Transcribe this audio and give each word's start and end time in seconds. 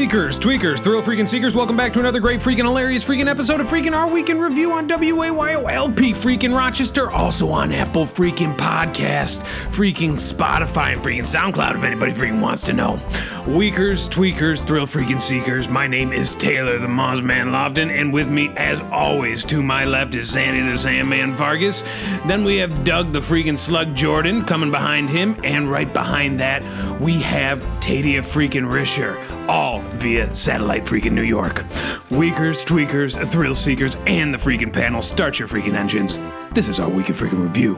Weakers, 0.00 0.38
tweakers, 0.38 0.80
thrill 0.80 1.02
freaking 1.02 1.28
seekers, 1.28 1.54
welcome 1.54 1.76
back 1.76 1.92
to 1.92 2.00
another 2.00 2.20
great 2.20 2.40
freaking 2.40 2.64
hilarious 2.64 3.04
freaking 3.04 3.28
episode 3.28 3.60
of 3.60 3.68
freaking 3.68 3.92
Our 3.92 4.08
Week 4.08 4.30
in 4.30 4.40
Review 4.40 4.72
on 4.72 4.88
WAYOLP 4.88 6.14
freaking 6.14 6.56
Rochester, 6.56 7.10
also 7.10 7.50
on 7.50 7.70
Apple 7.70 8.06
freaking 8.06 8.56
Podcast, 8.56 9.42
freaking 9.70 10.14
Spotify, 10.14 10.94
and 10.94 11.02
freaking 11.02 11.20
SoundCloud 11.20 11.76
if 11.76 11.84
anybody 11.84 12.12
freaking 12.12 12.40
wants 12.40 12.62
to 12.62 12.72
know. 12.72 12.98
Weakers, 13.46 14.08
tweakers, 14.08 14.66
thrill 14.66 14.86
freaking 14.86 15.20
seekers, 15.20 15.68
my 15.68 15.86
name 15.86 16.14
is 16.14 16.32
Taylor 16.32 16.78
the 16.78 16.86
Mossman 16.86 17.50
Lofton, 17.50 17.90
and 17.90 18.10
with 18.10 18.30
me, 18.30 18.48
as 18.56 18.80
always, 18.90 19.44
to 19.44 19.62
my 19.62 19.84
left 19.84 20.14
is 20.14 20.30
Sandy 20.30 20.62
the 20.62 20.78
Sandman 20.78 21.34
Vargas. 21.34 21.82
Then 22.26 22.42
we 22.42 22.56
have 22.56 22.84
Doug 22.84 23.12
the 23.12 23.20
freaking 23.20 23.58
Slug 23.58 23.94
Jordan 23.94 24.46
coming 24.46 24.70
behind 24.70 25.10
him, 25.10 25.38
and 25.44 25.70
right 25.70 25.92
behind 25.92 26.40
that, 26.40 26.62
we 27.02 27.20
have 27.20 27.62
Tadia 27.80 28.20
freaking 28.20 28.70
Risher, 28.70 29.18
all 29.48 29.80
via 29.98 30.32
satellite 30.34 30.84
freaking 30.84 31.12
New 31.12 31.22
York. 31.22 31.64
Weakers, 32.10 32.64
tweakers, 32.64 33.16
thrill 33.32 33.54
seekers, 33.54 33.96
and 34.06 34.32
the 34.32 34.38
freaking 34.38 34.72
panel, 34.72 35.02
start 35.02 35.38
your 35.38 35.48
freaking 35.48 35.74
engines. 35.74 36.18
This 36.52 36.68
is 36.68 36.78
our 36.78 36.88
week 36.88 37.08
of 37.08 37.18
freaking 37.18 37.42
review. 37.42 37.76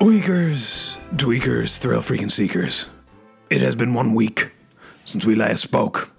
Weakers, 0.06 0.96
tweakers, 1.14 1.78
thrill 1.78 2.02
freaking 2.02 2.30
seekers. 2.30 2.88
It 3.48 3.62
has 3.62 3.74
been 3.74 3.94
one 3.94 4.12
week 4.14 4.52
since 5.06 5.24
we 5.24 5.34
last 5.34 5.62
spoke. 5.62 6.10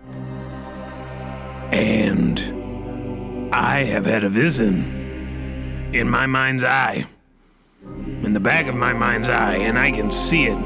And 1.72 2.40
I 3.54 3.84
have 3.84 4.06
had 4.06 4.24
a 4.24 4.30
vision 4.30 5.90
in 5.94 6.10
my 6.10 6.26
mind's 6.26 6.64
eye, 6.64 7.06
in 8.24 8.34
the 8.34 8.40
back 8.40 8.68
of 8.68 8.76
my 8.76 8.94
mind's 8.94 9.30
eye, 9.30 9.56
and 9.56 9.78
I 9.78 9.92
can 9.92 10.12
see 10.12 10.46
it 10.46 10.58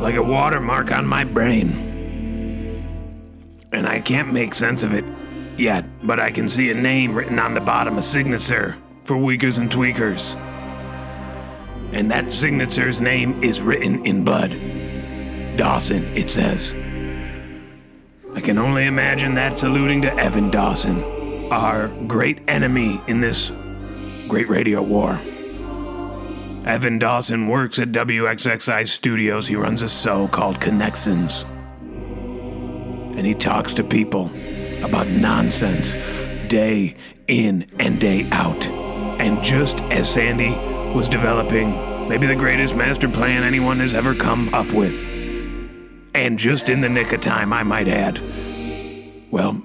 like 0.00 0.16
a 0.16 0.22
watermark 0.22 0.92
on 0.92 1.06
my 1.06 1.24
brain. 1.24 1.72
And 3.72 3.86
I 3.86 4.00
can't 4.00 4.32
make 4.32 4.54
sense 4.54 4.82
of 4.82 4.92
it 4.92 5.04
yet, 5.58 5.84
but 6.06 6.20
I 6.20 6.30
can 6.30 6.48
see 6.48 6.70
a 6.70 6.74
name 6.74 7.14
written 7.14 7.38
on 7.38 7.54
the 7.54 7.60
bottom, 7.60 7.98
a 7.98 8.02
signature 8.02 8.76
for 9.04 9.16
Weakers 9.16 9.58
and 9.58 9.70
Tweakers. 9.70 10.36
And 11.92 12.10
that 12.10 12.32
signature's 12.32 13.00
name 13.00 13.42
is 13.42 13.60
written 13.62 14.04
in 14.04 14.24
blood. 14.24 14.50
Dawson, 15.56 16.04
it 16.16 16.30
says. 16.30 16.74
I 18.34 18.40
can 18.40 18.58
only 18.58 18.86
imagine 18.86 19.34
that's 19.34 19.62
alluding 19.62 20.02
to 20.02 20.14
Evan 20.16 20.50
Dawson, 20.50 21.52
our 21.52 21.88
great 22.06 22.40
enemy 22.48 23.00
in 23.06 23.20
this 23.20 23.52
great 24.28 24.48
radio 24.48 24.82
war. 24.82 25.20
Evan 26.64 26.98
Dawson 26.98 27.46
works 27.48 27.78
at 27.78 27.92
WXXI 27.92 28.88
Studios. 28.88 29.46
He 29.46 29.54
runs 29.54 29.82
a 29.82 29.88
show 29.88 30.28
called 30.28 30.62
Connections. 30.62 31.44
And 31.82 33.26
he 33.26 33.34
talks 33.34 33.74
to 33.74 33.84
people 33.84 34.30
about 34.82 35.08
nonsense 35.08 35.92
day 36.48 36.96
in 37.26 37.68
and 37.78 38.00
day 38.00 38.30
out. 38.30 38.66
And 38.66 39.44
just 39.44 39.80
as 39.82 40.10
Sandy 40.10 40.56
was 40.96 41.06
developing 41.06 42.08
maybe 42.08 42.26
the 42.26 42.34
greatest 42.34 42.74
master 42.74 43.10
plan 43.10 43.42
anyone 43.42 43.78
has 43.80 43.92
ever 43.92 44.14
come 44.14 44.52
up 44.54 44.72
with, 44.72 45.06
and 46.14 46.38
just 46.38 46.70
in 46.70 46.80
the 46.80 46.88
nick 46.88 47.12
of 47.12 47.20
time, 47.20 47.52
I 47.52 47.62
might 47.62 47.88
add, 47.88 48.22
well, 49.30 49.60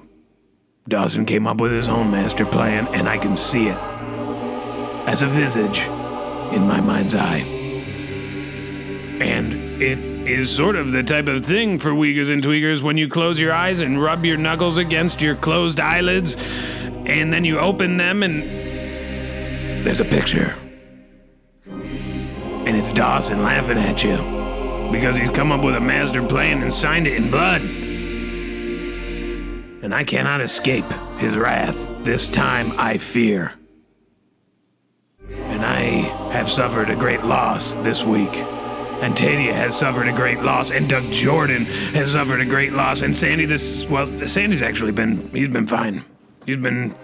Dawson 0.86 1.24
came 1.24 1.46
up 1.46 1.62
with 1.62 1.72
his 1.72 1.88
own 1.88 2.10
master 2.10 2.44
plan, 2.44 2.88
and 2.88 3.08
I 3.08 3.16
can 3.16 3.36
see 3.36 3.68
it 3.68 3.78
as 5.06 5.22
a 5.22 5.26
visage 5.26 5.88
in 6.52 6.66
my 6.66 6.80
mind's 6.80 7.14
eye. 7.14 7.40
And 9.20 9.82
it 9.82 9.98
is 10.28 10.54
sort 10.54 10.76
of 10.76 10.92
the 10.92 11.02
type 11.02 11.28
of 11.28 11.44
thing 11.44 11.78
for 11.78 11.94
Weakers 11.94 12.28
and 12.28 12.42
Tweakers 12.42 12.82
when 12.82 12.96
you 12.96 13.08
close 13.08 13.40
your 13.40 13.52
eyes 13.52 13.80
and 13.80 14.00
rub 14.00 14.24
your 14.24 14.36
knuckles 14.36 14.76
against 14.76 15.20
your 15.20 15.34
closed 15.36 15.80
eyelids, 15.80 16.36
and 17.06 17.32
then 17.32 17.44
you 17.44 17.58
open 17.58 17.96
them 17.96 18.22
and 18.22 18.42
there's 19.86 20.00
a 20.00 20.04
picture. 20.04 20.56
And 21.66 22.76
it's 22.76 22.92
Dawson 22.92 23.42
laughing 23.42 23.78
at 23.78 24.04
you 24.04 24.16
because 24.92 25.16
he's 25.16 25.30
come 25.30 25.50
up 25.52 25.64
with 25.64 25.74
a 25.76 25.80
master 25.80 26.22
plan 26.26 26.62
and 26.62 26.72
signed 26.72 27.06
it 27.06 27.14
in 27.14 27.30
blood. 27.30 27.62
And 29.82 29.94
I 29.94 30.04
cannot 30.04 30.40
escape 30.40 30.90
his 31.18 31.36
wrath. 31.36 31.88
This 32.04 32.28
time 32.28 32.78
I 32.78 32.98
fear 32.98 33.54
and 35.30 35.64
I 35.64 35.99
have 36.30 36.48
suffered 36.48 36.90
a 36.90 36.96
great 36.96 37.24
loss 37.24 37.74
this 37.76 38.04
week. 38.04 38.36
And 39.02 39.14
Tadia 39.14 39.52
has 39.52 39.76
suffered 39.76 40.08
a 40.08 40.12
great 40.12 40.40
loss, 40.42 40.70
and 40.70 40.88
Doug 40.88 41.10
Jordan 41.10 41.64
has 41.94 42.12
suffered 42.12 42.40
a 42.40 42.44
great 42.44 42.72
loss, 42.72 43.00
and 43.00 43.16
Sandy 43.16 43.46
this 43.46 43.86
well, 43.86 44.06
Sandy's 44.26 44.62
actually 44.62 44.92
been 44.92 45.30
he's 45.30 45.48
been 45.48 45.66
fine. 45.66 46.04
He's 46.44 46.58
been 46.58 46.94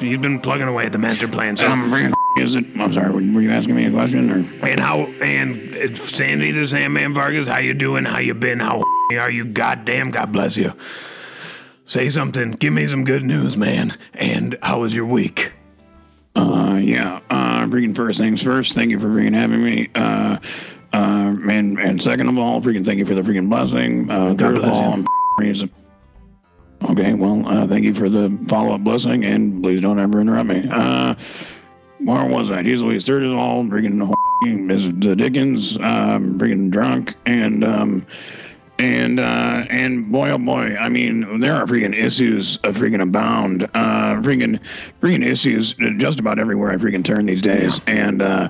he's 0.00 0.18
been 0.18 0.40
plugging 0.40 0.66
away 0.66 0.86
at 0.86 0.92
the 0.92 0.98
master 0.98 1.28
plan. 1.28 1.56
So 1.56 1.68
bringing 1.90 2.14
is 2.38 2.54
it? 2.56 2.64
I'm 2.80 2.92
sorry. 2.92 3.10
Were 3.10 3.42
you 3.42 3.50
asking 3.50 3.76
me 3.76 3.84
a 3.84 3.90
question 3.90 4.30
or? 4.30 4.66
and 4.66 4.80
how 4.80 5.00
and 5.20 5.94
Sandy 5.96 6.50
the 6.50 6.66
Sandman 6.66 7.12
Vargas, 7.12 7.46
how 7.46 7.58
you 7.58 7.74
doing? 7.74 8.06
How 8.06 8.18
you 8.18 8.32
been? 8.34 8.60
How 8.60 8.82
are 9.18 9.30
you? 9.30 9.44
Goddamn, 9.44 10.10
God 10.10 10.32
bless 10.32 10.56
you. 10.56 10.72
Say 11.84 12.08
something. 12.08 12.52
Give 12.52 12.72
me 12.72 12.86
some 12.86 13.04
good 13.04 13.22
news, 13.22 13.56
man. 13.58 13.98
And 14.14 14.56
how 14.62 14.80
was 14.80 14.94
your 14.94 15.04
week? 15.04 15.52
Uh, 16.34 16.78
yeah. 16.82 17.20
Uh, 17.30 17.66
bringing 17.66 17.94
first 17.94 18.18
things 18.18 18.42
first. 18.42 18.74
Thank 18.74 18.90
you 18.90 18.98
for 18.98 19.08
freaking 19.08 19.34
having 19.34 19.62
me. 19.62 19.88
Uh, 19.94 20.38
uh, 20.92 21.36
and 21.48 21.78
and 21.78 22.02
second 22.02 22.28
of 22.28 22.38
all, 22.38 22.60
freaking 22.60 22.84
thank 22.84 22.98
you 22.98 23.06
for 23.06 23.14
the 23.14 23.22
freaking 23.22 23.48
blessing. 23.48 24.10
Uh, 24.10 24.34
third 24.34 24.58
of 24.58 24.64
all. 24.64 24.92
I'm 24.92 25.06
reason. 25.38 25.70
Okay, 26.90 27.14
well, 27.14 27.46
uh, 27.46 27.66
thank 27.66 27.84
you 27.84 27.94
for 27.94 28.08
the 28.08 28.36
follow 28.48 28.74
up 28.74 28.82
blessing, 28.82 29.24
and 29.24 29.62
please 29.62 29.80
don't 29.80 29.98
ever 29.98 30.20
interrupt 30.20 30.48
me. 30.48 30.68
Uh, 30.70 31.14
where 32.00 32.26
was 32.26 32.50
I? 32.50 32.62
Jesus 32.62 32.82
Louise, 32.82 33.06
third 33.06 33.22
of 33.22 33.32
all, 33.32 33.62
freaking 33.64 34.10
is 34.70 34.88
the 34.88 35.14
Dickens, 35.14 35.76
um, 35.78 36.38
freaking 36.38 36.70
drunk, 36.70 37.14
and 37.26 37.62
um, 37.62 38.06
and 38.78 39.20
uh, 39.20 39.64
and 39.70 40.10
boy 40.10 40.30
oh 40.30 40.38
boy, 40.38 40.76
I 40.76 40.88
mean 40.88 41.40
there 41.40 41.54
are 41.54 41.66
freaking 41.66 41.94
issues 41.96 42.56
of 42.64 42.76
freaking 42.76 43.00
abound, 43.02 43.64
uh, 43.74 44.16
freaking 44.22 44.58
freaking 45.00 45.24
issues 45.24 45.74
just 45.98 46.18
about 46.18 46.38
everywhere 46.38 46.72
I 46.72 46.76
freaking 46.76 47.04
turn 47.04 47.26
these 47.26 47.42
days. 47.42 47.80
And 47.86 48.22
uh, 48.22 48.48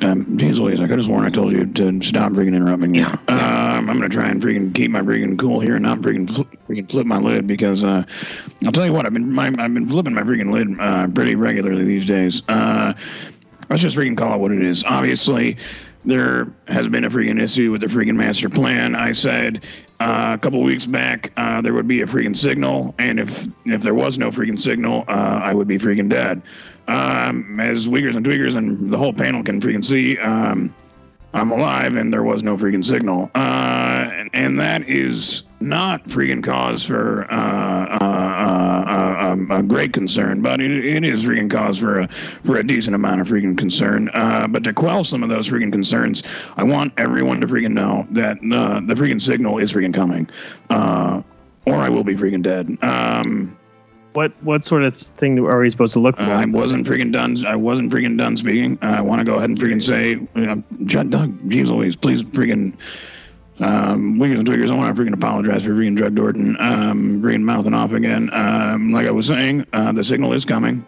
um, 0.00 0.38
geez 0.38 0.58
Louise, 0.58 0.80
I 0.80 0.86
could 0.86 0.98
have 0.98 1.04
sworn 1.06 1.24
I 1.24 1.30
told 1.30 1.52
you 1.52 1.66
to 1.66 2.00
stop 2.02 2.32
freaking 2.32 2.54
interrupting 2.56 2.92
me. 2.92 3.00
Yeah, 3.00 3.16
Um, 3.28 3.90
I'm 3.90 3.98
gonna 3.98 4.08
try 4.08 4.28
and 4.28 4.40
freaking 4.42 4.74
keep 4.74 4.90
my 4.90 5.00
freaking 5.02 5.38
cool 5.38 5.60
here 5.60 5.74
and 5.74 5.82
not 5.82 5.98
freaking 5.98 6.30
fl- 6.30 6.42
freaking 6.68 6.90
flip 6.90 7.06
my 7.06 7.18
lid 7.18 7.46
because 7.46 7.84
uh, 7.84 8.04
I'll 8.64 8.72
tell 8.72 8.86
you 8.86 8.92
what 8.92 9.06
I've 9.06 9.12
been 9.12 9.30
my, 9.32 9.46
I've 9.46 9.74
been 9.74 9.86
flipping 9.86 10.14
my 10.14 10.22
freaking 10.22 10.50
lid 10.52 10.68
uh, 10.80 11.08
pretty 11.08 11.34
regularly 11.34 11.84
these 11.84 12.06
days. 12.06 12.42
Uh, 12.48 12.94
let's 13.68 13.82
just 13.82 13.96
freaking 13.96 14.16
call 14.16 14.34
it 14.34 14.38
what 14.38 14.52
it 14.52 14.62
is. 14.62 14.82
Obviously, 14.84 15.56
there 16.04 16.52
has 16.68 16.88
been 16.88 17.04
a 17.04 17.10
freaking 17.10 17.40
issue 17.40 17.70
with 17.72 17.80
the 17.80 17.86
freaking 17.86 18.16
master 18.16 18.48
plan. 18.48 18.94
I 18.94 19.12
said 19.12 19.64
uh, 20.00 20.32
a 20.34 20.38
couple 20.38 20.62
weeks 20.62 20.86
back 20.86 21.32
uh, 21.36 21.60
there 21.60 21.72
would 21.72 21.88
be 21.88 22.02
a 22.02 22.06
freaking 22.06 22.36
signal, 22.36 22.94
and 22.98 23.18
if 23.18 23.48
if 23.64 23.82
there 23.82 23.94
was 23.94 24.18
no 24.18 24.30
freaking 24.30 24.58
signal, 24.58 25.04
uh, 25.08 25.40
I 25.42 25.54
would 25.54 25.68
be 25.68 25.78
freaking 25.78 26.08
dead. 26.08 26.42
Um, 26.86 27.58
as 27.60 27.88
Uyghurs 27.88 28.16
and 28.16 28.26
Tweakers 28.26 28.56
and 28.56 28.90
the 28.90 28.98
whole 28.98 29.12
panel 29.12 29.42
can 29.42 29.60
freaking 29.60 29.84
see, 29.84 30.18
um, 30.18 30.74
I'm 31.32 31.50
alive, 31.50 31.96
and 31.96 32.12
there 32.12 32.22
was 32.22 32.42
no 32.42 32.56
freaking 32.56 32.84
signal. 32.84 33.30
Uh, 33.34 34.10
and, 34.12 34.30
and 34.32 34.60
that 34.60 34.88
is 34.88 35.42
not 35.60 36.04
freaking 36.04 36.44
cause 36.44 36.84
for 36.84 37.26
uh, 37.30 37.98
uh, 38.00 38.13
um, 39.34 39.50
a 39.50 39.62
great 39.62 39.92
concern, 39.92 40.40
but 40.40 40.60
it, 40.60 40.70
it 40.84 41.04
is 41.04 41.24
freaking 41.24 41.50
cause 41.50 41.78
for 41.78 42.00
a 42.00 42.08
for 42.44 42.56
a 42.56 42.62
decent 42.66 42.94
amount 42.94 43.20
of 43.20 43.28
freaking 43.28 43.56
concern. 43.58 44.08
Uh, 44.14 44.46
but 44.48 44.64
to 44.64 44.72
quell 44.72 45.04
some 45.04 45.22
of 45.22 45.28
those 45.28 45.48
freaking 45.48 45.72
concerns, 45.72 46.22
I 46.56 46.62
want 46.62 46.92
everyone 46.98 47.40
to 47.40 47.46
freaking 47.46 47.72
know 47.72 48.06
that 48.10 48.38
uh, 48.38 48.80
the 48.86 48.94
freaking 48.94 49.20
signal 49.20 49.58
is 49.58 49.72
freaking 49.72 49.94
coming, 49.94 50.28
uh, 50.70 51.22
or 51.66 51.74
I 51.74 51.88
will 51.88 52.04
be 52.04 52.14
freaking 52.14 52.42
dead. 52.42 52.76
Um, 52.82 53.56
What 54.14 54.32
what 54.44 54.64
sort 54.64 54.84
of 54.84 54.96
thing 54.96 55.40
are 55.40 55.60
we 55.60 55.68
supposed 55.70 55.92
to 55.94 56.00
look 56.00 56.16
for? 56.16 56.22
uh, 56.22 56.42
I 56.42 56.44
wasn't 56.46 56.86
freaking 56.86 57.12
done. 57.12 57.44
I 57.46 57.56
wasn't 57.56 57.90
freaking 57.90 58.16
done 58.16 58.36
speaking. 58.36 58.78
I 58.80 59.00
want 59.00 59.18
to 59.18 59.24
go 59.24 59.34
ahead 59.34 59.50
and 59.50 59.58
freaking 59.58 59.82
say, 59.82 60.20
uh, 60.36 60.56
Judd 60.84 61.10
Doug, 61.10 61.50
geez 61.50 61.68
Louise, 61.68 61.96
please 61.96 62.22
freaking, 62.22 62.74
um, 63.60 64.18
Wiggins 64.18 64.40
and 64.40 64.48
Twiggers, 64.48 64.70
I 64.70 64.74
want 64.74 64.96
to 64.96 65.02
freaking 65.02 65.14
apologize 65.14 65.64
for 65.64 65.70
freaking 65.70 65.96
Drug 65.96 66.14
Dorton, 66.14 66.60
um, 66.60 67.22
freaking 67.22 67.42
mouthing 67.42 67.74
off 67.74 67.92
again. 67.92 68.30
Um, 68.32 68.92
like 68.92 69.06
I 69.06 69.10
was 69.10 69.26
saying, 69.26 69.66
uh, 69.72 69.92
the 69.92 70.02
signal 70.02 70.32
is 70.32 70.44
coming, 70.44 70.86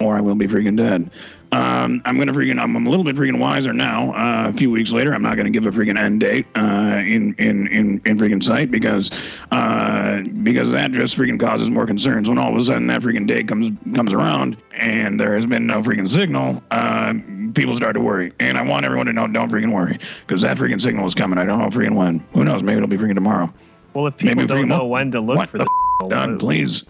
or 0.00 0.16
I 0.16 0.20
will 0.20 0.34
be 0.34 0.46
freaking 0.46 0.76
dead. 0.76 1.10
Um, 1.50 2.02
I'm 2.04 2.18
gonna 2.18 2.32
freaking. 2.32 2.60
I'm, 2.60 2.76
I'm 2.76 2.86
a 2.86 2.90
little 2.90 3.04
bit 3.04 3.16
freaking 3.16 3.38
wiser 3.38 3.72
now. 3.72 4.12
Uh, 4.12 4.50
a 4.50 4.52
few 4.52 4.70
weeks 4.70 4.90
later, 4.90 5.14
I'm 5.14 5.22
not 5.22 5.36
gonna 5.36 5.50
give 5.50 5.64
a 5.64 5.70
freaking 5.70 5.98
end 5.98 6.20
date 6.20 6.46
uh, 6.54 7.02
in 7.04 7.34
in 7.38 7.66
in 7.68 8.02
in 8.04 8.18
freaking 8.18 8.42
sight 8.42 8.70
because 8.70 9.10
uh, 9.50 10.20
because 10.42 10.70
that 10.72 10.92
just 10.92 11.16
freaking 11.16 11.40
causes 11.40 11.70
more 11.70 11.86
concerns. 11.86 12.28
When 12.28 12.36
all 12.36 12.54
of 12.54 12.60
a 12.60 12.64
sudden 12.64 12.86
that 12.88 13.00
freaking 13.00 13.26
date 13.26 13.48
comes 13.48 13.70
comes 13.94 14.12
around 14.12 14.58
and 14.74 15.18
there 15.18 15.34
has 15.36 15.46
been 15.46 15.66
no 15.66 15.76
freaking 15.76 16.08
signal, 16.08 16.62
uh, 16.70 17.14
people 17.54 17.74
start 17.74 17.94
to 17.94 18.00
worry. 18.00 18.30
And 18.40 18.58
I 18.58 18.62
want 18.62 18.84
everyone 18.84 19.06
to 19.06 19.14
know, 19.14 19.26
don't 19.26 19.50
freaking 19.50 19.72
worry, 19.72 19.98
because 20.26 20.42
that 20.42 20.58
freaking 20.58 20.82
signal 20.82 21.06
is 21.06 21.14
coming. 21.14 21.38
I 21.38 21.44
don't 21.44 21.58
know 21.58 21.70
freaking 21.70 21.94
when. 21.94 22.18
Who 22.34 22.44
knows? 22.44 22.62
Maybe 22.62 22.76
it'll 22.76 22.88
be 22.88 22.98
freaking 22.98 23.14
tomorrow. 23.14 23.50
Well, 23.94 24.06
if 24.06 24.18
people 24.18 24.36
Maybe 24.36 24.46
don't 24.46 24.68
know 24.68 24.86
when 24.86 25.10
to 25.12 25.20
look 25.20 25.38
what 25.38 25.48
for 25.48 25.58
the 25.58 25.68
f- 26.02 26.10
done, 26.10 26.38
please. 26.38 26.84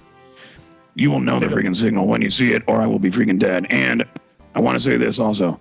You 0.99 1.13
will 1.13 1.21
know 1.21 1.39
the 1.39 1.47
freaking 1.47 1.77
signal 1.77 2.09
when 2.09 2.23
you 2.23 2.29
see 2.29 2.53
it, 2.53 2.65
or 2.67 2.81
I 2.81 2.87
will 2.87 2.99
be 2.99 3.09
freaking 3.09 3.39
dead. 3.39 3.69
And 3.71 4.05
I 4.57 4.61
want 4.61 4.75
to 4.75 4.81
say 4.81 4.97
this 4.97 5.21
also: 5.21 5.61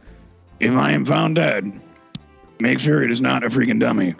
if 0.60 0.74
I 0.74 0.92
am 0.94 1.06
found 1.06 1.36
dead, 1.36 1.80
make 2.60 2.80
sure 2.80 3.04
it 3.04 3.12
is 3.12 3.22
not 3.22 3.44
a 3.44 3.48
freaking 3.48 3.80
dummy, 3.80 4.16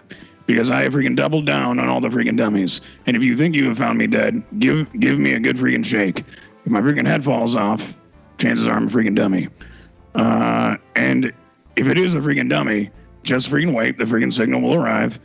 because 0.46 0.70
I 0.70 0.82
have 0.82 0.92
freaking 0.92 1.16
doubled 1.16 1.44
down 1.44 1.80
on 1.80 1.88
all 1.88 2.00
the 2.00 2.08
freaking 2.08 2.36
dummies. 2.36 2.82
And 3.06 3.16
if 3.16 3.24
you 3.24 3.34
think 3.34 3.56
you 3.56 3.66
have 3.66 3.78
found 3.78 3.98
me 3.98 4.06
dead, 4.06 4.44
give 4.60 4.92
give 5.00 5.18
me 5.18 5.32
a 5.32 5.40
good 5.40 5.56
freaking 5.56 5.84
shake. 5.84 6.20
If 6.64 6.70
my 6.70 6.80
freaking 6.80 7.06
head 7.06 7.24
falls 7.24 7.56
off, 7.56 7.96
chances 8.38 8.68
are 8.68 8.74
I'm 8.74 8.86
a 8.86 8.90
freaking 8.90 9.16
dummy. 9.16 9.48
Uh, 10.14 10.76
and 10.94 11.32
if 11.74 11.88
it 11.88 11.98
is 11.98 12.14
a 12.14 12.18
freaking 12.18 12.48
dummy, 12.48 12.90
just 13.24 13.50
freaking 13.50 13.74
wait. 13.74 13.96
The 13.96 14.04
freaking 14.04 14.32
signal 14.32 14.60
will 14.60 14.76
arrive. 14.76 15.18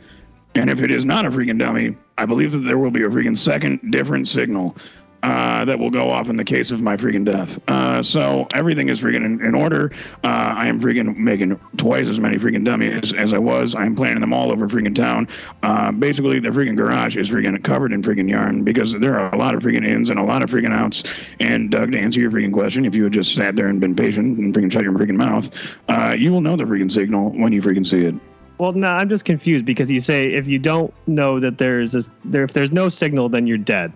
And 0.56 0.70
if 0.70 0.80
it 0.80 0.90
is 0.90 1.04
not 1.04 1.24
a 1.24 1.30
freaking 1.30 1.58
dummy, 1.58 1.96
I 2.18 2.26
believe 2.26 2.50
that 2.50 2.58
there 2.58 2.78
will 2.78 2.90
be 2.90 3.02
a 3.02 3.08
freaking 3.08 3.38
second 3.38 3.92
different 3.92 4.26
signal 4.26 4.76
uh, 5.24 5.64
that 5.64 5.78
will 5.78 5.90
go 5.90 6.10
off 6.10 6.28
in 6.28 6.36
the 6.36 6.44
case 6.44 6.70
of 6.70 6.82
my 6.82 6.96
freaking 6.96 7.24
death. 7.24 7.58
Uh, 7.66 8.02
so 8.02 8.46
everything 8.52 8.90
is 8.90 9.00
freaking 9.00 9.24
in, 9.24 9.42
in 9.42 9.54
order. 9.54 9.90
Uh, 10.22 10.52
I 10.54 10.66
am 10.66 10.78
freaking 10.78 11.16
making 11.16 11.58
twice 11.78 12.08
as 12.08 12.20
many 12.20 12.36
freaking 12.36 12.62
dummies 12.62 13.14
as 13.14 13.32
I 13.32 13.38
was. 13.38 13.74
I 13.74 13.86
am 13.86 13.96
planting 13.96 14.20
them 14.20 14.34
all 14.34 14.52
over 14.52 14.68
freaking 14.68 14.94
town. 14.94 15.26
Uh, 15.62 15.90
basically, 15.92 16.40
the 16.40 16.50
freaking 16.50 16.76
garage 16.76 17.16
is 17.16 17.30
freaking 17.30 17.62
covered 17.64 17.92
in 17.94 18.02
freaking 18.02 18.28
yarn 18.28 18.64
because 18.64 18.92
there 18.92 19.18
are 19.18 19.34
a 19.34 19.38
lot 19.38 19.54
of 19.54 19.62
freaking 19.62 19.86
ins 19.86 20.10
and 20.10 20.20
a 20.20 20.22
lot 20.22 20.42
of 20.42 20.50
freaking 20.50 20.74
outs. 20.74 21.02
And 21.40 21.70
Doug, 21.70 21.92
to 21.92 21.98
answer 21.98 22.20
your 22.20 22.30
freaking 22.30 22.52
question, 22.52 22.84
if 22.84 22.94
you 22.94 23.04
had 23.04 23.14
just 23.14 23.34
sat 23.34 23.56
there 23.56 23.68
and 23.68 23.80
been 23.80 23.96
patient 23.96 24.38
and 24.38 24.52
freaking 24.52 24.70
shut 24.70 24.82
your 24.82 24.92
freaking 24.92 25.16
mouth, 25.16 25.50
uh, 25.88 26.14
you 26.18 26.32
will 26.32 26.42
know 26.42 26.54
the 26.54 26.64
freaking 26.64 26.92
signal 26.92 27.30
when 27.30 27.50
you 27.50 27.62
freaking 27.62 27.86
see 27.86 28.04
it. 28.04 28.14
Well, 28.58 28.72
no, 28.72 28.88
I'm 28.88 29.08
just 29.08 29.24
confused 29.24 29.64
because 29.64 29.90
you 29.90 30.00
say 30.00 30.26
if 30.34 30.46
you 30.46 30.58
don't 30.58 30.92
know 31.06 31.40
that 31.40 31.56
there's 31.56 32.10
there, 32.26 32.44
if 32.44 32.52
there's 32.52 32.72
no 32.72 32.90
signal, 32.90 33.30
then 33.30 33.46
you're 33.46 33.58
dead. 33.58 33.90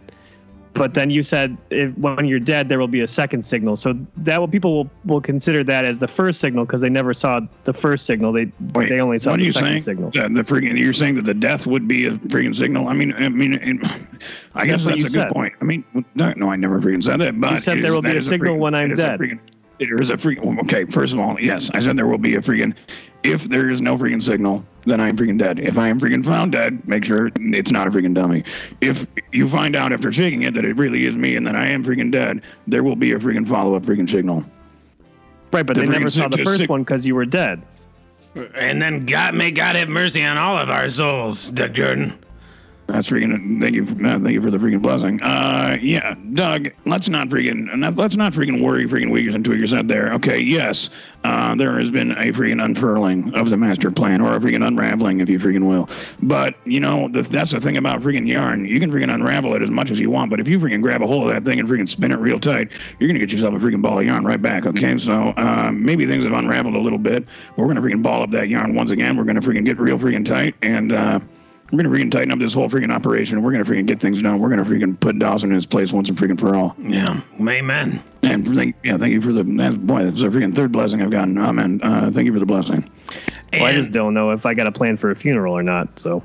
But 0.78 0.94
then 0.94 1.10
you 1.10 1.22
said 1.22 1.56
if 1.70 1.96
when 1.98 2.24
you're 2.26 2.38
dead, 2.40 2.68
there 2.68 2.78
will 2.78 2.88
be 2.88 3.00
a 3.00 3.06
second 3.06 3.44
signal. 3.44 3.76
So 3.76 3.94
that 4.18 4.40
will 4.40 4.48
people 4.48 4.74
will, 4.76 4.90
will 5.04 5.20
consider 5.20 5.64
that 5.64 5.84
as 5.84 5.98
the 5.98 6.08
first 6.08 6.40
signal 6.40 6.64
because 6.64 6.80
they 6.80 6.88
never 6.88 7.12
saw 7.12 7.40
the 7.64 7.72
first 7.74 8.06
signal. 8.06 8.32
They 8.32 8.50
Wait, 8.74 8.88
they 8.88 9.00
only 9.00 9.18
saw 9.18 9.36
the 9.36 9.42
you 9.44 9.52
second 9.52 9.68
saying? 9.68 9.80
signal. 9.82 10.10
That 10.12 10.34
the 10.34 10.42
freaking 10.42 10.78
you're 10.78 10.92
saying 10.92 11.16
that 11.16 11.24
the 11.24 11.34
death 11.34 11.66
would 11.66 11.88
be 11.88 12.06
a 12.06 12.12
freaking 12.12 12.54
signal. 12.54 12.88
I 12.88 12.94
mean, 12.94 13.12
I 13.14 13.28
mean, 13.28 13.54
it, 13.54 13.90
I 14.54 14.64
guess 14.64 14.84
That's 14.84 14.84
what 14.84 14.98
that's 15.00 15.10
a 15.10 15.10
said. 15.10 15.28
good 15.28 15.34
point. 15.34 15.52
I 15.60 15.64
mean, 15.64 15.84
no, 16.14 16.32
no, 16.36 16.50
I 16.50 16.56
never 16.56 16.80
freaking 16.80 17.02
said 17.02 17.20
that. 17.20 17.38
But 17.40 17.62
said 17.62 17.78
it 17.78 17.82
there 17.82 17.92
will 17.92 18.02
be 18.02 18.16
a 18.16 18.22
signal 18.22 18.54
freaking- 18.56 18.58
when 18.60 18.74
I'm 18.74 18.92
is 18.92 19.00
a 19.00 19.02
dead. 19.02 19.18
freaking- 19.18 19.40
There 19.78 20.00
is 20.00 20.10
a 20.10 20.14
freaking. 20.14 20.58
Okay, 20.60 20.84
first 20.84 21.12
of 21.12 21.20
all, 21.20 21.38
yes, 21.40 21.70
I 21.72 21.80
said 21.80 21.96
there 21.96 22.06
will 22.06 22.18
be 22.18 22.34
a 22.34 22.40
freaking. 22.40 22.74
If 23.22 23.44
there 23.44 23.70
is 23.70 23.80
no 23.80 23.96
freaking 23.96 24.22
signal, 24.22 24.64
then 24.84 25.00
I 25.00 25.08
am 25.08 25.16
freaking 25.16 25.38
dead. 25.38 25.58
If 25.58 25.76
I 25.78 25.88
am 25.88 25.98
freaking 26.00 26.24
found 26.24 26.52
dead, 26.52 26.86
make 26.86 27.04
sure 27.04 27.30
it's 27.36 27.70
not 27.70 27.86
a 27.86 27.90
freaking 27.90 28.14
dummy. 28.14 28.44
If 28.80 29.06
you 29.32 29.48
find 29.48 29.74
out 29.76 29.92
after 29.92 30.10
shaking 30.12 30.44
it 30.44 30.54
that 30.54 30.64
it 30.64 30.76
really 30.76 31.06
is 31.06 31.16
me 31.16 31.36
and 31.36 31.46
that 31.46 31.56
I 31.56 31.66
am 31.68 31.84
freaking 31.84 32.10
dead, 32.12 32.42
there 32.66 32.82
will 32.82 32.96
be 32.96 33.12
a 33.12 33.18
freaking 33.18 33.46
follow 33.46 33.74
up 33.74 33.82
freaking 33.84 34.08
signal. 34.08 34.44
Right, 35.52 35.64
but 35.64 35.74
the 35.74 35.82
they 35.82 35.88
never 35.88 36.10
saw 36.10 36.28
the 36.28 36.44
first 36.44 36.60
sig- 36.60 36.70
one 36.70 36.82
because 36.82 37.06
you 37.06 37.14
were 37.14 37.24
dead. 37.26 37.62
And 38.54 38.80
then 38.80 39.06
God 39.06 39.34
may 39.34 39.50
God 39.50 39.76
have 39.76 39.88
mercy 39.88 40.22
on 40.24 40.38
all 40.38 40.58
of 40.58 40.70
our 40.70 40.88
souls, 40.88 41.50
Doug 41.50 41.74
Jordan. 41.74 42.18
That's 42.88 43.10
freaking. 43.10 43.60
Thank 43.60 43.74
you. 43.74 43.82
Uh, 43.84 44.18
thank 44.18 44.30
you 44.30 44.40
for 44.40 44.50
the 44.50 44.56
freaking 44.56 44.80
blessing. 44.80 45.20
Uh, 45.20 45.76
yeah, 45.78 46.14
Doug. 46.32 46.70
Let's 46.86 47.10
not 47.10 47.28
freaking. 47.28 47.68
Let's 47.98 48.16
not 48.16 48.32
freaking 48.32 48.62
worry, 48.62 48.86
freaking 48.86 49.10
weakers 49.10 49.34
and 49.34 49.44
tweakers 49.44 49.76
out 49.76 49.88
there. 49.88 50.14
Okay, 50.14 50.40
yes, 50.40 50.88
uh, 51.22 51.54
there 51.54 51.78
has 51.78 51.90
been 51.90 52.12
a 52.12 52.32
freaking 52.32 52.64
unfurling 52.64 53.34
of 53.34 53.50
the 53.50 53.58
master 53.58 53.90
plan, 53.90 54.22
or 54.22 54.34
a 54.34 54.40
freaking 54.40 54.66
unraveling, 54.66 55.20
if 55.20 55.28
you 55.28 55.38
freaking 55.38 55.68
will. 55.68 55.86
But 56.22 56.54
you 56.64 56.80
know, 56.80 57.08
the, 57.08 57.20
that's 57.20 57.50
the 57.50 57.60
thing 57.60 57.76
about 57.76 58.00
freaking 58.00 58.26
yarn. 58.26 58.64
You 58.64 58.80
can 58.80 58.90
freaking 58.90 59.12
unravel 59.12 59.54
it 59.54 59.60
as 59.60 59.70
much 59.70 59.90
as 59.90 60.00
you 60.00 60.08
want, 60.08 60.30
but 60.30 60.40
if 60.40 60.48
you 60.48 60.58
freaking 60.58 60.80
grab 60.80 61.02
a 61.02 61.06
hold 61.06 61.28
of 61.28 61.34
that 61.34 61.44
thing 61.44 61.60
and 61.60 61.68
freaking 61.68 61.88
spin 61.90 62.10
it 62.10 62.16
real 62.16 62.40
tight, 62.40 62.70
you're 62.98 63.08
gonna 63.08 63.20
get 63.20 63.30
yourself 63.30 63.52
a 63.52 63.58
freaking 63.58 63.82
ball 63.82 63.98
of 63.98 64.06
yarn 64.06 64.24
right 64.24 64.40
back. 64.40 64.64
Okay, 64.64 64.96
so 64.96 65.34
uh, 65.36 65.70
maybe 65.74 66.06
things 66.06 66.24
have 66.24 66.32
unraveled 66.32 66.74
a 66.74 66.80
little 66.80 66.98
bit. 66.98 67.26
But 67.54 67.66
we're 67.66 67.74
gonna 67.74 67.82
freaking 67.82 68.02
ball 68.02 68.22
up 68.22 68.30
that 68.30 68.48
yarn 68.48 68.74
once 68.74 68.92
again. 68.92 69.14
We're 69.18 69.24
gonna 69.24 69.42
freaking 69.42 69.66
get 69.66 69.78
real 69.78 69.98
freaking 69.98 70.24
tight 70.24 70.54
and. 70.62 71.28
We're 71.70 71.82
gonna 71.82 71.94
freaking 71.94 72.10
tighten 72.10 72.32
up 72.32 72.38
this 72.38 72.54
whole 72.54 72.68
freaking 72.68 72.92
operation. 72.94 73.42
We're 73.42 73.52
gonna 73.52 73.64
freaking 73.64 73.86
get 73.86 74.00
things 74.00 74.22
done. 74.22 74.38
We're 74.38 74.48
gonna 74.48 74.64
freaking 74.64 74.98
put 74.98 75.18
Dawson 75.18 75.50
in 75.50 75.54
his 75.54 75.66
place 75.66 75.92
once 75.92 76.08
and 76.08 76.16
freaking 76.16 76.40
for 76.40 76.54
all. 76.54 76.74
Yeah, 76.78 77.20
amen. 77.40 78.02
And 78.22 78.54
thank 78.54 78.74
yeah, 78.82 78.96
thank 78.96 79.12
you 79.12 79.20
for 79.20 79.32
the 79.32 79.42
that's, 79.42 79.76
boy. 79.76 80.04
That's 80.04 80.22
a 80.22 80.28
freaking 80.28 80.54
third 80.54 80.72
blessing 80.72 81.02
I've 81.02 81.10
gotten. 81.10 81.36
Amen. 81.38 81.80
Uh, 81.82 82.10
thank 82.10 82.26
you 82.26 82.32
for 82.32 82.38
the 82.40 82.46
blessing. 82.46 82.90
Well, 83.52 83.64
I 83.64 83.72
just 83.74 83.90
don't 83.90 84.14
know 84.14 84.30
if 84.30 84.46
I 84.46 84.54
got 84.54 84.66
a 84.66 84.72
plan 84.72 84.96
for 84.96 85.10
a 85.10 85.14
funeral 85.16 85.54
or 85.56 85.62
not. 85.62 85.98
So 85.98 86.22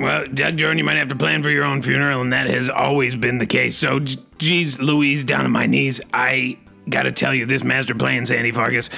Well, 0.00 0.26
Doug 0.26 0.56
Jordan, 0.56 0.78
you 0.78 0.84
might 0.84 0.96
have 0.98 1.08
to 1.08 1.16
plan 1.16 1.42
for 1.42 1.50
your 1.50 1.64
own 1.64 1.82
funeral, 1.82 2.20
and 2.20 2.32
that 2.32 2.48
has 2.48 2.68
always 2.68 3.16
been 3.16 3.38
the 3.38 3.46
case. 3.46 3.76
So, 3.76 4.00
j- 4.00 4.18
geez, 4.38 4.80
Louise, 4.80 5.24
down 5.24 5.44
on 5.44 5.50
my 5.50 5.66
knees, 5.66 6.00
I 6.14 6.58
gotta 6.88 7.12
tell 7.12 7.34
you, 7.34 7.44
this 7.46 7.62
master 7.62 7.94
plan, 7.94 8.24
Sandy 8.26 8.50
Fargus, 8.52 8.88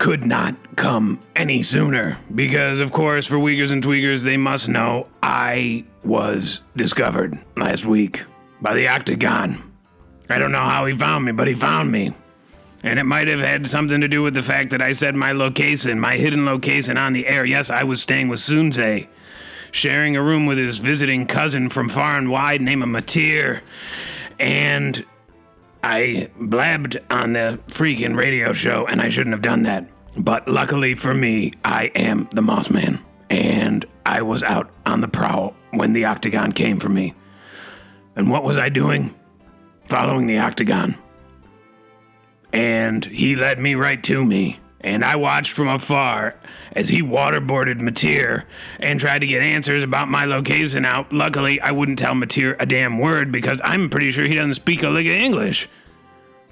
could 0.00 0.24
not 0.24 0.56
come 0.76 1.20
any 1.36 1.62
sooner. 1.62 2.18
Because, 2.34 2.80
of 2.80 2.90
course, 2.90 3.26
for 3.26 3.38
Weakers 3.38 3.70
and 3.70 3.84
Tweakers, 3.84 4.24
they 4.24 4.38
must 4.38 4.68
know 4.68 5.06
I 5.22 5.84
was 6.02 6.62
discovered 6.74 7.38
last 7.56 7.84
week 7.84 8.24
by 8.62 8.74
the 8.74 8.88
Octagon. 8.88 9.62
I 10.30 10.38
don't 10.38 10.52
know 10.52 10.58
how 10.58 10.86
he 10.86 10.94
found 10.94 11.26
me, 11.26 11.32
but 11.32 11.46
he 11.46 11.54
found 11.54 11.92
me. 11.92 12.14
And 12.82 12.98
it 12.98 13.04
might 13.04 13.28
have 13.28 13.40
had 13.40 13.68
something 13.68 14.00
to 14.00 14.08
do 14.08 14.22
with 14.22 14.32
the 14.32 14.42
fact 14.42 14.70
that 14.70 14.80
I 14.80 14.92
said 14.92 15.14
my 15.14 15.32
location, 15.32 16.00
my 16.00 16.14
hidden 16.14 16.46
location 16.46 16.96
on 16.96 17.12
the 17.12 17.26
air. 17.26 17.44
Yes, 17.44 17.68
I 17.68 17.84
was 17.84 18.00
staying 18.00 18.28
with 18.28 18.40
Sunjay 18.40 19.06
sharing 19.72 20.16
a 20.16 20.22
room 20.22 20.46
with 20.46 20.58
his 20.58 20.78
visiting 20.78 21.26
cousin 21.26 21.68
from 21.68 21.88
far 21.88 22.16
and 22.16 22.30
wide 22.30 22.60
named 22.60 22.82
Matir. 22.84 23.60
And 24.38 25.04
I 25.82 26.30
blabbed 26.38 26.98
on 27.10 27.32
the 27.32 27.60
freaking 27.66 28.16
radio 28.16 28.52
show, 28.52 28.86
and 28.86 29.00
I 29.00 29.08
shouldn't 29.08 29.34
have 29.34 29.42
done 29.42 29.62
that. 29.64 29.86
But 30.16 30.48
luckily 30.48 30.94
for 30.94 31.14
me, 31.14 31.52
I 31.64 31.86
am 31.94 32.28
the 32.32 32.42
Moss 32.42 32.70
Man. 32.70 33.02
And 33.30 33.84
I 34.04 34.22
was 34.22 34.42
out 34.42 34.70
on 34.84 35.00
the 35.00 35.08
prowl 35.08 35.54
when 35.70 35.92
the 35.92 36.06
Octagon 36.06 36.52
came 36.52 36.78
for 36.78 36.88
me. 36.88 37.14
And 38.16 38.30
what 38.30 38.44
was 38.44 38.58
I 38.58 38.68
doing? 38.68 39.14
Following 39.86 40.26
the 40.26 40.38
Octagon. 40.38 40.96
And 42.52 43.04
he 43.04 43.36
led 43.36 43.60
me 43.60 43.76
right 43.76 44.02
to 44.04 44.24
me. 44.24 44.58
And 44.82 45.04
I 45.04 45.16
watched 45.16 45.52
from 45.52 45.68
afar 45.68 46.36
as 46.72 46.88
he 46.88 47.02
waterboarded 47.02 47.80
Matir 47.80 48.44
and 48.78 48.98
tried 48.98 49.18
to 49.20 49.26
get 49.26 49.42
answers 49.42 49.82
about 49.82 50.08
my 50.08 50.24
location 50.24 50.86
out. 50.86 51.12
Luckily, 51.12 51.60
I 51.60 51.70
wouldn't 51.70 51.98
tell 51.98 52.14
Matir 52.14 52.56
a 52.58 52.66
damn 52.66 52.98
word 52.98 53.30
because 53.30 53.60
I'm 53.62 53.90
pretty 53.90 54.10
sure 54.10 54.24
he 54.24 54.34
doesn't 54.34 54.54
speak 54.54 54.82
a 54.82 54.88
lick 54.88 55.06
of 55.06 55.12
English. 55.12 55.68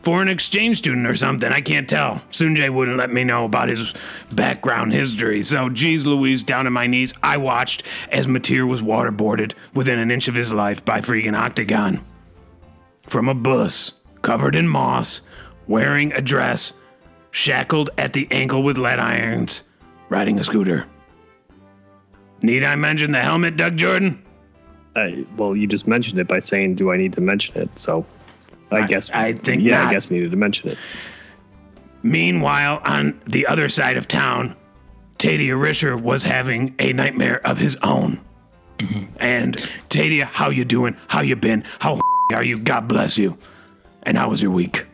Foreign 0.02 0.28
exchange 0.28 0.78
student 0.78 1.06
or 1.06 1.14
something, 1.14 1.50
I 1.50 1.60
can't 1.60 1.88
tell. 1.88 2.22
Sunjay 2.30 2.70
wouldn't 2.70 2.98
let 2.98 3.12
me 3.12 3.24
know 3.24 3.44
about 3.44 3.68
his 3.68 3.94
background 4.30 4.92
history. 4.92 5.42
So, 5.42 5.68
geez 5.68 6.06
Louise, 6.06 6.44
down 6.44 6.66
on 6.66 6.72
my 6.72 6.86
knees, 6.86 7.14
I 7.22 7.36
watched 7.36 7.82
as 8.12 8.26
Matir 8.26 8.68
was 8.68 8.80
waterboarded 8.80 9.54
within 9.74 9.98
an 9.98 10.10
inch 10.10 10.28
of 10.28 10.36
his 10.36 10.52
life 10.52 10.84
by 10.84 11.00
freaking 11.00 11.36
Octagon. 11.36 12.04
From 13.08 13.28
a 13.28 13.34
bus, 13.34 13.92
covered 14.22 14.54
in 14.54 14.68
moss, 14.68 15.22
wearing 15.66 16.12
a 16.12 16.20
dress, 16.20 16.74
shackled 17.38 17.88
at 17.96 18.12
the 18.14 18.26
ankle 18.32 18.64
with 18.64 18.78
lead 18.78 18.98
irons, 18.98 19.62
riding 20.08 20.40
a 20.40 20.44
scooter. 20.44 20.86
Need 22.42 22.64
I 22.64 22.74
mention 22.74 23.12
the 23.12 23.22
helmet, 23.22 23.56
Doug 23.56 23.76
Jordan? 23.76 24.22
I, 24.96 25.24
well, 25.36 25.54
you 25.54 25.68
just 25.68 25.86
mentioned 25.86 26.18
it 26.18 26.26
by 26.26 26.40
saying, 26.40 26.74
"Do 26.74 26.90
I 26.90 26.96
need 26.96 27.12
to 27.12 27.20
mention 27.20 27.56
it?" 27.56 27.78
So 27.78 28.04
I, 28.72 28.86
guess 28.86 29.08
I 29.10 29.34
think 29.34 29.62
yeah, 29.62 29.78
not. 29.78 29.88
I 29.88 29.92
guess 29.92 30.10
I 30.10 30.14
needed 30.14 30.32
to 30.32 30.36
mention 30.36 30.70
it. 30.70 30.78
Meanwhile, 32.02 32.80
on 32.84 33.20
the 33.26 33.46
other 33.46 33.68
side 33.68 33.96
of 33.96 34.08
town, 34.08 34.56
Tadia 35.18 35.56
Risher 35.56 36.00
was 36.00 36.24
having 36.24 36.74
a 36.80 36.92
nightmare 36.92 37.44
of 37.46 37.58
his 37.58 37.76
own. 37.82 38.20
Mm-hmm. 38.78 39.16
And 39.20 39.56
Tadia, 39.90 40.24
how 40.24 40.50
you 40.50 40.64
doing? 40.64 40.96
How 41.06 41.22
you 41.22 41.36
been? 41.36 41.64
How 41.78 42.00
are 42.34 42.44
you? 42.44 42.58
God 42.58 42.88
bless 42.88 43.16
you. 43.16 43.38
And 44.02 44.16
how 44.16 44.30
was 44.30 44.42
your 44.42 44.52
week? 44.52 44.87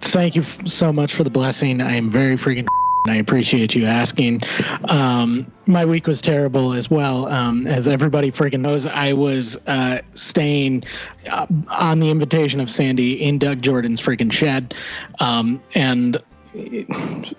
Thank 0.00 0.34
you 0.34 0.42
so 0.42 0.92
much 0.92 1.14
for 1.14 1.24
the 1.24 1.30
blessing. 1.30 1.80
I 1.80 1.96
am 1.96 2.10
very 2.10 2.36
freaking. 2.36 2.66
I 3.08 3.16
appreciate 3.16 3.74
you 3.74 3.86
asking. 3.86 4.42
Um, 4.90 5.50
my 5.64 5.86
week 5.86 6.06
was 6.06 6.20
terrible 6.20 6.74
as 6.74 6.90
well. 6.90 7.28
Um, 7.28 7.66
as 7.66 7.88
everybody 7.88 8.30
freaking 8.30 8.60
knows, 8.60 8.86
I 8.86 9.14
was 9.14 9.56
uh, 9.66 10.02
staying 10.14 10.84
uh, 11.32 11.46
on 11.78 12.00
the 12.00 12.10
invitation 12.10 12.60
of 12.60 12.68
Sandy 12.68 13.22
in 13.22 13.38
Doug 13.38 13.62
Jordan's 13.62 14.02
freaking 14.02 14.30
shed. 14.30 14.74
Um, 15.18 15.62
and 15.74 16.16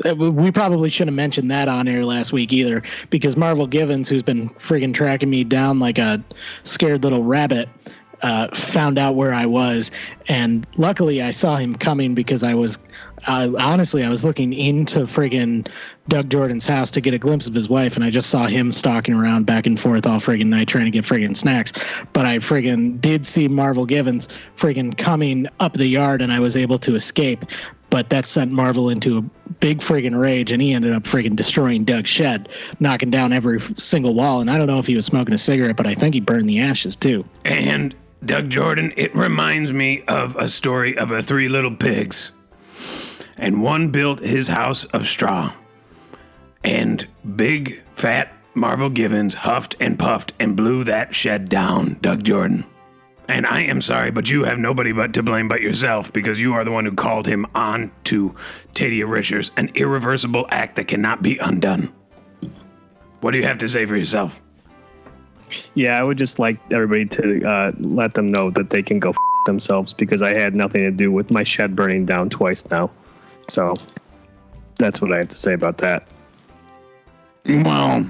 uh, 0.04 0.16
we 0.16 0.52
probably 0.52 0.90
should 0.90 1.08
have 1.08 1.14
mentioned 1.14 1.52
that 1.52 1.68
on 1.68 1.88
air 1.88 2.06
last 2.06 2.34
week 2.34 2.52
either, 2.54 2.82
because 3.10 3.38
Marvel 3.38 3.68
Givens, 3.68 4.10
who's 4.10 4.24
been 4.24 4.50
freaking 4.52 4.94
tracking 4.94 5.30
me 5.30 5.44
down 5.44 5.80
like 5.80 6.00
a 6.00 6.24
scared 6.64 7.04
little 7.04 7.24
rabbit, 7.24 7.70
uh, 8.22 8.54
found 8.56 8.98
out 8.98 9.16
where 9.16 9.34
I 9.34 9.46
was, 9.46 9.92
and 10.28 10.66
luckily 10.78 11.22
I 11.22 11.32
saw 11.32 11.58
him 11.58 11.76
coming 11.76 12.16
because 12.16 12.44
I 12.44 12.54
was 12.54 12.78
uh, 13.28 13.52
honestly, 13.60 14.04
I 14.04 14.10
was 14.10 14.26
looking 14.26 14.54
into 14.54 15.02
friggin' 15.02 15.68
Doug 16.08 16.30
Jordan's 16.30 16.66
house 16.66 16.90
to 16.92 17.02
get 17.02 17.14
a 17.14 17.20
glimpse 17.20 17.48
of 17.48 17.54
his 17.54 17.70
wife, 17.70 17.96
and 17.96 18.04
I 18.04 18.10
just 18.10 18.30
saw 18.30 18.48
him 18.48 18.72
stalking 18.72 19.14
around 19.14 19.46
back 19.46 19.68
and 19.68 19.80
forth 19.80 20.08
all 20.08 20.20
friggin' 20.20 20.48
night 20.48 20.68
trying 20.68 20.86
to 20.86 20.92
get 20.92 21.06
friggin' 21.06 21.38
snacks. 21.38 21.72
But 22.14 22.26
I 22.26 22.38
friggin' 22.38 23.00
did 23.00 23.26
see 23.26 23.48
Marvel 23.48 23.86
Givens 23.86 24.28
friggin' 24.58 24.98
coming 24.98 25.48
up 25.60 25.74
the 25.74 25.88
yard, 25.88 26.22
and 26.22 26.34
I 26.34 26.40
was 26.40 26.58
able 26.58 26.80
to 26.80 26.96
escape. 26.96 27.46
But 27.92 28.10
that 28.10 28.26
sent 28.26 28.52
Marvel 28.52 28.90
into 28.90 29.18
a 29.18 29.22
big 29.60 29.80
friggin' 29.80 30.20
rage, 30.20 30.52
and 30.52 30.62
he 30.62 30.74
ended 30.74 30.94
up 30.94 31.04
friggin' 31.04 31.36
destroying 31.36 31.84
Doug's 31.84 32.10
shed, 32.10 32.50
knocking 32.80 33.12
down 33.12 33.34
every 33.34 33.62
single 33.76 34.16
wall. 34.16 34.42
And 34.42 34.50
I 34.50 34.58
don't 34.58 34.68
know 34.68 34.80
if 34.80 34.88
he 34.88 34.96
was 34.96 35.06
smoking 35.06 35.34
a 35.34 35.38
cigarette, 35.38 35.76
but 35.76 35.86
I 35.86 35.94
think 35.94 36.16
he 36.16 36.22
burned 36.22 36.50
the 36.50 36.60
ashes 36.60 36.96
too. 36.96 37.24
And 37.46 37.94
Doug 38.24 38.50
Jordan, 38.50 38.94
it 38.98 39.16
reminds 39.16 39.74
me 39.74 40.04
of 40.08 40.36
a 40.36 40.48
story 40.48 40.96
of 40.96 41.12
a 41.12 41.24
three 41.24 41.48
little 41.48 41.76
pigs. 41.76 42.32
And 43.36 43.64
one 43.64 43.90
built 43.90 44.20
his 44.20 44.48
house 44.48 44.86
of 44.86 45.08
straw. 45.08 45.54
And 46.64 47.08
big, 47.36 47.82
fat 47.96 48.32
Marvel 48.54 48.90
Givens 48.90 49.34
huffed 49.34 49.76
and 49.80 49.98
puffed 49.98 50.34
and 50.40 50.56
blew 50.56 50.84
that 50.84 51.16
shed 51.16 51.50
down, 51.50 51.98
Doug 52.02 52.24
Jordan. 52.24 52.66
And 53.28 53.48
I 53.48 53.62
am 53.62 53.82
sorry, 53.82 54.12
but 54.12 54.30
you 54.30 54.44
have 54.44 54.60
nobody 54.60 54.92
but 54.92 55.14
to 55.14 55.24
blame 55.24 55.48
but 55.48 55.62
yourself 55.62 56.14
because 56.14 56.40
you 56.40 56.54
are 56.54 56.64
the 56.64 56.72
one 56.72 56.86
who 56.86 56.92
called 56.92 57.26
him 57.26 57.48
on 57.56 57.92
to 58.06 58.36
Tadia 58.74 59.10
Richards, 59.10 59.52
an 59.58 59.72
irreversible 59.74 60.46
act 60.52 60.76
that 60.76 60.88
cannot 60.88 61.24
be 61.24 61.38
undone. 61.40 61.94
What 63.22 63.32
do 63.32 63.38
you 63.38 63.46
have 63.46 63.60
to 63.60 63.70
say 63.70 63.86
for 63.86 63.96
yourself? 63.96 64.42
Yeah, 65.74 66.00
I 66.00 66.04
would 66.04 66.18
just 66.18 66.40
like 66.40 66.58
everybody 66.72 67.06
to 67.06 67.44
uh, 67.44 67.72
let 67.80 68.14
them 68.14 68.32
know 68.32 68.50
that 68.52 68.70
they 68.70 68.82
can 68.82 69.00
go 69.00 69.10
f- 69.10 69.16
themselves 69.46 69.94
because 69.94 70.22
I 70.22 70.38
had 70.40 70.56
nothing 70.56 70.82
to 70.82 70.92
do 70.92 71.12
with 71.12 71.32
my 71.32 71.44
shed 71.44 71.76
burning 71.76 72.06
down 72.06 72.30
twice 72.30 72.70
now. 72.70 72.90
So 73.48 73.76
that's 74.78 75.02
what 75.02 75.12
I 75.12 75.20
have 75.20 75.30
to 75.30 75.38
say 75.38 75.54
about 75.54 75.78
that. 75.80 76.08
Well, 77.46 78.06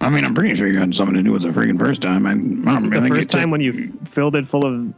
I 0.00 0.10
mean, 0.10 0.24
I'm 0.24 0.34
pretty 0.34 0.54
sure 0.54 0.68
you 0.68 0.78
had 0.78 0.94
something 0.94 1.16
to 1.16 1.22
do 1.22 1.32
with 1.32 1.42
the 1.42 1.48
freaking 1.48 1.78
first 1.78 2.02
time. 2.02 2.26
I, 2.26 2.32
I 2.32 2.34
don't 2.34 2.90
The 2.90 3.00
I 3.00 3.08
first 3.08 3.30
time 3.30 3.50
when 3.50 3.60
you 3.60 3.92
filled 4.10 4.36
it 4.36 4.48
full 4.48 4.66
of 4.66 4.88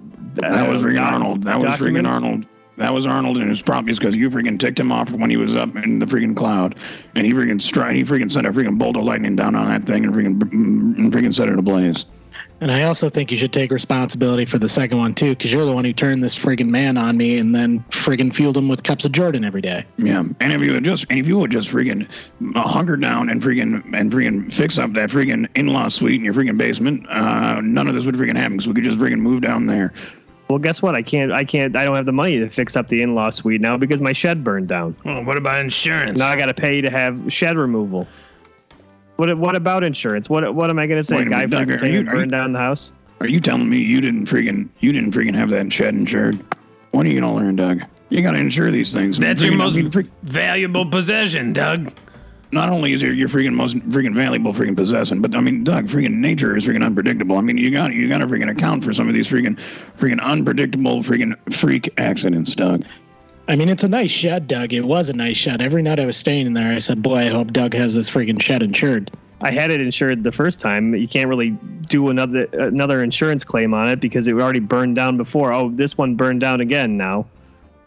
uh, 0.42 0.54
that 0.54 0.68
was 0.68 0.83
freaking 0.83 1.00
Arnold. 1.00 1.42
That 1.45 1.59
was 1.61 1.76
freaking? 1.76 2.09
Arnold. 2.09 2.47
That 2.76 2.92
was 2.92 3.06
Arnold, 3.06 3.38
and 3.38 3.50
it's 3.50 3.62
probably 3.62 3.95
because 3.95 4.14
you 4.14 4.28
freaking 4.28 4.59
ticked 4.59 4.78
him 4.78 4.92
off 4.92 5.11
when 5.11 5.30
he 5.30 5.37
was 5.37 5.56
up 5.56 5.75
in 5.76 5.99
the 5.99 6.06
freaking 6.06 6.37
cloud, 6.37 6.75
and 7.14 7.26
he 7.26 7.33
freaking 7.33 7.61
stri- 7.61 7.95
he 7.95 8.04
freaking 8.04 8.30
sent 8.30 8.47
a 8.47 8.52
freaking 8.52 8.78
bolt 8.78 8.97
of 8.97 9.04
lightning 9.04 9.35
down 9.35 9.54
on 9.54 9.66
that 9.68 9.87
thing 9.87 10.04
and 10.04 10.14
freaking 10.14 10.40
and 10.52 11.12
freaking 11.12 11.35
set 11.35 11.49
it 11.49 11.59
ablaze. 11.59 12.04
And 12.61 12.73
I 12.73 12.85
also 12.85 13.11
think 13.11 13.30
you 13.30 13.37
should 13.37 13.52
take 13.52 13.71
responsibility 13.71 14.47
for 14.47 14.59
the 14.59 14.68
second 14.68 14.99
one 14.99 15.14
too, 15.14 15.30
because 15.30 15.52
you're 15.52 15.66
the 15.66 15.73
one 15.73 15.85
who 15.85 15.92
turned 15.92 16.23
this 16.23 16.38
friggin' 16.38 16.68
man 16.68 16.97
on 16.97 17.16
me 17.16 17.38
and 17.38 17.54
then 17.54 17.85
friggin' 17.90 18.35
fueled 18.35 18.56
him 18.56 18.68
with 18.68 18.83
cups 18.83 19.04
of 19.04 19.12
Jordan 19.12 19.45
every 19.45 19.61
day. 19.61 19.85
Yeah, 19.99 20.25
and 20.40 20.52
if 20.52 20.62
you 20.62 20.73
would 20.73 20.85
just 20.85 21.06
and 21.11 21.18
if 21.18 21.26
you 21.26 21.38
would 21.38 21.50
just 21.50 21.71
freaking 21.71 22.09
uh, 22.54 22.62
hunker 22.62 22.97
down 22.97 23.28
and 23.28 23.42
freaking 23.42 23.83
and 23.95 24.12
freaking 24.12 24.52
fix 24.52 24.78
up 24.78 24.92
that 24.95 25.11
friggin' 25.11 25.49
in-law 25.54 25.88
suite 25.88 26.14
in 26.14 26.25
your 26.25 26.35
friggin' 26.35 26.56
basement, 26.56 27.06
uh, 27.09 27.61
none 27.62 27.88
of 27.88 27.95
this 27.95 28.04
would 28.04 28.14
friggin' 28.14 28.37
happen 28.37 28.52
because 28.52 28.68
we 28.68 28.75
could 28.75 28.85
just 28.85 28.99
freaking 28.99 29.21
move 29.21 29.42
down 29.42 29.66
there. 29.66 29.92
Well, 30.48 30.58
guess 30.60 30.80
what? 30.80 30.94
I 30.94 31.02
can't. 31.02 31.32
I 31.32 31.44
can't. 31.44 31.74
I 31.74 31.84
don't 31.84 31.96
have 31.96 32.06
the 32.06 32.12
money 32.12 32.38
to 32.38 32.48
fix 32.48 32.76
up 32.76 32.86
the 32.88 33.02
in-law 33.02 33.30
suite 33.30 33.60
now 33.60 33.76
because 33.76 34.00
my 34.00 34.12
shed 34.12 34.44
burned 34.44 34.68
down. 34.68 34.96
Well, 35.04 35.24
what 35.24 35.36
about 35.36 35.60
insurance? 35.60 36.18
Now 36.18 36.28
I 36.28 36.36
got 36.36 36.46
to 36.46 36.54
pay 36.54 36.80
to 36.80 36.90
have 36.90 37.20
shed 37.32 37.56
removal. 37.56 38.06
What? 39.16 39.36
What 39.38 39.56
about 39.56 39.82
insurance? 39.82 40.30
What? 40.30 40.54
What 40.54 40.70
am 40.70 40.78
I 40.78 40.86
going 40.86 41.00
to 41.00 41.06
say? 41.06 41.16
Wait 41.16 41.26
a 41.26 41.30
Guy 41.30 41.46
minute, 41.46 41.50
Doug, 41.50 41.70
are 41.70 41.78
came 41.78 41.94
you- 41.94 42.00
and 42.00 42.08
are 42.08 42.12
you- 42.12 42.18
burned 42.20 42.30
down 42.30 42.52
the 42.52 42.58
house. 42.60 42.92
Are 43.20 43.26
you 43.28 43.40
telling 43.40 43.68
me 43.68 43.78
you 43.78 44.00
didn't 44.02 44.26
freaking 44.26 44.68
you 44.80 44.92
didn't 44.92 45.12
freaking 45.12 45.34
have 45.34 45.48
that 45.50 45.72
shed 45.72 45.94
insured? 45.94 46.38
When 46.92 47.06
are 47.06 47.10
you 47.10 47.18
gonna 47.20 47.34
learn, 47.34 47.56
Doug? 47.56 47.82
You 48.10 48.22
gotta 48.22 48.38
insure 48.38 48.70
these 48.70 48.92
things. 48.92 49.18
That's 49.18 49.42
your 49.42 49.52
Freaking- 49.52 49.56
most 49.56 49.78
I 49.78 49.90
freak- 49.90 50.10
valuable 50.22 50.86
possession, 50.86 51.52
Doug. 51.54 51.92
Not 52.56 52.70
only 52.70 52.92
is 52.92 53.02
it 53.02 53.14
your 53.14 53.28
freaking 53.28 53.54
most 53.54 53.76
freaking 53.90 54.14
valuable 54.14 54.52
freaking 54.52 54.75
possession, 54.75 55.20
but 55.20 55.34
I 55.36 55.40
mean, 55.40 55.62
Doug, 55.62 55.86
freaking 55.86 56.16
nature 56.16 56.56
is 56.56 56.66
freaking 56.66 56.84
unpredictable. 56.84 57.36
I 57.36 57.42
mean, 57.42 57.58
you 57.58 57.70
got 57.70 57.92
you 57.92 58.08
got 58.08 58.18
to 58.18 58.26
freaking 58.26 58.50
account 58.50 58.82
for 58.82 58.92
some 58.92 59.08
of 59.08 59.14
these 59.14 59.28
freaking 59.28 59.58
freaking 59.98 60.20
unpredictable 60.20 61.02
freaking 61.02 61.36
freak 61.54 61.92
accidents, 61.98 62.54
Doug. 62.54 62.84
I 63.48 63.54
mean, 63.54 63.68
it's 63.68 63.84
a 63.84 63.88
nice 63.88 64.10
shed, 64.10 64.48
Doug. 64.48 64.72
It 64.72 64.80
was 64.80 65.08
a 65.08 65.12
nice 65.12 65.36
shed. 65.36 65.60
Every 65.60 65.82
night 65.82 66.00
I 66.00 66.06
was 66.06 66.16
staying 66.16 66.46
in 66.46 66.54
there, 66.54 66.72
I 66.72 66.80
said, 66.80 67.02
"Boy, 67.02 67.18
I 67.18 67.26
hope 67.26 67.52
Doug 67.52 67.75
has 67.75 67.94
this 67.94 68.10
friggin' 68.10 68.42
shed 68.42 68.62
insured." 68.62 69.12
I 69.42 69.52
had 69.52 69.70
it 69.70 69.80
insured 69.80 70.25
the 70.25 70.32
first 70.32 70.60
time. 70.60 70.94
You 70.94 71.06
can't 71.06 71.28
really 71.28 71.50
do 71.88 72.08
another 72.08 72.44
another 72.54 73.02
insurance 73.02 73.44
claim 73.44 73.75
on 73.75 73.88
it 73.88 74.00
because 74.00 74.26
it 74.26 74.32
already 74.32 74.60
burned 74.60 74.96
down 74.96 75.16
before. 75.16 75.52
Oh, 75.52 75.70
this 75.70 75.96
one 75.96 76.14
burned 76.14 76.40
down 76.40 76.60
again 76.60 76.96
now. 76.96 77.26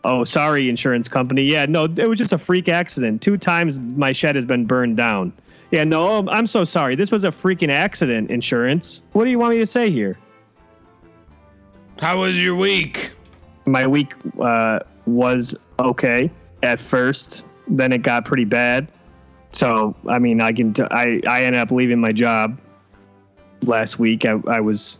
Oh, 0.03 0.24
sorry, 0.24 0.70
insurance 0.70 1.08
company. 1.08 1.44
Yeah, 1.44 1.65
no, 1.65 1.84
it 1.84 2.08
was 2.08 2.18
just 2.18 2.32
a 2.32 2.38
freak 2.38 2.70
accident. 2.70 3.22
Two 3.22 3.38
times 3.38 3.79
my 3.79 4.12
shed 4.12 4.36
has 4.36 4.46
been 4.46 4.65
burned 4.65 4.96
down. 4.96 5.34
Yeah, 5.72 5.84
no, 5.84 6.10
um, 6.10 6.29
I'm 6.29 6.48
so 6.48 6.63
sorry. 6.63 6.96
This 6.96 7.12
was 7.12 7.25
a 7.25 7.32
freaking 7.32 7.72
accident, 7.72 8.32
insurance. 8.32 9.03
What 9.12 9.25
do 9.25 9.32
you 9.32 9.38
want 9.38 9.53
me 9.53 9.60
to 9.60 9.68
say 9.68 9.91
here? 9.91 10.18
How 12.00 12.22
was 12.22 12.41
your 12.41 12.56
week? 12.56 13.12
My 13.65 13.86
week 13.86 14.13
uh, 14.41 14.79
was 15.06 15.56
okay 15.79 16.32
at 16.63 16.79
first. 16.79 17.44
Then 17.68 17.91
it 17.91 18.01
got 18.01 18.25
pretty 18.25 18.46
bad. 18.46 18.91
So 19.51 19.96
I 20.08 20.18
mean, 20.18 20.41
I 20.41 20.51
can. 20.53 20.74
T- 20.74 20.84
I 20.91 21.22
I 21.27 21.44
ended 21.44 21.62
up 21.62 21.72
leaving 21.72 22.00
my 22.00 22.12
job 22.12 22.60
last 23.63 24.00
week. 24.00 24.25
I 24.25 24.39
I 24.48 24.60
was 24.60 25.00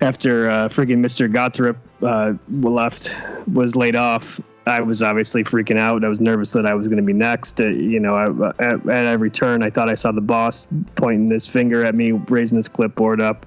after 0.00 0.50
uh, 0.50 0.68
freaking 0.68 0.98
Mr. 0.98 1.32
Gothrop 1.32 1.76
uh, 2.02 2.34
left 2.50 3.14
was 3.52 3.76
laid 3.76 3.96
off. 3.96 4.40
I 4.66 4.80
was 4.80 5.02
obviously 5.02 5.42
freaking 5.42 5.78
out. 5.78 6.04
I 6.04 6.08
was 6.08 6.20
nervous 6.20 6.52
that 6.52 6.66
I 6.66 6.74
was 6.74 6.86
going 6.86 6.98
to 6.98 7.02
be 7.02 7.12
next. 7.12 7.60
Uh, 7.60 7.68
you 7.68 7.98
know, 7.98 8.14
I, 8.14 8.48
at, 8.62 8.88
at 8.88 9.06
every 9.06 9.30
turn, 9.30 9.62
I 9.62 9.70
thought 9.70 9.88
I 9.88 9.94
saw 9.94 10.12
the 10.12 10.20
boss 10.20 10.66
pointing 10.96 11.30
his 11.30 11.46
finger 11.46 11.84
at 11.84 11.94
me, 11.94 12.12
raising 12.12 12.56
his 12.56 12.68
clipboard 12.68 13.20
up, 13.20 13.46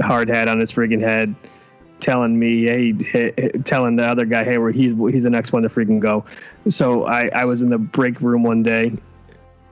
hard 0.00 0.28
hat 0.28 0.48
on 0.48 0.58
his 0.58 0.72
freaking 0.72 1.00
head, 1.00 1.34
telling 2.00 2.38
me, 2.38 2.64
hey, 2.64 2.92
hey 2.92 3.32
telling 3.64 3.96
the 3.96 4.04
other 4.04 4.24
guy, 4.24 4.44
hey, 4.44 4.58
where 4.58 4.72
he's 4.72 4.94
he's 5.10 5.22
the 5.22 5.30
next 5.30 5.52
one 5.52 5.62
to 5.62 5.68
freaking 5.68 6.00
go. 6.00 6.24
So 6.68 7.06
I 7.06 7.28
I 7.28 7.44
was 7.44 7.62
in 7.62 7.68
the 7.68 7.78
break 7.78 8.20
room 8.20 8.42
one 8.42 8.62
day, 8.62 8.92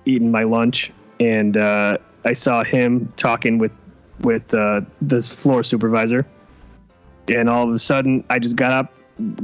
eating 0.05 0.31
my 0.31 0.45
lunch, 0.45 0.93
and 1.21 1.57
uh, 1.57 1.99
I 2.25 2.33
saw 2.35 2.63
him 2.63 3.13
talking 3.17 3.59
with 3.59 3.73
with 4.21 4.55
uh, 4.55 4.83
this 5.01 5.29
floor 5.33 5.63
supervisor, 5.63 6.27
and 7.29 7.49
all 7.49 7.69
of 7.69 7.75
a 7.75 7.79
sudden, 7.79 8.25
I 8.31 8.39
just 8.39 8.57
got 8.57 8.73
up, 8.73 8.93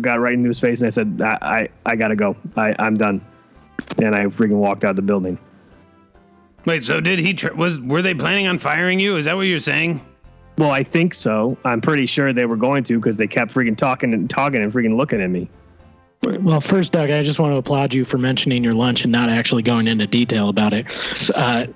got 0.00 0.20
right 0.20 0.34
into 0.34 0.48
his 0.48 0.58
face, 0.58 0.80
and 0.80 0.86
I 0.86 0.90
said, 0.90 1.20
I 1.22 1.38
I, 1.42 1.68
I 1.86 1.96
gotta 1.96 2.16
go. 2.16 2.36
I 2.56 2.74
I'm 2.78 2.96
done, 2.96 3.24
and 4.02 4.14
I 4.14 4.24
freaking 4.26 4.58
walked 4.58 4.84
out 4.84 4.90
of 4.90 4.96
the 4.96 5.02
building. 5.02 5.38
Wait, 6.64 6.84
so 6.84 7.00
did 7.00 7.18
he? 7.18 7.34
Tr- 7.34 7.54
was 7.54 7.80
were 7.80 8.02
they 8.02 8.14
planning 8.14 8.46
on 8.46 8.58
firing 8.58 9.00
you? 9.00 9.16
Is 9.16 9.24
that 9.24 9.36
what 9.36 9.42
you're 9.42 9.58
saying? 9.58 10.00
Well, 10.58 10.70
I 10.70 10.82
think 10.84 11.14
so. 11.14 11.56
I'm 11.64 11.80
pretty 11.80 12.06
sure 12.06 12.32
they 12.32 12.44
were 12.44 12.56
going 12.56 12.84
to 12.84 12.98
because 12.98 13.16
they 13.16 13.26
kept 13.26 13.52
freaking 13.52 13.76
talking 13.76 14.12
and 14.12 14.28
talking 14.28 14.62
and 14.62 14.72
freaking 14.72 14.96
looking 14.96 15.20
at 15.20 15.30
me. 15.30 15.48
Well, 16.22 16.60
first, 16.60 16.92
Doug, 16.92 17.10
I 17.10 17.22
just 17.24 17.40
want 17.40 17.52
to 17.52 17.56
applaud 17.56 17.92
you 17.92 18.04
for 18.04 18.16
mentioning 18.16 18.62
your 18.62 18.74
lunch 18.74 19.02
and 19.02 19.10
not 19.10 19.28
actually 19.28 19.62
going 19.62 19.88
into 19.88 20.06
detail 20.06 20.50
about 20.50 20.72
it. 20.72 20.86
Uh, 21.34 21.66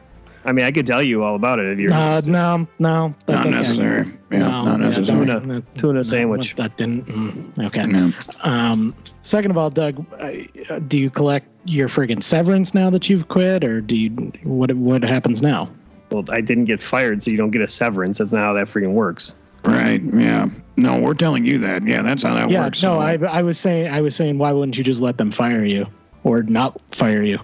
I 0.47 0.53
mean, 0.53 0.65
I 0.65 0.71
could 0.71 0.87
tell 0.87 1.03
you 1.03 1.23
all 1.25 1.35
about 1.35 1.59
it 1.59 1.73
if 1.73 1.81
you're 1.81 1.93
uh, 1.93 2.21
no, 2.25 2.67
no, 2.79 3.15
Not 3.29 3.41
okay. 3.47 3.51
necessary. 3.51 4.07
Yeah, 4.31 4.39
No, 4.39 4.65
not 4.65 4.81
necessary. 4.81 5.27
don't- 5.27 5.41
Tuna- 5.43 5.55
that- 5.61 5.79
tuna 5.79 5.93
no, 5.95 6.03
sandwich. 6.03 6.55
That 6.57 6.77
didn't. 6.77 7.07
mm, 7.07 7.65
okay. 7.67 7.83
Yeah. 7.89 8.11
Um, 8.43 8.95
second 9.23 9.51
of 9.51 9.59
all, 9.59 9.71
Doug, 9.71 10.05
uh, 10.21 10.79
do 10.89 10.99
you 10.99 11.11
collect 11.11 11.49
your 11.65 11.89
friggin' 11.89 12.23
severance 12.23 12.75
now 12.75 12.91
that 12.91 13.11
you've 13.11 13.29
quit, 13.29 13.65
or 13.65 13.81
do 13.81 13.97
you? 13.97 14.11
What 14.45 14.73
what 14.75 15.03
happens 15.03 15.43
now? 15.43 15.69
Well, 16.11 16.25
I 16.31 16.41
didn't 16.41 16.67
get 16.67 16.81
fired, 16.83 17.23
so 17.23 17.31
you 17.33 17.37
don't 17.37 17.51
get 17.51 17.63
a 17.63 17.69
severance. 17.69 18.19
That's 18.19 18.33
not 18.33 18.41
how 18.43 18.53
that 18.55 18.69
freaking 18.69 18.93
works. 18.93 19.35
Right. 19.65 20.01
Yeah. 20.01 20.47
No, 20.77 21.01
we're 21.01 21.15
telling 21.15 21.45
you 21.45 21.59
that. 21.59 21.85
Yeah, 21.85 22.03
that's 22.03 22.23
how 22.23 22.35
that 22.35 22.45
works. 22.45 22.53
yeah, 22.53 22.65
works. 22.65 22.83
no, 22.85 22.95
So- 22.95 23.01
I 23.01 23.39
I 23.39 23.43
was 23.43 23.59
saying 23.59 23.89
I 23.93 24.01
was 24.01 24.15
saying 24.15 24.39
why 24.39 24.53
wouldn't 24.53 24.79
you 24.79 24.85
just 24.85 25.01
let 25.01 25.19
them 25.19 25.33
fire 25.33 25.65
you 25.65 25.87
or 26.23 26.45
not 26.45 26.81
fire 26.93 27.23
you? 27.25 27.41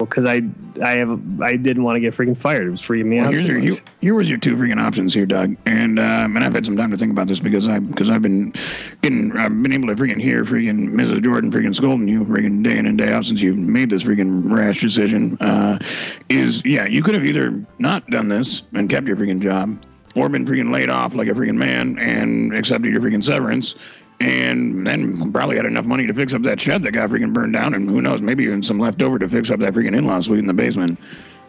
Well, 0.00 0.06
because 0.06 0.24
I 0.24 0.40
I 0.82 0.92
have 0.92 1.20
I 1.42 1.56
didn't 1.56 1.82
want 1.82 1.96
to 1.96 2.00
get 2.00 2.14
freaking 2.14 2.34
fired. 2.34 2.66
It 2.66 2.70
was 2.70 2.80
freaking 2.80 3.04
me 3.04 3.18
Well, 3.18 3.26
out. 3.26 3.34
here's 3.34 3.46
your, 3.46 3.58
you, 3.58 3.78
here 4.00 4.14
was 4.14 4.30
your 4.30 4.38
two 4.38 4.56
freaking 4.56 4.80
options 4.80 5.12
here, 5.12 5.26
Doug, 5.26 5.58
and 5.66 6.00
um, 6.00 6.36
and 6.36 6.42
I've 6.42 6.54
had 6.54 6.64
some 6.64 6.74
time 6.74 6.90
to 6.90 6.96
think 6.96 7.12
about 7.12 7.28
this 7.28 7.38
because 7.38 7.68
I 7.68 7.80
because 7.80 8.08
I've 8.08 8.22
been 8.22 8.54
getting 9.02 9.36
I've 9.36 9.62
been 9.62 9.74
able 9.74 9.88
to 9.88 9.94
freaking 9.94 10.18
hear 10.18 10.42
freaking 10.46 10.88
Mrs. 10.94 11.22
Jordan 11.22 11.52
freaking 11.52 11.76
scolding 11.76 12.08
you 12.08 12.24
freaking 12.24 12.64
day 12.64 12.78
in 12.78 12.86
and 12.86 12.96
day 12.96 13.12
out 13.12 13.26
since 13.26 13.42
you 13.42 13.52
made 13.52 13.90
this 13.90 14.04
freaking 14.04 14.50
rash 14.50 14.80
decision. 14.80 15.36
Uh, 15.42 15.78
is 16.30 16.62
yeah, 16.64 16.86
you 16.86 17.02
could 17.02 17.14
have 17.14 17.26
either 17.26 17.62
not 17.78 18.06
done 18.06 18.28
this 18.30 18.62
and 18.72 18.88
kept 18.88 19.06
your 19.06 19.16
freaking 19.18 19.42
job, 19.42 19.84
or 20.16 20.30
been 20.30 20.46
freaking 20.46 20.72
laid 20.72 20.88
off 20.88 21.14
like 21.14 21.28
a 21.28 21.32
freaking 21.32 21.56
man 21.56 21.98
and 21.98 22.54
accepted 22.54 22.90
your 22.90 23.02
freaking 23.02 23.22
severance. 23.22 23.74
And 24.20 24.86
then 24.86 25.32
probably 25.32 25.56
had 25.56 25.64
enough 25.64 25.86
money 25.86 26.06
to 26.06 26.12
fix 26.12 26.34
up 26.34 26.42
that 26.42 26.60
shed 26.60 26.82
that 26.82 26.92
got 26.92 27.08
freaking 27.08 27.32
burned 27.32 27.54
down, 27.54 27.72
and 27.72 27.88
who 27.88 28.02
knows, 28.02 28.20
maybe 28.20 28.44
even 28.44 28.62
some 28.62 28.78
left 28.78 29.00
over 29.00 29.18
to 29.18 29.28
fix 29.28 29.50
up 29.50 29.60
that 29.60 29.72
freaking 29.72 29.96
in-law 29.96 30.20
suite 30.20 30.40
in 30.40 30.46
the 30.46 30.52
basement. 30.52 30.98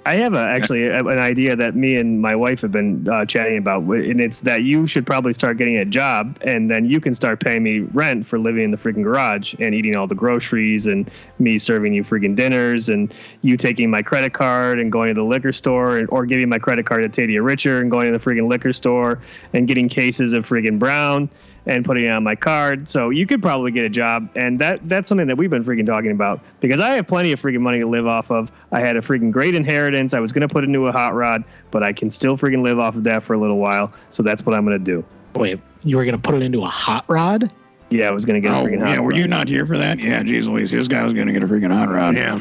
I 0.03 0.15
have 0.15 0.33
a, 0.33 0.39
actually 0.39 0.87
an 0.87 1.07
idea 1.19 1.55
that 1.55 1.75
me 1.75 1.97
and 1.97 2.19
my 2.19 2.35
wife 2.35 2.61
have 2.61 2.71
been 2.71 3.07
uh, 3.07 3.23
chatting 3.25 3.57
about, 3.57 3.83
and 3.83 4.19
it's 4.19 4.41
that 4.41 4.63
you 4.63 4.87
should 4.87 5.05
probably 5.05 5.31
start 5.31 5.57
getting 5.57 5.77
a 5.77 5.85
job, 5.85 6.39
and 6.41 6.71
then 6.71 6.85
you 6.85 6.99
can 6.99 7.13
start 7.13 7.39
paying 7.39 7.61
me 7.61 7.79
rent 7.79 8.25
for 8.25 8.39
living 8.39 8.63
in 8.63 8.71
the 8.71 8.77
freaking 8.77 9.03
garage 9.03 9.53
and 9.59 9.75
eating 9.75 9.95
all 9.95 10.07
the 10.07 10.15
groceries, 10.15 10.87
and 10.87 11.11
me 11.37 11.59
serving 11.59 11.93
you 11.93 12.03
freaking 12.03 12.35
dinners, 12.35 12.89
and 12.89 13.13
you 13.41 13.57
taking 13.57 13.91
my 13.91 14.01
credit 14.01 14.33
card 14.33 14.79
and 14.79 14.91
going 14.91 15.09
to 15.09 15.13
the 15.13 15.23
liquor 15.23 15.51
store, 15.51 15.97
and, 15.97 16.09
or 16.09 16.25
giving 16.25 16.49
my 16.49 16.57
credit 16.57 16.85
card 16.85 17.03
to 17.03 17.21
Tadia 17.21 17.43
Richer 17.43 17.79
and 17.79 17.91
going 17.91 18.11
to 18.11 18.17
the 18.17 18.23
freaking 18.23 18.49
liquor 18.49 18.73
store 18.73 19.19
and 19.53 19.67
getting 19.67 19.87
cases 19.87 20.33
of 20.33 20.47
freaking 20.47 20.79
Brown 20.79 21.29
and 21.65 21.85
putting 21.85 22.05
it 22.05 22.09
on 22.09 22.23
my 22.23 22.35
card. 22.35 22.89
So 22.89 23.09
you 23.09 23.27
could 23.27 23.41
probably 23.41 23.71
get 23.71 23.85
a 23.85 23.89
job, 23.89 24.29
and 24.35 24.57
that 24.59 24.87
that's 24.89 25.07
something 25.07 25.27
that 25.27 25.37
we've 25.37 25.49
been 25.49 25.63
freaking 25.63 25.85
talking 25.85 26.11
about 26.11 26.39
because 26.59 26.79
I 26.79 26.95
have 26.95 27.07
plenty 27.07 27.31
of 27.31 27.41
freaking 27.41 27.61
money 27.61 27.79
to 27.79 27.87
live 27.87 28.07
off 28.07 28.31
of. 28.31 28.51
I 28.71 28.79
had 28.79 28.97
a 28.97 29.01
freaking 29.01 29.31
great 29.31 29.55
inheritance. 29.55 30.13
I 30.13 30.19
was 30.19 30.31
gonna 30.31 30.47
put 30.47 30.63
into 30.63 30.87
a 30.87 30.91
hot 30.91 31.13
rod, 31.13 31.43
but 31.69 31.83
I 31.83 31.93
can 31.93 32.09
still 32.11 32.37
freaking 32.37 32.63
live 32.63 32.79
off 32.79 32.95
of 32.95 33.03
that 33.05 33.23
for 33.23 33.33
a 33.33 33.37
little 33.39 33.57
while. 33.57 33.93
So 34.09 34.23
that's 34.23 34.45
what 34.45 34.55
I'm 34.55 34.63
gonna 34.63 34.79
do. 34.79 35.03
Wait, 35.35 35.59
you 35.83 35.97
were 35.97 36.05
gonna 36.05 36.17
put 36.17 36.35
it 36.35 36.41
into 36.41 36.63
a 36.63 36.67
hot 36.67 37.05
rod? 37.07 37.51
Yeah, 37.89 38.07
I 38.07 38.11
was 38.13 38.23
gonna 38.25 38.39
get 38.39 38.53
a 38.53 38.55
Oh, 38.57 38.63
freaking 38.63 38.79
hot 38.79 38.89
yeah. 38.91 38.95
rod. 38.95 39.03
Were 39.05 39.13
you 39.15 39.27
not 39.27 39.49
here 39.49 39.65
for 39.65 39.77
that? 39.77 39.99
Yeah, 39.99 40.23
geez 40.23 40.47
Louise. 40.47 40.71
This 40.71 40.87
guy 40.87 41.03
was 41.03 41.13
going 41.13 41.27
to 41.27 41.33
get 41.33 41.43
a 41.43 41.45
freaking 41.45 41.73
hot 41.73 41.89
rod. 41.91 42.15
Yeah. 42.15 42.39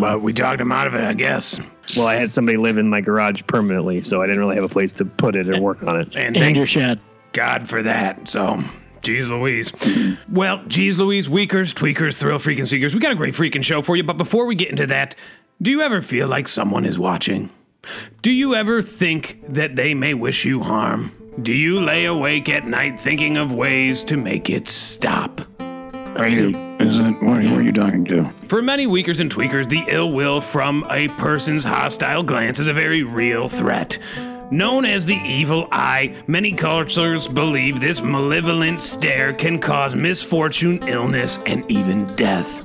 But 0.00 0.22
we 0.22 0.32
talked 0.32 0.62
him 0.62 0.72
out 0.72 0.86
of 0.86 0.94
it, 0.94 1.04
I 1.04 1.12
guess. 1.12 1.60
Well, 1.94 2.06
I 2.06 2.14
had 2.14 2.32
somebody 2.32 2.56
live 2.56 2.78
in 2.78 2.88
my 2.88 3.02
garage 3.02 3.42
permanently, 3.46 4.00
so 4.02 4.22
I 4.22 4.26
didn't 4.26 4.40
really 4.40 4.54
have 4.54 4.64
a 4.64 4.68
place 4.68 4.92
to 4.94 5.04
put 5.04 5.36
it 5.36 5.46
or 5.50 5.60
work 5.60 5.82
on 5.82 6.00
it. 6.00 6.08
And 6.14 6.28
And 6.28 6.36
thank 6.36 6.56
your 6.56 6.64
shed. 6.66 7.00
God 7.32 7.68
for 7.68 7.82
that. 7.82 8.28
So, 8.28 8.62
geez 9.02 9.28
Louise. 9.28 9.72
Well, 10.30 10.62
geez 10.66 10.98
Louise, 10.98 11.28
Weakers, 11.28 11.72
Tweakers, 11.74 12.18
Thrill 12.18 12.38
Freaking 12.38 12.66
Seekers, 12.66 12.94
we 12.94 13.00
got 13.00 13.12
a 13.12 13.16
great 13.16 13.34
freaking 13.34 13.64
show 13.64 13.82
for 13.82 13.96
you. 13.96 14.02
But 14.02 14.16
before 14.16 14.46
we 14.46 14.54
get 14.54 14.70
into 14.70 14.86
that, 14.86 15.14
do 15.60 15.70
you 15.70 15.80
ever 15.82 16.02
feel 16.02 16.28
like 16.28 16.48
someone 16.48 16.84
is 16.84 16.98
watching? 16.98 17.50
Do 18.22 18.30
you 18.30 18.54
ever 18.54 18.82
think 18.82 19.40
that 19.48 19.76
they 19.76 19.94
may 19.94 20.14
wish 20.14 20.44
you 20.44 20.60
harm? 20.60 21.12
Do 21.40 21.52
you 21.52 21.80
lay 21.80 22.04
awake 22.04 22.48
at 22.48 22.66
night 22.66 23.00
thinking 23.00 23.36
of 23.36 23.52
ways 23.52 24.02
to 24.04 24.16
make 24.16 24.50
it 24.50 24.66
stop? 24.66 25.40
Are 25.60 26.28
you? 26.28 26.48
Is 26.80 26.96
it? 26.96 27.22
What, 27.22 27.38
are 27.38 27.62
you 27.62 27.72
talking 27.72 28.04
to? 28.06 28.24
For 28.46 28.60
many 28.60 28.86
Weakers 28.88 29.20
and 29.20 29.32
Tweakers, 29.32 29.68
the 29.68 29.84
ill 29.88 30.12
will 30.12 30.40
from 30.40 30.84
a 30.90 31.08
person's 31.10 31.64
hostile 31.64 32.24
glance 32.24 32.58
is 32.58 32.66
a 32.66 32.72
very 32.72 33.04
real 33.04 33.48
threat. 33.48 33.98
Known 34.50 34.86
as 34.86 35.04
the 35.04 35.20
evil 35.26 35.68
eye, 35.70 36.14
many 36.26 36.52
cultures 36.52 37.28
believe 37.28 37.80
this 37.80 38.00
malevolent 38.00 38.80
stare 38.80 39.34
can 39.34 39.58
cause 39.58 39.94
misfortune, 39.94 40.82
illness, 40.88 41.38
and 41.44 41.70
even 41.70 42.14
death. 42.16 42.62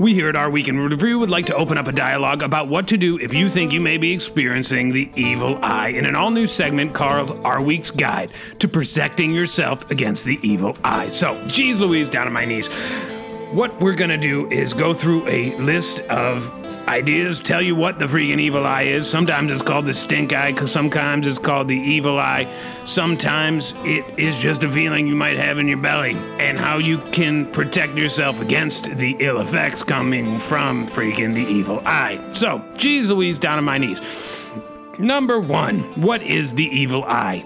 We 0.00 0.14
here 0.14 0.30
at 0.30 0.36
Our 0.36 0.48
Week 0.48 0.68
in 0.68 0.78
Review 0.78 1.18
would 1.18 1.28
like 1.28 1.44
to 1.46 1.54
open 1.54 1.76
up 1.76 1.86
a 1.86 1.92
dialogue 1.92 2.42
about 2.42 2.68
what 2.68 2.88
to 2.88 2.96
do 2.96 3.18
if 3.18 3.34
you 3.34 3.50
think 3.50 3.72
you 3.72 3.80
may 3.80 3.98
be 3.98 4.10
experiencing 4.10 4.90
the 4.90 5.10
evil 5.16 5.58
eye 5.62 5.88
in 5.88 6.06
an 6.06 6.16
all 6.16 6.30
new 6.30 6.46
segment 6.46 6.94
called 6.94 7.32
Our 7.44 7.60
Week's 7.60 7.90
Guide 7.90 8.30
to 8.60 8.66
Protecting 8.66 9.30
Yourself 9.30 9.90
Against 9.90 10.24
the 10.24 10.38
Evil 10.42 10.78
Eye. 10.82 11.08
So, 11.08 11.38
geez 11.46 11.78
Louise, 11.78 12.08
down 12.08 12.26
on 12.26 12.32
my 12.32 12.46
knees. 12.46 12.68
What 13.52 13.78
we're 13.82 13.96
gonna 13.96 14.16
do 14.16 14.50
is 14.50 14.72
go 14.72 14.94
through 14.94 15.28
a 15.28 15.54
list 15.56 16.00
of 16.08 16.67
ideas, 16.88 17.38
tell 17.38 17.62
you 17.62 17.76
what 17.76 17.98
the 17.98 18.06
freaking 18.06 18.40
evil 18.40 18.66
eye 18.66 18.84
is. 18.84 19.08
Sometimes 19.08 19.50
it's 19.50 19.62
called 19.62 19.86
the 19.86 19.92
stink 19.92 20.32
eye, 20.32 20.54
sometimes 20.64 21.26
it's 21.26 21.38
called 21.38 21.68
the 21.68 21.76
evil 21.76 22.18
eye. 22.18 22.52
Sometimes 22.84 23.74
it 23.78 24.04
is 24.18 24.38
just 24.38 24.64
a 24.64 24.70
feeling 24.70 25.06
you 25.06 25.14
might 25.14 25.36
have 25.36 25.58
in 25.58 25.68
your 25.68 25.78
belly, 25.78 26.14
and 26.40 26.58
how 26.58 26.78
you 26.78 26.98
can 27.12 27.50
protect 27.52 27.96
yourself 27.96 28.40
against 28.40 28.96
the 28.96 29.16
ill 29.20 29.40
effects 29.40 29.82
coming 29.82 30.38
from 30.38 30.88
freaking 30.88 31.34
the 31.34 31.46
evil 31.46 31.80
eye. 31.84 32.18
So, 32.32 32.64
geez 32.76 33.10
Louise, 33.10 33.38
down 33.38 33.58
on 33.58 33.64
my 33.64 33.78
knees. 33.78 34.00
Number 34.98 35.38
one, 35.38 35.80
what 36.00 36.22
is 36.22 36.54
the 36.54 36.64
evil 36.64 37.04
eye? 37.04 37.44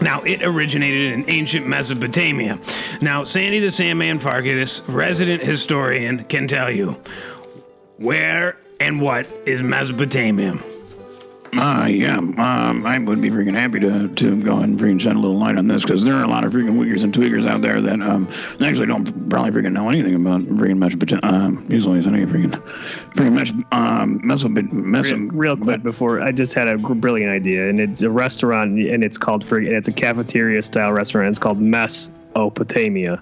Now, 0.00 0.22
it 0.22 0.42
originated 0.42 1.12
in 1.12 1.28
ancient 1.28 1.66
Mesopotamia. 1.66 2.58
Now, 3.02 3.24
Sandy 3.24 3.58
the 3.58 3.70
Sandman 3.70 4.18
Farkas, 4.18 4.80
resident 4.88 5.42
historian, 5.42 6.24
can 6.24 6.48
tell 6.48 6.70
you 6.70 6.96
where 8.00 8.56
and 8.80 9.00
what 9.00 9.26
is 9.46 9.62
Mesopotamia. 9.62 10.58
Uh, 11.52 11.86
yeah, 11.90 12.16
um, 12.16 12.86
I 12.86 12.96
would 12.96 13.20
be 13.20 13.28
freaking 13.28 13.54
happy 13.54 13.80
to, 13.80 14.06
to 14.06 14.40
go 14.40 14.52
ahead 14.52 14.68
and 14.68 14.78
freaking 14.78 15.00
shed 15.00 15.16
a 15.16 15.18
little 15.18 15.36
light 15.36 15.58
on 15.58 15.66
this 15.66 15.82
because 15.82 16.04
there 16.04 16.14
are 16.14 16.22
a 16.22 16.28
lot 16.28 16.44
of 16.44 16.52
freaking 16.52 16.78
wiggers 16.78 17.02
and 17.02 17.12
tweakers 17.12 17.44
out 17.48 17.60
there 17.60 17.82
that 17.82 18.00
um, 18.00 18.28
actually 18.60 18.86
don't 18.86 19.28
probably 19.28 19.50
freaking 19.50 19.72
know 19.72 19.88
anything 19.88 20.14
about 20.14 20.42
freaking 20.42 20.78
Mesopotamia. 20.78 21.20
Um, 21.24 21.66
usually, 21.68 21.98
any 21.98 22.24
freaking 22.24 22.52
freaking 23.14 23.32
Mes- 23.32 23.64
um, 23.72 24.20
Meso- 24.20 24.46
Meso- 24.70 25.28
Real, 25.32 25.56
real 25.56 25.56
quick 25.56 25.82
before 25.82 26.22
I 26.22 26.30
just 26.30 26.54
had 26.54 26.68
a 26.68 26.78
brilliant 26.78 27.32
idea, 27.32 27.68
and 27.68 27.80
it's 27.80 28.02
a 28.02 28.10
restaurant, 28.10 28.78
and 28.78 29.04
it's 29.04 29.18
called 29.18 29.44
for, 29.44 29.58
and 29.58 29.74
it's 29.74 29.88
a 29.88 29.92
cafeteria 29.92 30.62
style 30.62 30.92
restaurant. 30.92 31.30
It's 31.30 31.40
called 31.40 31.60
Mesopotamia, 31.60 33.20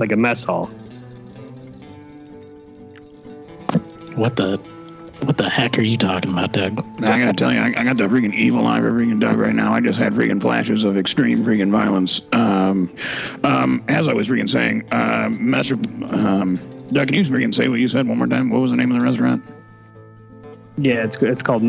like 0.00 0.12
a 0.12 0.16
mess 0.16 0.42
hall. 0.42 0.66
What 4.16 4.36
the 4.36 4.58
what 5.24 5.36
the 5.36 5.48
heck 5.48 5.78
are 5.78 5.82
you 5.82 5.98
talking 5.98 6.32
about, 6.32 6.52
Doug? 6.52 6.84
I 7.04 7.18
gotta 7.18 7.34
tell 7.34 7.52
you, 7.52 7.60
I, 7.60 7.66
I 7.76 7.84
got 7.84 7.98
the 7.98 8.04
freaking 8.04 8.34
evil 8.34 8.66
eye 8.66 8.80
for 8.80 8.90
freaking 8.90 9.20
Doug 9.20 9.36
right 9.36 9.54
now. 9.54 9.72
I 9.72 9.80
just 9.80 9.98
had 9.98 10.14
freaking 10.14 10.40
flashes 10.40 10.82
of 10.82 10.96
extreme 10.96 11.44
freaking 11.44 11.70
violence. 11.70 12.22
Um, 12.32 12.94
um, 13.44 13.84
as 13.88 14.08
I 14.08 14.14
was 14.14 14.28
freaking 14.28 14.48
saying, 14.48 14.88
uh, 14.92 15.28
Messer, 15.30 15.74
um, 16.10 16.58
Doug, 16.88 17.08
can 17.08 17.18
you 17.18 17.24
freaking 17.24 17.54
say 17.54 17.68
what 17.68 17.80
you 17.80 17.88
said 17.88 18.08
one 18.08 18.18
more 18.18 18.26
time? 18.26 18.48
What 18.48 18.62
was 18.62 18.70
the 18.70 18.78
name 18.78 18.90
of 18.90 18.98
the 18.98 19.04
restaurant? 19.04 19.44
Yeah, 20.78 21.04
it's 21.04 21.16
it's 21.16 21.42
called 21.42 21.62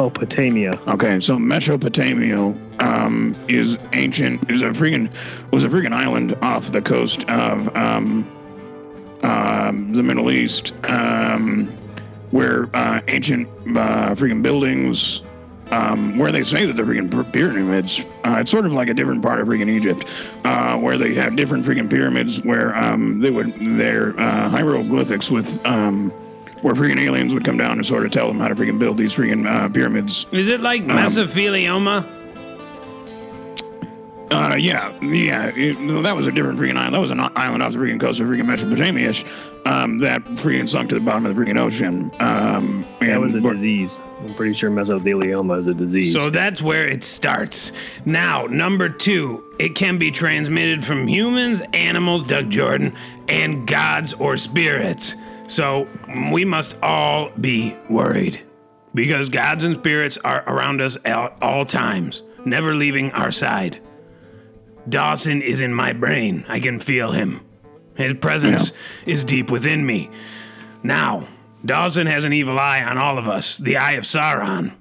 Mesopotamia. 0.00 0.72
Okay, 0.88 1.20
so 1.20 1.38
Mesopotamia 1.38 2.54
um, 2.78 3.36
is 3.48 3.76
ancient. 3.92 4.50
Is 4.50 4.62
a 4.62 4.70
freaking 4.70 5.12
was 5.52 5.62
a 5.64 5.68
freaking 5.68 5.92
island 5.92 6.34
off 6.40 6.72
the 6.72 6.80
coast 6.80 7.24
of 7.24 7.76
um, 7.76 8.30
um, 9.22 9.92
the 9.92 10.02
Middle 10.02 10.30
East, 10.30 10.72
um, 10.84 11.66
where 12.30 12.70
uh, 12.74 13.02
ancient 13.08 13.46
uh, 13.76 14.14
freaking 14.14 14.42
buildings. 14.42 15.20
Um, 15.72 16.18
where 16.18 16.32
they 16.32 16.42
say 16.42 16.66
that 16.66 16.74
the 16.74 16.82
freaking 16.82 17.32
pyramids, 17.32 18.00
uh, 18.24 18.38
it's 18.40 18.50
sort 18.50 18.66
of 18.66 18.72
like 18.72 18.88
a 18.88 18.94
different 18.94 19.22
part 19.22 19.38
of 19.38 19.46
freaking 19.46 19.70
Egypt, 19.70 20.04
uh, 20.44 20.76
where 20.76 20.98
they 20.98 21.14
have 21.14 21.36
different 21.36 21.64
freaking 21.64 21.88
pyramids 21.88 22.40
where 22.40 22.76
um, 22.76 23.20
they 23.20 23.30
would 23.30 23.54
their 23.78 24.18
uh, 24.18 24.48
hieroglyphics 24.48 25.30
with 25.30 25.64
um, 25.64 26.12
where 26.62 26.74
freaking 26.74 26.98
aliens 26.98 27.32
would 27.34 27.44
come 27.44 27.56
down 27.56 27.72
and 27.72 27.86
sort 27.86 28.04
of 28.04 28.10
tell 28.10 28.28
them 28.28 28.38
how 28.38 28.48
to 28.48 28.54
freaking 28.54 28.78
build 28.78 28.98
these 28.98 29.14
freaking 29.14 29.46
uh, 29.50 29.68
pyramids 29.68 30.26
Is 30.32 30.48
it 30.48 30.60
like 30.60 30.82
mesothelioma? 30.84 32.18
Uh, 34.30 34.54
yeah, 34.56 34.96
yeah. 35.02 35.46
It, 35.56 35.74
that 36.04 36.14
was 36.14 36.28
a 36.28 36.32
different 36.32 36.58
freaking 36.58 36.76
island. 36.76 36.94
That 36.94 37.00
was 37.00 37.10
an 37.10 37.18
island 37.18 37.64
off 37.64 37.72
the 37.72 37.78
freaking 37.78 38.00
coast 38.00 38.20
of 38.20 38.28
freaking 38.28 38.46
Mesopotamia, 38.46 39.12
um, 39.66 39.98
that 39.98 40.22
freaking 40.36 40.68
sunk 40.68 40.90
to 40.90 40.94
the 40.94 41.00
bottom 41.00 41.26
of 41.26 41.34
the 41.34 41.42
freaking 41.42 41.58
ocean. 41.58 42.12
Um, 42.20 42.86
That 43.00 43.20
was 43.20 43.34
a 43.34 43.40
disease. 43.40 44.00
I'm 44.20 44.34
pretty 44.34 44.54
sure 44.54 44.70
mesothelioma 44.70 45.58
is 45.58 45.66
a 45.66 45.74
disease. 45.74 46.12
So 46.14 46.30
that's 46.30 46.62
where 46.62 46.86
it 46.86 47.02
starts. 47.02 47.72
Now, 48.04 48.46
number 48.46 48.88
two, 48.88 49.42
it 49.58 49.74
can 49.74 49.98
be 49.98 50.12
transmitted 50.12 50.84
from 50.84 51.08
humans, 51.08 51.60
animals, 51.72 52.22
Doug 52.22 52.50
Jordan, 52.50 52.94
and 53.28 53.66
gods 53.66 54.12
or 54.12 54.36
spirits. 54.36 55.16
So 55.50 55.88
we 56.32 56.44
must 56.44 56.76
all 56.82 57.30
be 57.30 57.76
worried 57.88 58.40
because 58.94 59.28
gods 59.28 59.64
and 59.64 59.74
spirits 59.74 60.16
are 60.18 60.42
around 60.46 60.80
us 60.80 60.96
at 61.04 61.36
all 61.42 61.64
times, 61.64 62.22
never 62.44 62.74
leaving 62.74 63.10
our 63.12 63.30
side. 63.30 63.80
Dawson 64.88 65.42
is 65.42 65.60
in 65.60 65.74
my 65.74 65.92
brain. 65.92 66.46
I 66.48 66.60
can 66.60 66.80
feel 66.80 67.12
him. 67.12 67.44
His 67.94 68.14
presence 68.14 68.72
is 69.04 69.24
deep 69.24 69.50
within 69.50 69.84
me. 69.84 70.10
Now, 70.82 71.24
Dawson 71.64 72.06
has 72.06 72.24
an 72.24 72.32
evil 72.32 72.58
eye 72.58 72.82
on 72.82 72.96
all 72.96 73.18
of 73.18 73.28
us, 73.28 73.58
the 73.58 73.76
eye 73.76 73.92
of 73.92 74.04
Sauron 74.04 74.74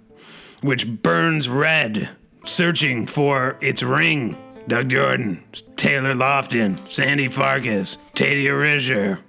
which 0.62 1.02
burns 1.02 1.48
red, 1.50 2.10
searching 2.46 3.06
for 3.06 3.58
its 3.62 3.84
ring. 3.84 4.38
Doug 4.68 4.90
Jordan, 4.90 5.44
Taylor 5.78 6.14
Lofton, 6.14 6.78
Sandy 6.90 7.28
Farkas, 7.28 7.98
Tadia 8.14 8.50
Risher. 8.50 9.20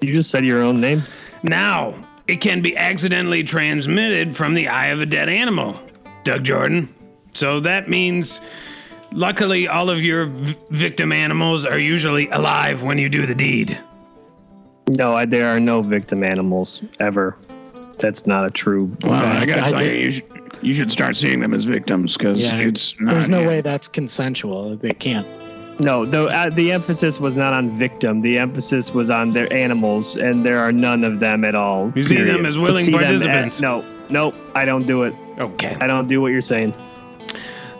You 0.00 0.12
just 0.12 0.30
said 0.30 0.44
your 0.44 0.62
own 0.62 0.80
name. 0.80 1.02
Now, 1.42 1.94
it 2.28 2.40
can 2.40 2.60
be 2.62 2.76
accidentally 2.76 3.44
transmitted 3.44 4.34
from 4.36 4.54
the 4.54 4.68
eye 4.68 4.86
of 4.88 5.00
a 5.00 5.06
dead 5.06 5.28
animal. 5.28 5.80
Doug 6.24 6.44
Jordan. 6.44 6.88
So 7.32 7.60
that 7.60 7.88
means, 7.88 8.40
luckily, 9.12 9.68
all 9.68 9.90
of 9.90 10.02
your 10.02 10.26
v- 10.26 10.56
victim 10.70 11.12
animals 11.12 11.64
are 11.66 11.78
usually 11.78 12.28
alive 12.30 12.82
when 12.82 12.98
you 12.98 13.08
do 13.08 13.26
the 13.26 13.34
deed. 13.34 13.78
No, 14.88 15.14
I, 15.14 15.24
there 15.24 15.48
are 15.54 15.60
no 15.60 15.82
victim 15.82 16.22
animals 16.24 16.82
ever. 17.00 17.36
That's 17.98 18.26
not 18.26 18.44
a 18.46 18.50
true. 18.50 18.94
Well, 19.02 19.14
I 19.14 19.46
gotta 19.46 19.64
I 19.66 19.70
tell 19.70 19.82
you, 19.82 19.88
did- 19.88 20.04
you 20.06 20.12
should, 20.12 20.58
you 20.62 20.74
should 20.74 20.90
start 20.92 21.16
seeing 21.16 21.40
them 21.40 21.54
as 21.54 21.64
victims 21.64 22.16
because 22.16 22.38
Yeah, 22.38 22.56
it's 22.56 22.98
not. 23.00 23.14
There's 23.14 23.28
no 23.28 23.40
yeah. 23.40 23.48
way 23.48 23.60
that's 23.60 23.88
consensual. 23.88 24.76
They 24.76 24.90
can't. 24.90 25.26
No, 25.78 26.06
the 26.06 26.24
uh, 26.26 26.48
the 26.50 26.72
emphasis 26.72 27.20
was 27.20 27.36
not 27.36 27.52
on 27.52 27.70
victim. 27.78 28.20
The 28.20 28.38
emphasis 28.38 28.92
was 28.94 29.10
on 29.10 29.28
their 29.30 29.52
animals, 29.52 30.16
and 30.16 30.44
there 30.44 30.58
are 30.58 30.72
none 30.72 31.04
of 31.04 31.20
them 31.20 31.44
at 31.44 31.54
all. 31.54 31.92
You 31.94 32.02
see 32.02 32.22
them 32.22 32.46
as 32.46 32.58
willing 32.58 32.84
See 32.86 32.92
them 32.92 33.00
as- 33.02 33.22
participants. 33.22 33.60
no, 33.60 33.84
no, 34.08 34.32
I 34.54 34.64
don't 34.64 34.86
do 34.86 35.02
it. 35.02 35.14
Okay. 35.38 35.76
I 35.80 35.86
don't 35.86 36.08
do 36.08 36.22
what 36.22 36.32
you're 36.32 36.40
saying. 36.40 36.72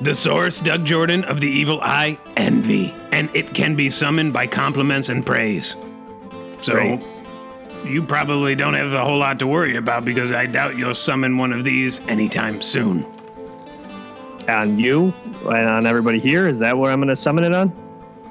The 0.03 0.13
source, 0.13 0.59
Doug 0.59 0.85
Jordan, 0.85 1.25
of 1.25 1.41
the 1.41 1.49
evil 1.49 1.81
eye, 1.81 2.19
envy, 2.37 2.93
and 3.13 3.31
it 3.33 3.55
can 3.55 3.75
be 3.77 3.89
summoned 3.89 4.35
by 4.35 4.47
compliments 4.47 5.09
and 5.09 5.25
praise. 5.25 5.75
So, 6.61 6.75
Great. 6.75 7.01
you 7.87 8.03
probably 8.03 8.55
don't 8.55 8.75
have 8.75 8.93
a 8.93 9.03
whole 9.03 9.17
lot 9.17 9.39
to 9.39 9.47
worry 9.47 9.77
about 9.77 10.05
because 10.05 10.33
I 10.33 10.45
doubt 10.45 10.77
you'll 10.77 10.93
summon 10.93 11.39
one 11.39 11.51
of 11.55 11.65
these 11.65 12.01
anytime 12.09 12.61
soon. 12.61 13.07
On 14.49 14.79
you 14.79 15.15
and 15.49 15.69
on 15.71 15.87
everybody 15.87 16.21
here. 16.21 16.47
Is 16.47 16.59
that 16.59 16.77
what 16.77 16.91
I'm 16.91 16.99
going 16.99 17.09
to 17.09 17.17
summon 17.17 17.45
it 17.45 17.55
on? 17.55 17.73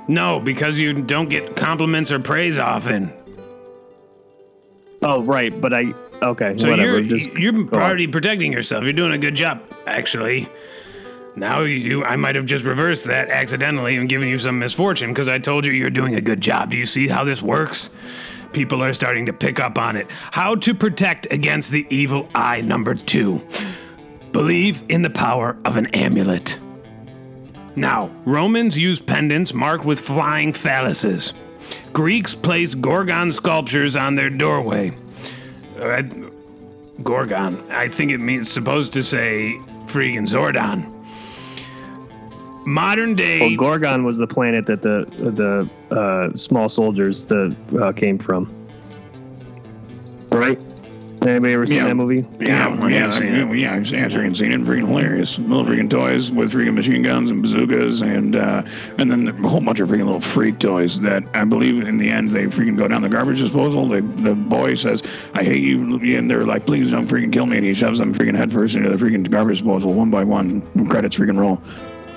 No, 0.07 0.39
because 0.39 0.77
you 0.79 0.93
don't 0.93 1.29
get 1.29 1.55
compliments 1.55 2.11
or 2.11 2.19
praise 2.19 2.57
often. 2.57 3.13
Oh, 5.01 5.21
right. 5.23 5.59
But 5.59 5.73
I. 5.73 5.93
Okay. 6.21 6.57
So 6.57 6.69
whatever. 6.69 6.99
you're 6.99 7.17
just 7.17 7.29
you're 7.33 7.51
go 7.51 7.77
on. 7.77 7.83
already 7.83 8.07
protecting 8.07 8.51
yourself. 8.51 8.83
You're 8.83 8.93
doing 8.93 9.13
a 9.13 9.17
good 9.17 9.35
job, 9.35 9.61
actually. 9.85 10.47
Now 11.35 11.63
you, 11.63 12.03
I 12.03 12.15
might 12.15 12.35
have 12.35 12.45
just 12.45 12.63
reversed 12.63 13.05
that 13.05 13.29
accidentally 13.29 13.97
and 13.97 14.07
given 14.07 14.29
you 14.29 14.37
some 14.37 14.57
misfortune 14.57 15.11
because 15.11 15.27
I 15.27 15.37
told 15.37 15.65
you 15.65 15.73
you're 15.73 15.89
doing 15.89 16.15
a 16.15 16.21
good 16.21 16.39
job. 16.39 16.71
Do 16.71 16.77
you 16.77 16.85
see 16.85 17.07
how 17.07 17.25
this 17.25 17.41
works? 17.41 17.89
People 18.53 18.81
are 18.81 18.93
starting 18.93 19.25
to 19.25 19.33
pick 19.33 19.59
up 19.59 19.77
on 19.77 19.97
it. 19.97 20.07
How 20.09 20.55
to 20.55 20.73
protect 20.73 21.27
against 21.31 21.71
the 21.71 21.85
evil 21.89 22.29
eye 22.33 22.61
number 22.61 22.95
two. 22.95 23.45
Believe 24.31 24.83
in 24.87 25.01
the 25.01 25.09
power 25.09 25.57
of 25.65 25.75
an 25.75 25.87
amulet. 25.87 26.57
Now, 27.75 28.09
Romans 28.25 28.77
use 28.77 28.99
pendants 28.99 29.53
marked 29.53 29.85
with 29.85 29.99
flying 29.99 30.53
phalluses. 30.53 31.33
Greeks 31.93 32.35
place 32.35 32.73
Gorgon 32.73 33.31
sculptures 33.31 33.95
on 33.95 34.15
their 34.15 34.29
doorway. 34.29 34.91
Uh, 35.79 36.03
Gorgon. 37.03 37.69
I 37.71 37.88
think 37.88 38.11
it 38.11 38.19
means 38.19 38.49
supposed 38.49 38.93
to 38.93 39.03
say 39.03 39.59
freaking 39.88 40.27
Zordon. 40.27 40.91
Modern 42.65 43.15
day. 43.15 43.41
Well, 43.41 43.55
Gorgon 43.57 44.03
was 44.03 44.17
the 44.17 44.27
planet 44.27 44.65
that 44.65 44.81
the 44.81 45.05
the 45.89 45.95
uh, 45.95 46.35
small 46.35 46.67
soldiers 46.67 47.25
the 47.25 47.55
uh, 47.79 47.91
came 47.91 48.17
from. 48.17 48.51
Right? 50.31 50.59
Anybody 51.25 51.53
ever 51.53 51.65
seen 51.65 51.77
Yeah. 51.77 51.88
that 51.88 51.95
movie? 51.95 52.25
yeah, 52.39 52.47
yeah, 52.47 52.75
yeah, 52.75 52.88
yeah, 52.88 53.05
I've 53.07 53.13
seen 53.13 53.33
yeah, 53.33 53.51
it. 53.51 53.57
yeah, 53.57 53.73
I've 53.73 53.88
seen, 53.88 54.03
I've 54.03 54.11
freaking 54.11 54.38
seen 54.38 54.51
it. 54.51 54.61
Freaking 54.61 54.88
hilarious. 54.88 55.39
Little 55.39 55.65
freaking 55.65 55.89
toys 55.89 56.31
with 56.31 56.51
freaking 56.53 56.75
machine 56.75 57.01
guns 57.01 57.31
and 57.31 57.41
bazookas, 57.41 58.01
and 58.01 58.35
uh, 58.35 58.61
and 58.99 59.09
then 59.09 59.27
a 59.43 59.47
whole 59.47 59.59
bunch 59.61 59.79
of 59.79 59.89
freaking 59.89 60.05
little 60.05 60.19
freak 60.19 60.59
toys 60.59 60.99
that 61.01 61.23
I 61.33 61.43
believe 61.43 61.88
in 61.88 61.97
the 61.97 62.09
end 62.09 62.29
they 62.29 62.43
freaking 62.45 62.77
go 62.77 62.88
down 62.88 63.01
the 63.01 63.09
garbage 63.09 63.39
disposal. 63.39 63.88
The 63.88 64.01
the 64.01 64.35
boy 64.35 64.75
says, 64.75 65.01
"I 65.33 65.43
hate 65.43 65.61
you," 65.63 65.97
and 66.17 66.29
they're 66.29 66.45
like, 66.45 66.65
"Please 66.65 66.91
don't 66.91 67.07
freaking 67.07 67.33
kill 67.33 67.47
me," 67.47 67.57
and 67.57 67.65
he 67.65 67.73
shoves 67.73 67.97
them 67.99 68.13
freaking 68.13 68.35
headfirst 68.35 68.75
into 68.75 68.95
the 68.95 68.97
freaking 69.03 69.27
garbage 69.29 69.57
disposal 69.59 69.93
one 69.93 70.11
by 70.11 70.23
one. 70.23 70.61
Credits 70.89 71.17
freaking 71.17 71.39
roll. 71.39 71.59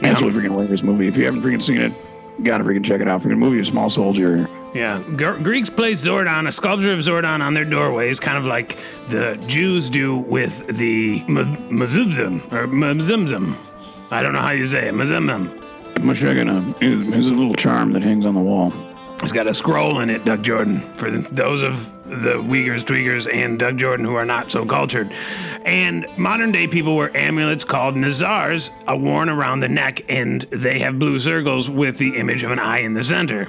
Absolutely 0.03 0.41
freaking 0.43 0.53
hilarious 0.53 0.83
movie. 0.83 1.09
If 1.09 1.17
you 1.17 1.25
haven't 1.25 1.43
freaking 1.43 1.63
seen 1.63 1.81
it, 1.81 1.93
you 2.39 2.45
gotta 2.45 2.63
freaking 2.63 2.85
check 2.85 3.01
it 3.01 3.09
out. 3.09 3.23
Freaking 3.23 3.39
movie, 3.39 3.65
Small 3.65 3.89
Soldier. 3.91 4.49
Yeah, 4.75 5.03
Gr- 5.17 5.43
Greeks 5.43 5.71
place 5.71 6.05
Zordon, 6.05 6.47
a 6.47 6.53
sculpture 6.53 6.93
of 6.93 6.99
Zordon, 7.01 7.41
on 7.41 7.55
their 7.55 7.65
doorways, 7.65 8.21
kind 8.21 8.37
of 8.37 8.45
like 8.45 8.79
the 9.09 9.43
Jews 9.47 9.89
do 9.89 10.17
with 10.19 10.67
the 10.67 11.23
M- 11.27 11.39
or 11.39 12.67
Mazumzum. 12.67 13.57
I 14.11 14.23
don't 14.23 14.33
know 14.35 14.41
how 14.41 14.53
you 14.53 14.67
say 14.67 14.89
it. 14.89 14.95
Mazumzum. 14.95 15.59
Mashagana 15.95 16.81
is 16.83 17.27
a 17.27 17.31
little 17.31 17.55
charm 17.55 17.93
that 17.93 18.03
hangs 18.03 18.25
on 18.25 18.35
the 18.35 18.41
wall. 18.41 18.73
It's 19.23 19.33
got 19.33 19.49
a 19.49 19.55
scroll 19.55 19.99
in 19.99 20.11
it, 20.11 20.25
Doug 20.25 20.45
Jordan, 20.45 20.81
for 20.95 21.11
the, 21.11 21.19
those 21.33 21.63
of 21.63 21.93
the 22.23 22.41
Weakers, 22.41 22.85
Tweakers, 22.85 23.29
and 23.33 23.59
Doug 23.59 23.77
Jordan 23.77 24.07
who 24.07 24.15
are 24.15 24.25
not 24.25 24.51
so 24.53 24.65
cultured. 24.65 25.13
And 25.65 26.07
modern 26.17 26.53
day 26.53 26.69
people 26.69 26.95
wear 26.95 27.15
amulets 27.17 27.65
called 27.65 27.97
Nazars, 27.97 28.71
are 28.87 28.97
worn 28.97 29.29
around 29.29 29.61
the 29.61 29.69
neck, 29.69 30.05
and 30.09 30.43
they 30.51 30.79
have 30.79 31.01
blue 31.01 31.19
circles 31.19 31.69
with 31.69 31.99
the 31.99 32.17
image 32.17 32.45
of 32.45 32.53
an 32.53 32.61
eye 32.61 32.79
in 32.81 32.93
the 32.95 33.03
center. 33.03 33.49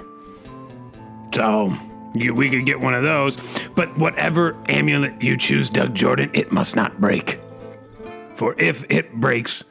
So 1.34 1.74
you, 2.16 2.34
we 2.34 2.50
could 2.50 2.66
get 2.66 2.80
one 2.80 2.94
of 2.94 3.04
those. 3.04 3.38
But 3.76 3.98
whatever 3.98 4.58
amulet 4.68 5.22
you 5.22 5.38
choose, 5.38 5.70
Doug 5.70 5.94
Jordan, 5.94 6.32
it 6.34 6.52
must 6.52 6.76
not 6.76 7.00
break. 7.00 7.40
For 8.36 8.56
if 8.58 8.86
it 8.90 9.14
breaks, 9.14 9.64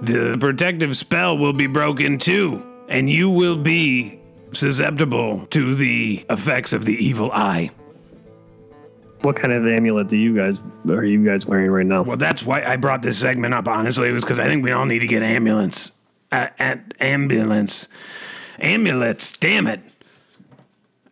the 0.00 0.36
protective 0.38 0.96
spell 0.96 1.36
will 1.36 1.52
be 1.52 1.66
broken 1.66 2.18
too, 2.18 2.64
and 2.88 3.10
you 3.10 3.30
will 3.30 3.56
be 3.56 4.20
susceptible 4.52 5.46
to 5.50 5.74
the 5.74 6.24
effects 6.30 6.72
of 6.72 6.84
the 6.84 6.94
evil 6.94 7.30
eye. 7.32 7.70
What 9.22 9.34
kind 9.36 9.52
of 9.52 9.66
amulet 9.66 10.08
do 10.08 10.16
you 10.16 10.34
guys 10.34 10.60
are 10.88 11.04
you 11.04 11.24
guys 11.24 11.44
wearing 11.44 11.70
right 11.70 11.84
now? 11.84 12.02
Well, 12.02 12.16
that's 12.16 12.44
why 12.44 12.62
I 12.62 12.76
brought 12.76 13.02
this 13.02 13.18
segment 13.18 13.52
up. 13.52 13.66
Honestly, 13.66 14.08
it 14.08 14.12
was 14.12 14.22
because 14.22 14.38
I 14.38 14.46
think 14.46 14.62
we 14.62 14.70
all 14.70 14.84
need 14.86 15.00
to 15.00 15.08
get 15.08 15.22
ambulance, 15.24 15.92
uh, 16.30 16.48
at 16.58 16.94
ambulance, 17.00 17.88
amulets. 18.60 19.36
Damn 19.36 19.66
it! 19.66 19.80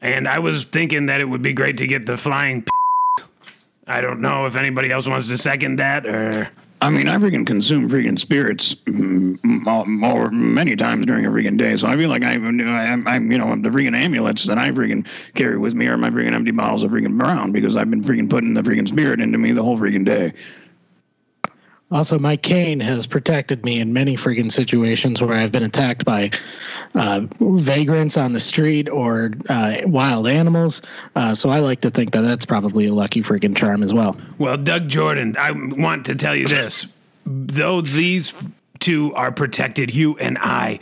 And 0.06 0.28
I 0.28 0.38
was 0.38 0.62
thinking 0.62 1.06
that 1.06 1.20
it 1.20 1.24
would 1.24 1.42
be 1.42 1.52
great 1.52 1.78
to 1.78 1.86
get 1.88 2.06
the 2.06 2.16
flying. 2.16 2.64
I 3.88 4.00
don't 4.00 4.20
know 4.20 4.46
if 4.46 4.54
anybody 4.54 4.92
else 4.92 5.08
wants 5.08 5.28
to 5.28 5.36
second 5.36 5.76
that 5.76 6.06
or. 6.06 6.48
I 6.80 6.90
mean, 6.90 7.08
I 7.08 7.16
freaking 7.16 7.44
consume 7.44 7.88
freaking 7.88 8.16
spirits 8.16 8.76
more, 8.86 9.84
more 9.84 10.30
many 10.30 10.76
times 10.76 11.06
during 11.06 11.26
a 11.26 11.30
freaking 11.30 11.56
day. 11.56 11.74
So 11.74 11.88
I 11.88 11.96
feel 11.96 12.08
like 12.08 12.22
I, 12.22 12.34
I'm, 12.34 13.08
I'm, 13.08 13.32
you 13.32 13.38
know, 13.38 13.48
the 13.56 13.70
freaking 13.70 13.96
amulets 13.96 14.44
that 14.44 14.58
I 14.58 14.68
freaking 14.68 15.08
carry 15.34 15.58
with 15.58 15.74
me 15.74 15.88
are 15.88 15.96
my 15.96 16.10
freaking 16.10 16.34
empty 16.34 16.52
bottles 16.52 16.84
of 16.84 16.92
freaking 16.92 17.18
brown 17.18 17.50
because 17.50 17.74
I've 17.74 17.90
been 17.90 18.02
freaking 18.02 18.30
putting 18.30 18.54
the 18.54 18.62
freaking 18.62 18.86
spirit 18.86 19.20
into 19.20 19.38
me 19.38 19.50
the 19.50 19.62
whole 19.62 19.76
freaking 19.76 20.04
day. 20.04 20.34
Also, 21.90 22.18
my 22.18 22.36
cane 22.36 22.80
has 22.80 23.06
protected 23.06 23.64
me 23.64 23.78
in 23.78 23.92
many 23.92 24.16
friggin' 24.16 24.50
situations 24.50 25.22
where 25.22 25.36
I've 25.36 25.52
been 25.52 25.62
attacked 25.62 26.04
by 26.04 26.30
uh, 26.94 27.22
vagrants 27.40 28.16
on 28.16 28.32
the 28.32 28.40
street 28.40 28.88
or 28.88 29.32
uh, 29.48 29.76
wild 29.84 30.26
animals. 30.26 30.82
Uh, 31.14 31.34
so 31.34 31.50
I 31.50 31.60
like 31.60 31.80
to 31.82 31.90
think 31.90 32.12
that 32.12 32.22
that's 32.22 32.46
probably 32.46 32.86
a 32.86 32.94
lucky 32.94 33.22
friggin' 33.22 33.56
charm 33.56 33.82
as 33.82 33.92
well. 33.92 34.16
Well, 34.38 34.56
Doug 34.56 34.88
Jordan, 34.88 35.36
I 35.38 35.50
want 35.52 36.06
to 36.06 36.14
tell 36.14 36.36
you 36.36 36.46
this. 36.46 36.86
Though 37.24 37.80
these 37.80 38.34
two 38.78 39.12
are 39.14 39.32
protected, 39.32 39.94
you 39.94 40.16
and 40.18 40.38
I 40.38 40.80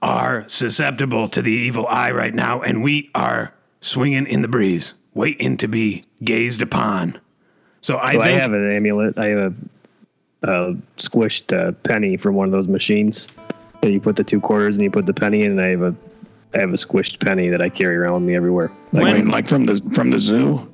are 0.00 0.44
susceptible 0.48 1.28
to 1.28 1.42
the 1.42 1.52
evil 1.52 1.86
eye 1.86 2.10
right 2.10 2.34
now, 2.34 2.62
and 2.62 2.82
we 2.82 3.10
are 3.14 3.54
swinging 3.80 4.26
in 4.26 4.42
the 4.42 4.48
breeze, 4.48 4.94
waiting 5.14 5.56
to 5.58 5.68
be 5.68 6.04
gazed 6.22 6.62
upon. 6.62 7.20
So 7.80 7.96
I 7.96 8.16
Well, 8.16 8.26
I 8.26 8.30
have 8.30 8.52
an 8.52 8.70
amulet. 8.70 9.18
I 9.18 9.26
have 9.26 9.54
a, 10.42 10.50
a 10.50 10.74
squished 10.96 11.56
uh, 11.56 11.72
penny 11.72 12.16
from 12.16 12.34
one 12.34 12.46
of 12.46 12.52
those 12.52 12.68
machines 12.68 13.26
that 13.82 13.92
you 13.92 14.00
put 14.00 14.16
the 14.16 14.24
two 14.24 14.40
quarters 14.40 14.76
and 14.76 14.84
you 14.84 14.90
put 14.90 15.06
the 15.06 15.12
penny 15.12 15.42
in. 15.42 15.52
And 15.52 15.60
I 15.60 15.68
have 15.68 15.82
a 15.82 15.94
I 16.54 16.58
have 16.58 16.70
a 16.70 16.76
squished 16.76 17.24
penny 17.24 17.48
that 17.48 17.60
I 17.60 17.68
carry 17.68 17.96
around 17.96 18.14
with 18.14 18.22
me 18.22 18.36
everywhere. 18.36 18.70
Like, 18.92 19.16
Like, 19.16 19.24
like 19.26 19.48
from 19.48 19.66
the 19.66 19.82
from 19.92 20.10
the 20.10 20.18
zoo. 20.18 20.71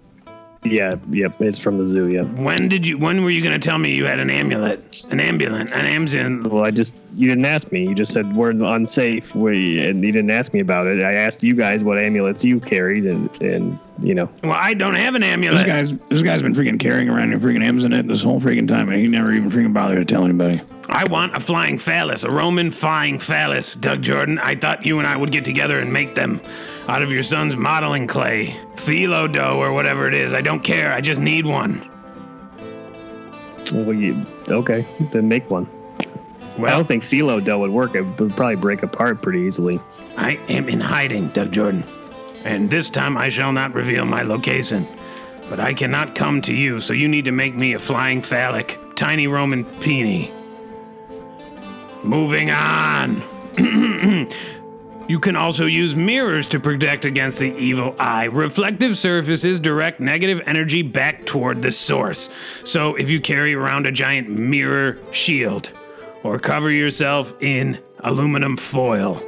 Yeah, 0.64 0.94
yep, 1.11 1.40
it's 1.40 1.59
from 1.59 1.79
the 1.79 1.87
zoo. 1.87 2.09
Yeah. 2.09 2.23
when 2.23 2.68
did 2.68 2.87
you? 2.87 2.99
When 2.99 3.23
were 3.23 3.31
you 3.31 3.40
going 3.42 3.59
to 3.59 3.64
tell 3.64 3.79
me 3.79 3.94
you 3.94 4.07
had 4.07 4.18
an 4.18 4.29
amulet, 4.31 5.07
an 5.11 5.21
ambulance, 5.21 5.71
an 5.73 5.87
Amzin? 5.87 6.47
Well, 6.47 6.64
I 6.64 6.71
just 6.71 6.94
you 7.14 7.29
didn't 7.29 7.44
ask 7.44 7.71
me. 7.73 7.88
You 7.88 7.94
just 7.94 8.12
said 8.12 8.35
we're 8.35 8.51
unsafe, 8.51 9.35
we, 9.35 9.79
and 9.87 10.03
you 10.05 10.12
didn't 10.12 10.31
ask 10.31 10.53
me 10.53 10.61
about 10.61 10.87
it. 10.87 11.03
I 11.05 11.14
asked 11.14 11.42
you 11.42 11.55
guys 11.55 11.85
what 11.85 12.03
amulets 12.03 12.44
you 12.44 12.61
carried, 12.61 13.05
and 13.07 13.31
and 13.40 13.79
you 14.01 14.14
know, 14.14 14.29
Well, 14.42 14.55
I 14.57 14.75
don't 14.75 14.94
have 14.94 15.14
an 15.14 15.23
This 15.23 15.31
amulet. 15.31 15.66
guy's 15.66 15.92
this 16.09 16.23
guy's 16.23 16.42
been 16.42 16.55
freaking 16.55 16.79
carrying 16.79 17.09
around 17.09 17.33
a 17.33 17.38
freaking 17.38 17.64
M's 17.64 17.85
in 17.85 17.92
it 17.92 18.07
this 18.09 18.23
whole 18.23 18.40
freaking 18.40 18.66
time, 18.68 18.88
and 18.88 19.01
he 19.01 19.07
never 19.07 19.33
even 19.33 19.51
freaking 19.51 19.73
bothered 19.73 19.99
to 20.07 20.12
tell 20.14 20.25
anybody. 20.25 20.61
I 20.90 21.05
want 21.11 21.37
a 21.37 21.40
flying 21.40 21.79
phallus, 21.79 22.25
a 22.25 22.31
Roman 22.31 22.71
flying 22.71 23.18
phallus, 23.18 23.75
Doug 23.75 24.03
Jordan. 24.03 24.38
I 24.38 24.55
thought 24.55 24.87
you 24.87 24.99
and 24.99 25.07
I 25.07 25.16
would 25.16 25.31
get 25.31 25.44
together 25.44 25.79
and 25.79 25.92
make 25.92 26.14
them 26.14 26.40
out 26.88 27.03
of 27.03 27.12
your 27.12 27.22
son's 27.22 27.55
modeling 27.55 28.07
clay, 28.07 28.57
phyllo 28.74 29.31
dough, 29.31 29.59
or 29.59 29.72
whatever 29.72 30.09
it 30.09 30.14
is. 30.14 30.33
I 30.33 30.40
don't 30.40 30.61
care. 30.61 30.92
I 30.92 31.03
just 31.03 31.20
need 31.20 31.44
one. 31.44 31.88
well, 33.72 33.92
you, 33.92 34.24
okay, 34.48 34.87
then 35.12 35.29
make 35.29 35.51
one. 35.51 35.68
Well, 36.59 36.72
I 36.72 36.77
don't 36.77 36.88
think 36.88 37.05
phyllo 37.05 37.44
dough 37.44 37.61
would 37.61 37.70
work. 37.70 37.94
It 37.94 38.03
would 38.03 38.35
probably 38.35 38.57
break 38.57 38.83
apart 38.83 39.20
pretty 39.20 39.40
easily. 39.40 39.79
I 40.16 40.37
am 40.48 40.68
in 40.68 40.81
hiding, 40.81 41.29
Doug 41.29 41.53
Jordan. 41.53 41.85
And 42.44 42.70
this 42.70 42.88
time 42.88 43.18
I 43.18 43.29
shall 43.29 43.53
not 43.53 43.74
reveal 43.74 44.05
my 44.07 44.22
location. 44.22 44.88
But 45.51 45.61
I 45.61 45.74
cannot 45.74 46.14
come 46.14 46.42
to 46.42 46.55
you, 46.55 46.81
so 46.81 46.92
you 46.94 47.09
need 47.09 47.27
to 47.27 47.33
make 47.33 47.55
me 47.55 47.74
a 47.74 47.79
flying 47.79 48.22
phallic, 48.22 48.79
tiny 48.96 49.27
Roman 49.27 49.64
peony. 49.64 50.33
Moving 52.03 52.51
on. 52.51 53.22
You 55.09 55.18
can 55.18 55.37
also 55.37 55.64
use 55.64 55.97
mirrors 55.97 56.47
to 56.49 56.61
protect 56.61 57.07
against 57.07 57.38
the 57.38 57.57
evil 57.57 57.94
eye. 57.99 58.25
Reflective 58.25 58.97
surfaces 58.99 59.59
direct 59.59 60.01
negative 60.01 60.42
energy 60.44 60.83
back 60.83 61.25
toward 61.25 61.62
the 61.62 61.73
source. 61.73 62.29
So 62.62 62.94
if 62.94 63.11
you 63.11 63.18
carry 63.18 63.55
around 63.55 63.87
a 63.87 63.92
giant 63.92 64.29
mirror 64.29 64.99
shield 65.11 65.71
or 66.23 66.38
cover 66.38 66.71
yourself 66.71 67.35
in 67.40 67.79
aluminum 68.01 68.59
foil, 68.59 69.23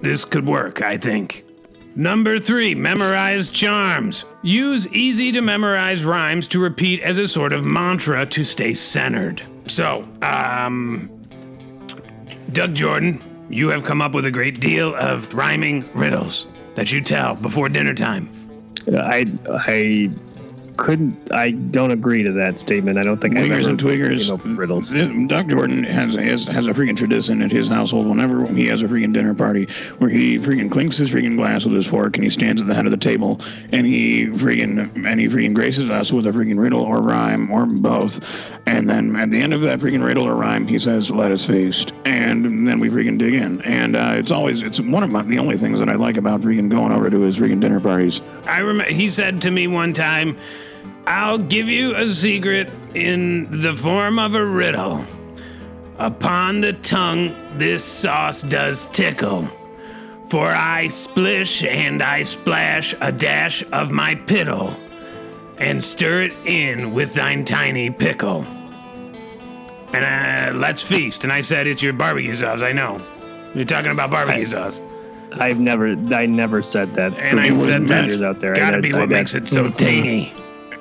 this 0.00 0.24
could 0.24 0.46
work, 0.46 0.80
I 0.80 0.96
think. 0.96 1.44
Number 1.94 2.38
three, 2.40 2.74
memorize 2.74 3.50
charms. 3.50 4.24
Use 4.42 4.88
easy 4.88 5.32
to 5.32 5.42
memorize 5.42 6.02
rhymes 6.02 6.46
to 6.48 6.58
repeat 6.58 7.02
as 7.02 7.18
a 7.18 7.28
sort 7.28 7.52
of 7.52 7.64
mantra 7.64 8.24
to 8.26 8.42
stay 8.42 8.72
centered. 8.72 9.42
So, 9.66 10.08
um, 10.22 11.10
Doug 12.52 12.74
Jordan, 12.74 13.22
you 13.48 13.68
have 13.70 13.84
come 13.84 14.00
up 14.00 14.14
with 14.14 14.26
a 14.26 14.30
great 14.30 14.60
deal 14.60 14.94
of 14.94 15.32
rhyming 15.34 15.88
riddles 15.92 16.46
that 16.74 16.90
you 16.92 17.00
tell 17.00 17.34
before 17.34 17.68
dinner 17.68 17.94
time. 17.94 18.28
Uh, 18.86 18.98
I 18.98 19.26
I 19.48 20.10
couldn't. 20.76 21.32
I 21.32 21.50
don't 21.50 21.90
agree 21.90 22.22
to 22.22 22.32
that 22.32 22.58
statement. 22.58 22.98
I 22.98 23.02
don't 23.02 23.20
think 23.20 23.36
I've 23.36 23.48
Wiggers 23.48 23.60
ever 23.60 23.68
and 23.70 23.78
Twiggers. 23.78 24.58
riddles. 24.58 24.90
Doc 25.28 25.46
Jordan 25.46 25.84
has, 25.84 26.14
has 26.14 26.44
has 26.44 26.66
a 26.66 26.72
freaking 26.72 26.96
tradition 26.96 27.42
at 27.42 27.50
his 27.50 27.68
household. 27.68 28.06
Whenever 28.06 28.46
he 28.46 28.66
has 28.66 28.82
a 28.82 28.86
freaking 28.86 29.12
dinner 29.12 29.34
party, 29.34 29.66
where 29.98 30.10
he 30.10 30.38
freaking 30.38 30.70
clinks 30.70 30.96
his 30.96 31.10
freaking 31.10 31.36
glass 31.36 31.64
with 31.64 31.74
his 31.74 31.86
fork, 31.86 32.16
and 32.16 32.24
he 32.24 32.30
stands 32.30 32.60
at 32.60 32.68
the 32.68 32.74
head 32.74 32.86
of 32.86 32.90
the 32.90 32.96
table, 32.96 33.40
and 33.72 33.86
he 33.86 34.26
freaking 34.26 35.06
and 35.06 35.20
he 35.20 35.28
freaking 35.28 35.54
graces 35.54 35.90
us 35.90 36.12
with 36.12 36.26
a 36.26 36.30
freaking 36.30 36.58
riddle 36.58 36.82
or 36.82 37.00
rhyme 37.00 37.50
or 37.50 37.66
both, 37.66 38.20
and 38.66 38.88
then 38.88 39.16
at 39.16 39.30
the 39.30 39.40
end 39.40 39.52
of 39.52 39.60
that 39.62 39.78
freaking 39.78 40.04
riddle 40.04 40.24
or 40.24 40.34
rhyme, 40.34 40.66
he 40.66 40.78
says, 40.78 41.10
"Let 41.10 41.30
us 41.30 41.44
feast," 41.44 41.92
and 42.04 42.66
then 42.68 42.80
we 42.80 42.88
freaking 42.88 43.18
dig 43.18 43.34
in. 43.34 43.60
And 43.62 43.96
uh, 43.96 44.14
it's 44.16 44.30
always 44.30 44.62
it's 44.62 44.80
one 44.80 45.02
of 45.02 45.10
my, 45.10 45.22
the 45.22 45.38
only 45.38 45.58
things 45.58 45.80
that 45.80 45.88
I 45.88 45.94
like 45.94 46.16
about 46.16 46.40
freaking 46.40 46.68
going 46.68 46.92
over 46.92 47.10
to 47.10 47.20
his 47.20 47.38
freaking 47.38 47.60
dinner 47.60 47.80
parties. 47.80 48.20
I 48.46 48.58
remember 48.58 48.92
he 48.92 49.10
said 49.10 49.42
to 49.42 49.50
me 49.50 49.66
one 49.66 49.92
time, 49.92 50.38
I'll 51.06 51.38
give 51.38 51.68
you 51.68 51.94
a 51.94 52.08
secret 52.08 52.72
in 52.94 53.60
the 53.62 53.74
form 53.76 54.18
of 54.18 54.34
a 54.34 54.44
riddle. 54.44 55.04
Upon 55.98 56.60
the 56.60 56.72
tongue, 56.72 57.34
this 57.56 57.84
sauce 57.84 58.42
does 58.42 58.86
tickle. 58.86 59.48
For 60.30 60.46
I 60.46 60.88
splish 60.88 61.62
and 61.62 62.02
I 62.02 62.22
splash 62.22 62.94
a 63.00 63.12
dash 63.12 63.62
of 63.70 63.90
my 63.90 64.14
piddle, 64.14 64.74
and 65.58 65.84
stir 65.84 66.22
it 66.22 66.32
in 66.46 66.92
with 66.94 67.14
thine 67.14 67.44
tiny 67.44 67.90
pickle. 67.90 68.44
And 69.92 70.56
uh, 70.56 70.58
let's 70.58 70.82
feast. 70.82 71.22
And 71.22 71.32
I 71.32 71.42
said, 71.42 71.66
It's 71.68 71.82
your 71.82 71.92
barbecue 71.92 72.34
sauce, 72.34 72.62
I 72.62 72.72
know. 72.72 73.00
You're 73.54 73.64
talking 73.66 73.92
about 73.92 74.10
barbecue 74.10 74.46
sauce. 74.46 74.80
I've 75.32 75.60
never. 75.60 75.90
I 76.12 76.26
never 76.26 76.62
said 76.62 76.94
that. 76.94 77.14
And 77.14 77.38
I 77.38 77.54
said 77.56 77.86
that's 77.86 78.20
out 78.20 78.40
there. 78.40 78.54
gotta 78.54 78.78
I- 78.78 78.80
be 78.80 78.92
I- 78.92 78.98
what 78.98 79.08
makes 79.08 79.34
it 79.34 79.46
so 79.46 79.70
tangy. 79.70 80.32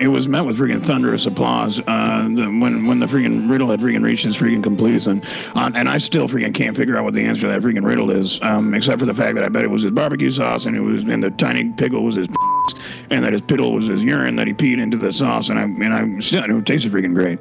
It 0.04 0.08
was 0.10 0.28
met 0.28 0.46
with 0.46 0.60
freaking 0.60 0.84
thunderous 0.84 1.26
applause 1.26 1.80
uh, 1.88 2.28
the, 2.36 2.44
when 2.44 2.86
when 2.86 3.00
the 3.00 3.06
freaking 3.06 3.50
riddle 3.50 3.72
had 3.72 3.80
freaking 3.80 4.04
reached 4.04 4.26
its 4.26 4.38
freaking 4.38 4.62
completion. 4.62 5.24
Uh, 5.56 5.72
and 5.74 5.88
I 5.88 5.98
still 5.98 6.28
freaking 6.28 6.54
can't 6.54 6.76
figure 6.76 6.98
out 6.98 7.06
what 7.06 7.14
the 7.14 7.24
answer 7.24 7.44
to 7.44 7.48
that 7.48 7.62
freaking 7.62 7.86
riddle 7.86 8.12
is, 8.12 8.38
um, 8.42 8.74
except 8.74 9.00
for 9.00 9.06
the 9.06 9.14
fact 9.14 9.36
that 9.36 9.46
I 9.46 9.50
bet 9.50 9.64
it 9.64 9.70
was 9.70 9.84
his 9.84 9.94
barbecue 9.94 10.30
sauce 10.30 10.66
and 10.66 10.76
it 10.76 10.82
was 10.82 11.04
and 11.04 11.24
the 11.24 11.30
tiny 11.32 11.72
pickle 11.72 12.04
was 12.04 12.16
his 12.16 12.28
and 13.12 13.24
that 13.24 13.32
his 13.32 13.42
piddle 13.44 13.74
was 13.74 13.88
his 13.88 14.04
urine 14.04 14.36
that 14.36 14.46
he 14.48 14.54
peed 14.54 14.82
into 14.82 14.98
the 14.98 15.14
sauce. 15.14 15.48
And 15.48 15.58
I 15.58 15.64
and 15.64 15.94
I 15.94 16.20
still 16.20 16.44
it 16.44 16.66
tasted 16.66 16.92
freaking 16.92 17.14
great. 17.14 17.40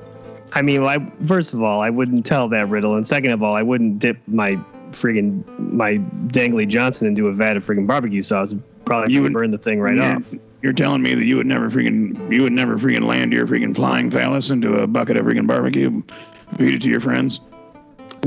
I 0.52 0.62
mean, 0.62 0.84
I, 0.84 0.98
first 1.26 1.54
of 1.54 1.62
all, 1.62 1.80
I 1.80 1.90
wouldn't 1.90 2.26
tell 2.26 2.48
that 2.50 2.68
riddle, 2.68 2.94
and 2.96 3.08
second 3.08 3.32
of 3.32 3.42
all, 3.42 3.56
I 3.56 3.62
wouldn't 3.62 3.98
dip 3.98 4.18
my 4.28 4.56
friggin' 4.90 5.42
my 5.58 5.96
dangly 6.28 6.68
Johnson 6.68 7.06
into 7.08 7.28
a 7.28 7.32
vat 7.32 7.56
of 7.56 7.66
friggin' 7.66 7.86
barbecue 7.86 8.22
sauce. 8.22 8.54
Probably 8.84 9.14
You 9.14 9.22
would- 9.22 9.32
burn 9.32 9.50
the 9.50 9.58
thing 9.58 9.80
right 9.80 9.96
you're, 9.96 10.04
off. 10.04 10.22
You're 10.62 10.72
telling 10.72 11.02
me 11.02 11.14
that 11.14 11.24
you 11.24 11.36
would 11.36 11.46
never 11.46 11.70
freaking 11.70 12.32
you 12.32 12.42
would 12.42 12.52
never 12.52 12.78
freaking 12.78 13.04
land 13.06 13.32
your 13.32 13.46
freaking 13.46 13.74
flying 13.74 14.10
phallus 14.10 14.50
into 14.50 14.74
a 14.74 14.86
bucket 14.86 15.16
of 15.16 15.26
freaking 15.26 15.46
barbecue, 15.46 16.00
feed 16.56 16.74
it 16.76 16.82
to 16.82 16.88
your 16.88 17.00
friends. 17.00 17.40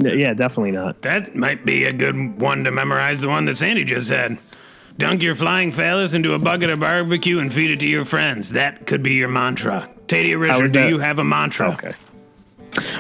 N- 0.04 0.20
Yeah, 0.20 0.34
definitely 0.34 0.72
not. 0.72 1.02
That 1.02 1.36
might 1.36 1.66
be 1.66 1.86
a 1.86 1.94
good 1.94 2.40
one 2.42 2.64
to 2.66 2.72
memorize, 2.72 3.22
the 3.22 3.30
one 3.30 3.46
that 3.46 3.56
Sandy 3.58 3.84
just 3.86 4.08
said. 4.08 4.38
Dunk 4.98 5.22
your 5.22 5.36
flying 5.36 5.72
phallus 5.72 6.14
into 6.14 6.34
a 6.34 6.40
bucket 6.40 6.70
of 6.70 6.80
barbecue 6.80 7.40
and 7.40 7.52
feed 7.54 7.70
it 7.70 7.80
to 7.82 7.88
your 7.88 8.06
friends. 8.06 8.52
That 8.52 8.86
could 8.88 9.04
be 9.04 9.14
your 9.14 9.28
mantra. 9.28 9.90
Tadia 10.08 10.40
Richard, 10.40 10.72
do 10.72 10.88
you 10.88 11.00
have 11.00 11.20
a 11.20 11.24
mantra? 11.24 11.70
Okay. 11.74 11.94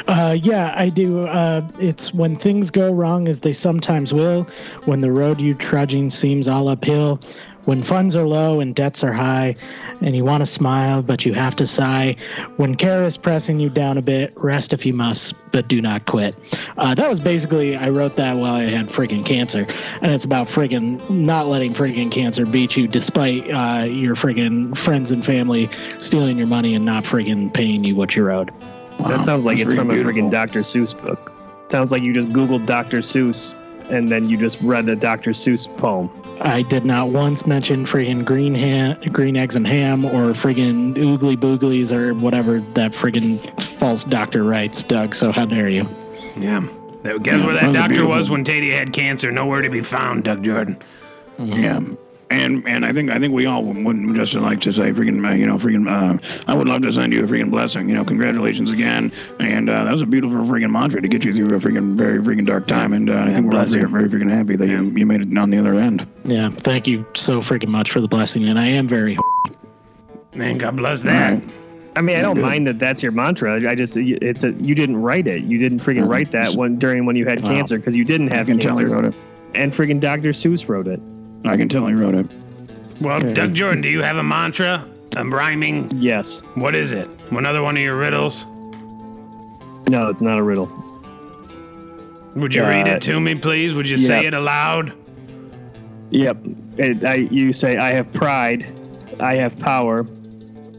Uh, 0.07 0.37
yeah, 0.41 0.73
I 0.77 0.89
do. 0.89 1.25
Uh, 1.25 1.67
it's 1.79 2.13
when 2.13 2.37
things 2.37 2.71
go 2.71 2.91
wrong, 2.93 3.27
as 3.27 3.39
they 3.41 3.51
sometimes 3.53 4.13
will, 4.13 4.43
when 4.85 5.01
the 5.01 5.11
road 5.11 5.41
you 5.41 5.53
trudging 5.53 6.09
seems 6.09 6.47
all 6.47 6.67
uphill, 6.69 7.19
when 7.65 7.83
funds 7.83 8.15
are 8.15 8.25
low 8.25 8.59
and 8.59 8.73
debts 8.73 9.03
are 9.03 9.13
high, 9.13 9.55
and 10.01 10.15
you 10.15 10.23
want 10.23 10.41
to 10.41 10.45
smile, 10.45 11.01
but 11.01 11.25
you 11.25 11.33
have 11.33 11.55
to 11.57 11.67
sigh, 11.67 12.15
when 12.57 12.75
care 12.75 13.03
is 13.03 13.17
pressing 13.17 13.59
you 13.59 13.69
down 13.69 13.97
a 13.97 14.01
bit, 14.01 14.33
rest 14.35 14.73
if 14.73 14.85
you 14.85 14.93
must, 14.93 15.33
but 15.51 15.67
do 15.67 15.81
not 15.81 16.05
quit. 16.05 16.35
Uh, 16.77 16.95
that 16.95 17.09
was 17.09 17.19
basically, 17.19 17.75
I 17.75 17.89
wrote 17.89 18.15
that 18.15 18.33
while 18.33 18.55
I 18.55 18.63
had 18.63 18.87
friggin' 18.87 19.25
cancer, 19.25 19.65
and 20.01 20.11
it's 20.11 20.25
about 20.25 20.47
friggin' 20.47 21.09
not 21.09 21.47
letting 21.47 21.73
friggin' 21.73 22.11
cancer 22.11 22.45
beat 22.45 22.77
you 22.77 22.87
despite 22.87 23.49
uh, 23.49 23.85
your 23.85 24.15
friggin' 24.15 24.77
friends 24.77 25.11
and 25.11 25.25
family 25.25 25.69
stealing 25.99 26.37
your 26.37 26.47
money 26.47 26.75
and 26.75 26.85
not 26.85 27.03
friggin' 27.03 27.53
paying 27.53 27.83
you 27.83 27.95
what 27.95 28.15
you're 28.15 28.31
owed. 28.31 28.51
That 28.99 29.25
sounds 29.25 29.45
like 29.45 29.57
that's 29.57 29.71
it's 29.71 29.77
from 29.77 29.91
a 29.91 29.95
really 29.95 30.05
friggin' 30.05 30.31
Dr. 30.31 30.61
Seuss 30.61 30.99
book. 30.99 31.31
Sounds 31.69 31.91
like 31.91 32.03
you 32.03 32.13
just 32.13 32.29
Googled 32.29 32.65
Dr. 32.65 32.99
Seuss 32.99 33.53
and 33.89 34.11
then 34.11 34.29
you 34.29 34.37
just 34.37 34.59
read 34.61 34.89
a 34.89 34.95
Dr. 34.95 35.31
Seuss 35.31 35.65
poem. 35.77 36.09
I 36.41 36.63
did 36.63 36.85
not 36.85 37.09
once 37.09 37.45
mention 37.45 37.85
friggin' 37.85 38.25
green 38.25 38.53
ham, 38.53 38.97
green 39.11 39.35
eggs 39.35 39.55
and 39.55 39.65
ham, 39.65 40.05
or 40.05 40.33
friggin' 40.33 40.95
oogly 40.95 41.35
booglies, 41.37 41.91
or 41.91 42.13
whatever 42.13 42.59
that 42.73 42.91
friggin' 42.91 43.39
false 43.61 44.03
doctor 44.03 44.43
writes, 44.43 44.83
Doug. 44.83 45.15
So 45.15 45.31
how 45.31 45.45
dare 45.45 45.69
you? 45.69 45.87
Yeah. 46.37 46.61
Guess 47.03 47.39
Yeah, 47.39 47.45
where 47.45 47.53
that 47.55 47.73
doctor 47.73 48.07
was 48.07 48.29
when 48.29 48.43
Tadia 48.43 48.73
had 48.73 48.91
cancer? 48.91 49.31
Nowhere 49.31 49.61
to 49.61 49.69
be 49.69 49.81
found, 49.81 50.23
Doug 50.23 50.43
Jordan. 50.43 50.81
Yeah. 51.37 51.81
And 52.31 52.67
and 52.67 52.83
I 52.83 52.91
think 52.91 53.11
I 53.11 53.19
think 53.19 53.33
we 53.33 53.45
all 53.45 53.63
would 53.63 54.15
just 54.15 54.33
like 54.33 54.59
to 54.61 54.73
say 54.73 54.91
freaking 54.91 55.23
uh, 55.29 55.35
you 55.35 55.45
know 55.45 55.57
freaking 55.57 55.87
uh, 55.87 56.17
I 56.47 56.55
would 56.55 56.67
love 56.67 56.81
to 56.81 56.91
send 56.91 57.13
you 57.13 57.23
a 57.23 57.27
freaking 57.27 57.51
blessing 57.51 57.87
you 57.87 57.93
know 57.93 58.03
congratulations 58.03 58.71
again 58.71 59.11
and 59.39 59.69
uh, 59.69 59.83
that 59.83 59.91
was 59.91 60.01
a 60.01 60.07
beautiful 60.07 60.37
freaking 60.39 60.71
mantra 60.71 61.01
to 61.03 61.07
get 61.07 61.23
you 61.23 61.31
through 61.33 61.55
a 61.55 61.59
freaking 61.59 61.93
very 61.93 62.17
freaking 62.19 62.45
dark 62.47 62.65
time 62.65 62.93
and 62.93 63.11
uh, 63.11 63.19
I 63.19 63.33
think 63.33 63.53
we're 63.53 63.59
all 63.59 63.65
very, 63.65 63.81
you. 63.81 63.87
very 63.89 64.09
freaking 64.09 64.31
happy 64.31 64.55
that 64.55 64.67
Yeah. 64.67 64.81
you, 64.81 64.89
you 64.97 65.05
made 65.05 65.21
it 65.21 65.37
on 65.37 65.51
the 65.51 65.59
other 65.59 65.75
end. 65.75 66.07
Yeah, 66.23 66.49
thank 66.49 66.87
you 66.87 67.05
so 67.15 67.41
friggin' 67.41 67.67
much 67.67 67.91
for 67.91 68.01
the 68.01 68.07
blessing, 68.07 68.47
and 68.49 68.57
I 68.59 68.67
am 68.67 68.87
very. 68.87 69.17
And 70.33 70.59
God 70.59 70.75
bless 70.75 71.01
that. 71.03 71.33
Right. 71.43 71.49
I 71.95 72.01
mean, 72.01 72.17
I 72.17 72.21
don't 72.21 72.41
mind 72.41 72.67
that 72.67 72.77
that's 72.77 73.01
your 73.01 73.13
mantra. 73.13 73.53
I 73.69 73.73
just 73.75 73.95
it's 73.95 74.43
a 74.43 74.51
you 74.53 74.75
didn't 74.75 74.97
write 74.97 75.27
it. 75.27 75.43
You 75.43 75.57
didn't 75.57 75.79
friggin' 75.79 76.03
Mhm. 76.03 76.09
write 76.09 76.31
that 76.31 76.53
one 76.55 76.77
during 76.77 77.05
when 77.05 77.15
you 77.15 77.25
had 77.25 77.41
Wow. 77.41 77.51
cancer 77.53 77.77
because 77.77 77.95
you 77.95 78.03
didn't 78.03 78.33
I 78.33 78.37
have 78.37 78.47
can 78.47 78.59
tell 78.59 78.75
cancer. 78.75 78.89
wrote 78.93 79.05
it. 79.05 79.13
And 79.53 79.71
friggin' 79.71 80.01
Dr. 80.01 80.29
Seuss 80.31 80.67
wrote 80.67 80.87
it. 80.87 80.99
I 81.47 81.57
can 81.57 81.69
tell 81.69 81.85
he 81.87 81.93
wrote 81.93 82.15
it. 82.15 82.27
Well, 83.01 83.19
Doug 83.19 83.53
Jordan, 83.53 83.81
do 83.81 83.89
you 83.89 84.01
have 84.01 84.17
a 84.17 84.23
mantra? 84.23 84.87
A 85.15 85.25
rhyming? 85.25 85.91
Yes. 85.95 86.41
What 86.55 86.75
is 86.75 86.91
it? 86.91 87.09
Another 87.31 87.61
one 87.61 87.75
of 87.75 87.81
your 87.83 87.97
riddles? 87.97 88.45
No, 89.89 90.09
it's 90.09 90.21
not 90.21 90.37
a 90.37 90.43
riddle. 90.43 90.67
Would 92.35 92.53
you 92.53 92.63
Uh, 92.63 92.69
read 92.69 92.87
it 92.87 93.01
to 93.03 93.19
me, 93.19 93.35
please? 93.35 93.75
Would 93.75 93.87
you 93.87 93.97
say 93.97 94.21
yeah. 94.23 94.27
it 94.29 94.33
aloud? 94.33 94.93
Yep. 96.09 96.37
It, 96.77 97.03
I, 97.05 97.15
you 97.15 97.53
say, 97.53 97.77
I 97.77 97.91
have 97.93 98.11
pride. 98.13 98.65
I 99.19 99.35
have 99.35 99.57
power. 99.59 99.99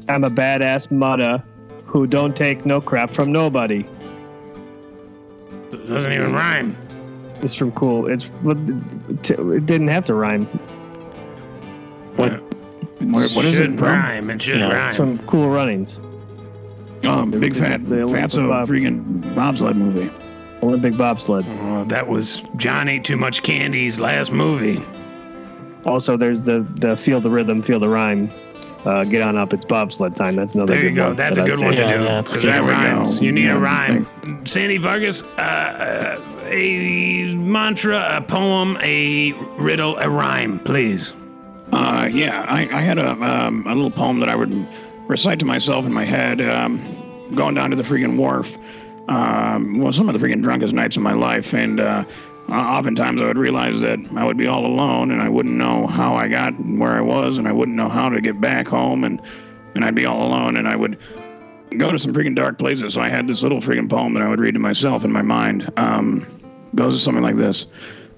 I'm 0.09 0.25
a 0.25 0.31
badass 0.31 0.89
mudda 0.89 1.43
who 1.87 2.07
don't 2.07 2.37
take 2.37 2.67
no 2.67 2.81
crap 2.81 3.11
from 3.11 3.33
nobody. 3.33 3.87
It 5.73 5.89
doesn't 5.89 6.13
even 6.13 6.33
rhyme. 6.33 6.77
It's 7.43 7.55
from 7.55 7.73
Cool. 7.73 8.07
It's 8.09 8.29
it 9.31 9.67
didn't 9.67 9.89
have 9.89 10.05
to 10.07 10.15
rhyme. 10.15 10.47
What 12.17 12.41
what, 13.01 13.31
what 13.33 13.45
is 13.45 13.55
should 13.57 13.73
it 13.75 13.79
from? 13.79 13.89
rhyme. 13.89 14.31
It 14.31 14.43
should 14.43 14.59
Yeah, 14.59 14.69
rhyme. 14.73 14.89
it's 14.89 14.97
from 14.97 15.19
Cool 15.27 15.49
Runnings, 15.51 15.99
Oh, 17.05 17.27
big 17.27 17.53
the- 17.53 17.61
fat 17.61 17.81
the 17.89 18.03
Olympic 18.03 18.31
fatso 18.31 18.49
bob- 18.49 18.69
freaking 18.69 19.35
bobsled 19.35 19.77
movie. 19.77 20.11
Olympic 20.63 20.97
bobsled. 20.97 21.45
Oh, 21.61 21.85
that 21.85 22.09
was 22.09 22.43
John 22.57 22.89
ate 22.89 23.05
too 23.05 23.17
much 23.19 23.43
candy's 23.43 24.01
last 24.01 24.33
movie. 24.33 24.81
Also, 25.85 26.17
there's 26.17 26.43
the 26.43 26.61
the 26.77 26.97
feel 26.97 27.21
the 27.21 27.31
rhythm, 27.31 27.63
feel 27.63 27.79
the 27.79 27.89
rhyme. 27.89 28.29
Uh, 28.87 29.03
get 29.05 29.21
on 29.21 29.37
up, 29.37 29.53
it's 29.53 29.65
bobsled 29.65 30.15
time. 30.17 30.37
That's 30.37 30.55
another. 30.55 30.75
There 30.75 30.83
you 30.85 30.91
good 30.91 30.95
go. 30.97 31.07
one 31.09 31.17
That's 31.17 31.37
that 31.37 31.43
a 31.43 31.45
I'd 31.45 31.51
good 31.51 31.59
say. 31.59 31.65
one 31.67 31.75
Yeah, 31.75 31.93
to 31.93 31.99
do 31.99 32.05
that's 32.05 32.33
because 32.33 32.45
good. 32.45 32.53
that 32.53 32.57
There 32.65 32.65
we 32.65 32.73
rhymes. 32.73 33.21
You 33.21 33.33
need 33.33 33.45
Yeah, 33.47 33.57
a 33.57 33.59
rhyme. 33.59 34.07
Sandy 34.47 34.77
Vargas, 34.79 35.23
uh, 35.23 35.41
uh, 35.41 36.21
a 36.49 37.35
mantra, 37.35 38.17
a 38.17 38.21
poem, 38.21 38.77
a 38.81 39.33
riddle, 39.59 39.97
a 39.99 40.09
rhyme, 40.09 40.59
please. 40.61 41.13
Uh, 41.73 42.09
yeah, 42.11 42.45
I, 42.49 42.63
I 42.63 42.81
had 42.81 42.99
a, 42.99 43.11
um, 43.11 43.67
a 43.67 43.75
little 43.75 43.91
poem 43.91 44.21
that 44.21 44.29
I 44.29 44.37
would 44.37 44.69
recite 45.09 45.39
to 45.41 45.45
myself 45.45 45.85
in 45.87 45.93
my 45.93 46.05
head, 46.05 46.41
um, 46.41 46.79
going 47.35 47.55
down 47.55 47.71
to 47.71 47.77
the 47.77 47.83
freaking 47.83 48.17
wharf. 48.17 48.57
Um, 49.09 49.79
well, 49.79 49.93
some 49.93 50.09
of 50.09 50.19
the 50.19 50.25
freaking 50.25 50.43
drunkest 50.43 50.75
nights 50.75 50.97
of 50.97 51.03
my 51.03 51.13
life, 51.13 51.55
and 51.55 51.81
uh, 51.81 52.05
oftentimes 52.49 53.21
I 53.21 53.27
would 53.27 53.39
realize 53.39 53.81
that 53.81 53.99
I 54.17 54.25
would 54.25 54.37
be 54.37 54.47
all 54.47 54.67
alone, 54.67 55.11
and 55.11 55.21
I 55.23 55.29
wouldn't 55.29 55.57
know 55.57 55.87
how 55.87 56.15
I 56.15 56.29
got 56.29 56.53
where 56.53 56.93
I 56.93 57.01
was, 57.01 57.39
and 57.39 57.47
I 57.47 57.53
wouldn't 57.53 57.77
know 57.77 57.89
how 57.89 58.09
to 58.09 58.21
get 58.21 58.41
back 58.41 58.69
home, 58.69 59.05
and 59.05 59.21
and 59.75 59.85
I'd 59.85 59.95
be 59.95 60.07
all 60.07 60.27
alone, 60.27 60.57
and 60.57 60.67
I 60.67 60.75
would 60.75 60.99
go 61.79 61.91
to 61.91 61.99
some 61.99 62.13
freaking 62.13 62.35
dark 62.35 62.59
places. 62.59 62.95
So 62.95 63.01
I 63.01 63.09
had 63.09 63.27
this 63.27 63.43
little 63.43 63.61
freaking 63.61 63.89
poem 63.89 64.15
that 64.15 64.23
I 64.23 64.29
would 64.29 64.41
read 64.41 64.55
to 64.55 64.61
myself 64.61 65.05
in 65.05 65.13
my 65.13 65.23
mind. 65.23 65.71
Um, 65.77 66.41
goes 66.75 66.95
to 66.95 67.01
something 67.01 67.23
like 67.23 67.37
this. 67.37 67.67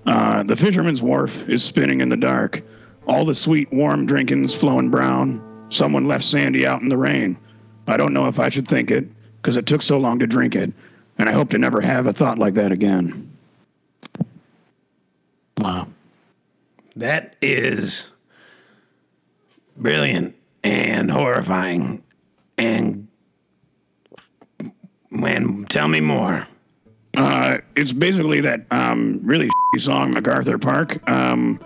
Uh, 0.06 0.42
the 0.42 0.56
fisherman's 0.56 1.02
wharf 1.02 1.48
is 1.48 1.62
spinning 1.62 2.00
in 2.00 2.08
the 2.08 2.16
dark. 2.16 2.62
All 3.06 3.24
the 3.24 3.34
sweet, 3.34 3.72
warm 3.72 4.06
drinking's 4.06 4.54
flowing 4.54 4.90
brown. 4.90 5.66
Someone 5.70 6.06
left 6.06 6.24
Sandy 6.24 6.66
out 6.66 6.82
in 6.82 6.88
the 6.88 6.96
rain. 6.96 7.38
I 7.86 7.96
don't 7.96 8.12
know 8.12 8.26
if 8.26 8.38
I 8.38 8.48
should 8.48 8.68
think 8.68 8.90
it, 8.90 9.08
because 9.36 9.56
it 9.56 9.66
took 9.66 9.82
so 9.82 9.98
long 9.98 10.18
to 10.18 10.26
drink 10.26 10.54
it, 10.54 10.72
and 11.18 11.28
I 11.28 11.32
hope 11.32 11.50
to 11.50 11.58
never 11.58 11.80
have 11.80 12.06
a 12.06 12.12
thought 12.12 12.38
like 12.38 12.54
that 12.54 12.72
again. 12.72 13.30
Wow. 15.58 15.88
That 16.96 17.36
is 17.40 18.10
brilliant 19.76 20.36
and 20.62 21.10
horrifying. 21.10 22.02
And 22.56 23.07
man, 25.10 25.64
tell 25.68 25.88
me 25.88 26.00
more. 26.00 26.46
Uh, 27.16 27.58
it's 27.76 27.92
basically 27.92 28.40
that 28.40 28.66
um, 28.70 29.20
really 29.22 29.48
song 29.78 30.12
MacArthur 30.12 30.58
Park 30.58 31.08
um, 31.08 31.60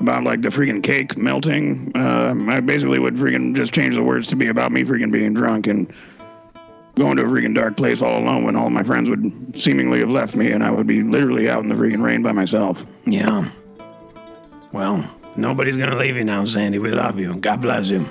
about 0.00 0.24
like 0.24 0.42
the 0.42 0.48
freaking 0.48 0.82
cake 0.82 1.16
melting. 1.16 1.92
Um, 1.96 2.48
I 2.48 2.60
basically 2.60 2.98
would 2.98 3.14
freaking 3.14 3.54
just 3.54 3.72
change 3.72 3.94
the 3.94 4.02
words 4.02 4.28
to 4.28 4.36
be 4.36 4.48
about 4.48 4.72
me 4.72 4.84
freaking 4.84 5.12
being 5.12 5.34
drunk 5.34 5.66
and 5.66 5.92
going 6.94 7.16
to 7.16 7.22
a 7.22 7.26
freaking 7.26 7.54
dark 7.54 7.76
place 7.76 8.02
all 8.02 8.18
alone 8.18 8.44
when 8.44 8.56
all 8.56 8.70
my 8.70 8.82
friends 8.82 9.08
would 9.08 9.56
seemingly 9.56 10.00
have 10.00 10.10
left 10.10 10.34
me 10.34 10.50
and 10.50 10.64
I 10.64 10.70
would 10.70 10.86
be 10.86 11.02
literally 11.02 11.48
out 11.48 11.62
in 11.62 11.68
the 11.68 11.74
freaking 11.74 12.02
rain 12.02 12.22
by 12.22 12.32
myself. 12.32 12.84
Yeah. 13.06 13.48
Well, 14.72 15.08
nobody's 15.36 15.76
gonna 15.76 15.96
leave 15.96 16.16
you 16.16 16.24
now, 16.24 16.44
Sandy. 16.44 16.78
We 16.78 16.90
love 16.90 17.18
you. 17.18 17.34
God 17.36 17.62
bless 17.62 17.88
you. 17.88 18.06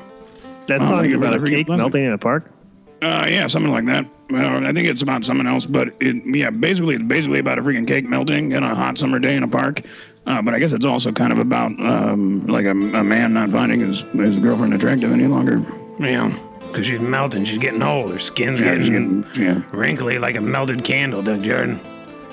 That 0.67 0.79
song's 0.79 0.89
thank 0.89 1.09
you, 1.09 1.17
about 1.17 1.35
a 1.35 1.39
brother. 1.39 1.55
cake 1.55 1.67
melting 1.67 2.05
in 2.05 2.13
a 2.13 2.17
park. 2.17 2.51
Uh, 3.01 3.27
yeah, 3.29 3.45
something 3.47 3.71
like 3.71 3.85
that. 3.85 4.05
Uh, 4.33 4.67
I 4.67 4.73
think 4.73 4.87
it's 4.87 5.01
about 5.01 5.23
something 5.23 5.45
else, 5.47 5.65
but 5.65 5.89
it, 5.99 6.15
yeah, 6.25 6.49
basically, 6.49 6.95
it's 6.95 7.03
basically 7.03 7.39
about 7.39 7.59
a 7.59 7.61
freaking 7.61 7.87
cake 7.87 8.05
melting 8.05 8.51
in 8.53 8.63
a 8.63 8.73
hot 8.75 8.97
summer 8.97 9.19
day 9.19 9.35
in 9.35 9.43
a 9.43 9.47
park. 9.47 9.81
Uh, 10.25 10.41
but 10.41 10.53
I 10.53 10.59
guess 10.59 10.73
it's 10.73 10.85
also 10.85 11.11
kind 11.11 11.31
of 11.31 11.37
about 11.39 11.71
um, 11.79 12.45
like 12.47 12.65
a, 12.65 12.71
a 12.71 13.03
man 13.03 13.33
not 13.33 13.49
finding 13.51 13.79
his, 13.81 14.01
his 14.01 14.37
girlfriend 14.39 14.73
attractive 14.73 15.11
any 15.11 15.27
longer. 15.27 15.61
Yeah. 15.99 16.37
Because 16.59 16.85
she's 16.85 16.99
melting. 16.99 17.45
She's 17.45 17.59
getting 17.59 17.81
old. 17.81 18.11
Her 18.11 18.19
skin's 18.19 18.59
Yeah, 18.59 18.75
getting 18.75 19.23
she's 19.23 19.37
getting- 19.37 19.45
yeah. 19.57 19.61
wrinkly 19.71 20.17
like 20.19 20.35
a 20.35 20.41
melted 20.41 20.83
candle, 20.83 21.21
Doug 21.21 21.43
Jordan. 21.43 21.79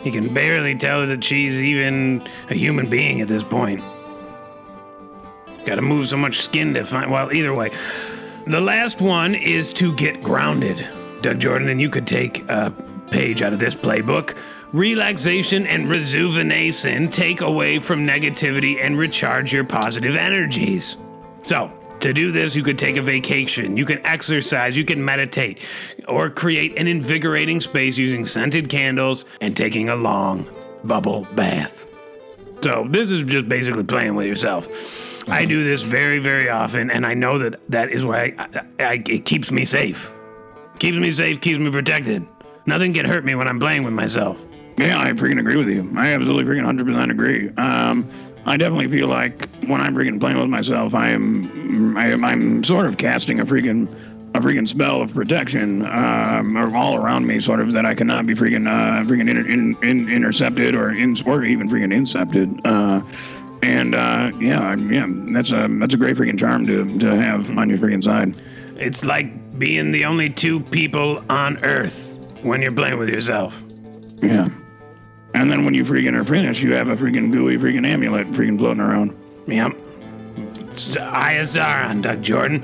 You 0.03 0.11
can 0.13 0.35
barely 0.35 0.75
tell 0.75 1.07
that 1.07 1.23
she's 1.23 1.61
even 1.63 2.27
a 2.51 2.55
human 2.55 2.91
being 2.91 3.21
at 3.21 3.29
this 3.29 3.45
point. 3.45 3.81
Gotta 5.65 5.81
move 5.83 6.09
so 6.09 6.17
much 6.17 6.41
skin 6.43 6.75
to 6.75 6.85
find. 6.85 7.11
Well, 7.11 7.33
either 7.33 7.55
way. 7.55 7.71
The 8.47 8.61
last 8.61 9.01
one 9.01 9.35
is 9.35 9.73
to 9.75 9.95
get 9.95 10.23
grounded, 10.23 10.87
Doug 11.23 11.41
Jordan, 11.41 11.71
and 11.71 11.81
you 11.81 11.89
could 11.89 12.07
take 12.07 12.47
a 12.51 12.71
page 13.11 13.41
out 13.41 13.55
of 13.55 13.59
this 13.59 13.75
playbook. 13.75 14.37
Relaxation 14.75 15.67
and 15.67 15.89
rejuvenation 15.89 17.09
take 17.09 17.41
away 17.41 17.79
from 17.79 18.07
negativity 18.07 18.85
and 18.85 18.99
recharge 18.99 19.51
your 19.51 19.65
positive 19.65 20.15
energies. 20.15 20.97
So, 21.41 21.73
to 22.01 22.13
do 22.13 22.33
this, 22.33 22.55
you 22.55 22.63
could 22.63 22.79
take 22.79 22.97
a 22.97 23.03
vacation, 23.03 23.79
you 23.79 23.87
can 23.87 24.05
exercise, 24.05 24.77
you 24.77 24.85
can 24.85 25.03
meditate, 25.03 25.61
or 26.07 26.29
create 26.29 26.77
an 26.77 26.87
invigorating 26.87 27.63
space 27.63 27.97
using 27.97 28.27
scented 28.27 28.69
candles 28.69 29.25
and 29.41 29.57
taking 29.57 29.89
a 29.89 29.97
long 29.97 30.47
bubble 30.85 31.27
bath. 31.35 31.91
So, 32.61 32.87
this 32.91 33.11
is 33.11 33.25
just 33.25 33.49
basically 33.49 33.85
playing 33.85 34.17
with 34.17 34.27
yourself. 34.27 35.14
I 35.29 35.45
do 35.45 35.65
this 35.65 35.83
very, 35.83 36.19
very 36.19 36.49
often, 36.49 36.91
and 36.91 37.07
I 37.07 37.15
know 37.15 37.39
that 37.39 37.61
that 37.71 37.91
is 37.91 38.05
why 38.05 38.35
I, 38.39 38.43
I, 38.43 38.85
I, 38.85 39.03
it 39.09 39.25
keeps 39.25 39.51
me 39.51 39.65
safe. 39.65 40.13
Keeps 40.79 40.99
me 40.99 41.11
safe, 41.11 41.41
keeps 41.41 41.59
me 41.59 41.71
protected. 41.71 42.27
Nothing 42.67 42.93
can 42.93 43.07
hurt 43.07 43.25
me 43.25 43.35
when 43.35 43.49
I'm 43.49 43.59
playing 43.59 43.85
with 43.85 43.95
myself. 43.95 44.43
Yeah, 44.79 45.01
I 45.01 45.13
freaking 45.13 45.39
agree 45.39 45.57
with 45.57 45.69
you. 45.69 45.91
I 45.97 46.13
absolutely 46.13 46.45
freaking 46.45 46.65
100% 46.65 47.11
agree. 47.11 47.49
Um, 47.57 48.11
I 48.47 48.57
definitely 48.57 48.89
feel 48.89 49.09
like 49.09 49.49
when 49.67 49.81
I'm 49.81 49.95
freaking 49.95 50.21
playing 50.21 50.39
with 50.39 50.51
myself, 50.51 50.95
I 50.95 51.11
am, 51.11 51.97
I 51.97 52.09
am 52.09 52.25
I'm 52.25 52.65
sort 52.65 52.87
of 52.87 52.99
casting 52.99 53.41
a 53.41 53.47
freaking 53.47 53.89
a 54.35 54.41
freaking 54.41 54.69
spell 54.69 55.01
of 55.01 55.15
protection 55.15 55.87
um, 55.87 56.57
all 56.75 56.97
around 56.97 57.25
me, 57.25 57.41
sort 57.41 57.61
of 57.61 57.73
that 57.73 57.87
I 57.87 57.95
cannot 57.95 58.27
be 58.27 58.35
freaking 58.35 58.69
uh, 58.69 59.05
freaking 59.05 59.31
in, 59.31 59.39
in, 59.47 59.77
in, 59.83 60.09
intercepted 60.11 60.75
or 60.75 60.91
in, 60.91 61.17
or 61.25 61.45
even 61.45 61.71
freaking 61.71 61.95
incepted. 61.95 62.61
Uh, 62.65 63.01
and 63.65 63.95
uh, 63.95 64.31
yeah, 64.39 64.77
yeah, 64.77 65.07
that's 65.09 65.51
a 65.51 65.67
that's 65.71 65.95
a 65.95 65.97
great 65.97 66.17
freaking 66.17 66.39
charm 66.39 66.67
to, 66.67 66.99
to 66.99 67.17
have 67.17 67.57
on 67.57 67.71
your 67.71 67.79
freaking 67.79 68.05
side. 68.05 68.37
It's 68.77 69.05
like 69.05 69.59
being 69.59 69.91
the 69.91 70.05
only 70.05 70.29
two 70.29 70.61
people 70.61 71.25
on 71.31 71.65
Earth 71.65 72.19
when 72.43 72.61
you're 72.61 72.73
playing 72.73 72.99
with 72.99 73.09
yourself. 73.09 73.63
Yeah. 74.23 74.49
And 75.35 75.51
then 75.51 75.65
when 75.65 75.75
you 75.75 75.85
freaking 75.85 76.15
are 76.15 76.25
finished, 76.25 76.63
you 76.63 76.75
have 76.75 76.89
a 76.89 76.97
freaking 76.97 77.33
gooey 77.33 77.57
freaking 77.57 77.87
amulet 77.87 78.31
freaking 78.33 78.59
floating 78.59 78.81
around. 78.81 79.17
Yep. 79.47 79.73
It's 80.75 80.97
ISR 80.97 81.89
on 81.89 82.01
Doug 82.01 82.21
Jordan. 82.21 82.61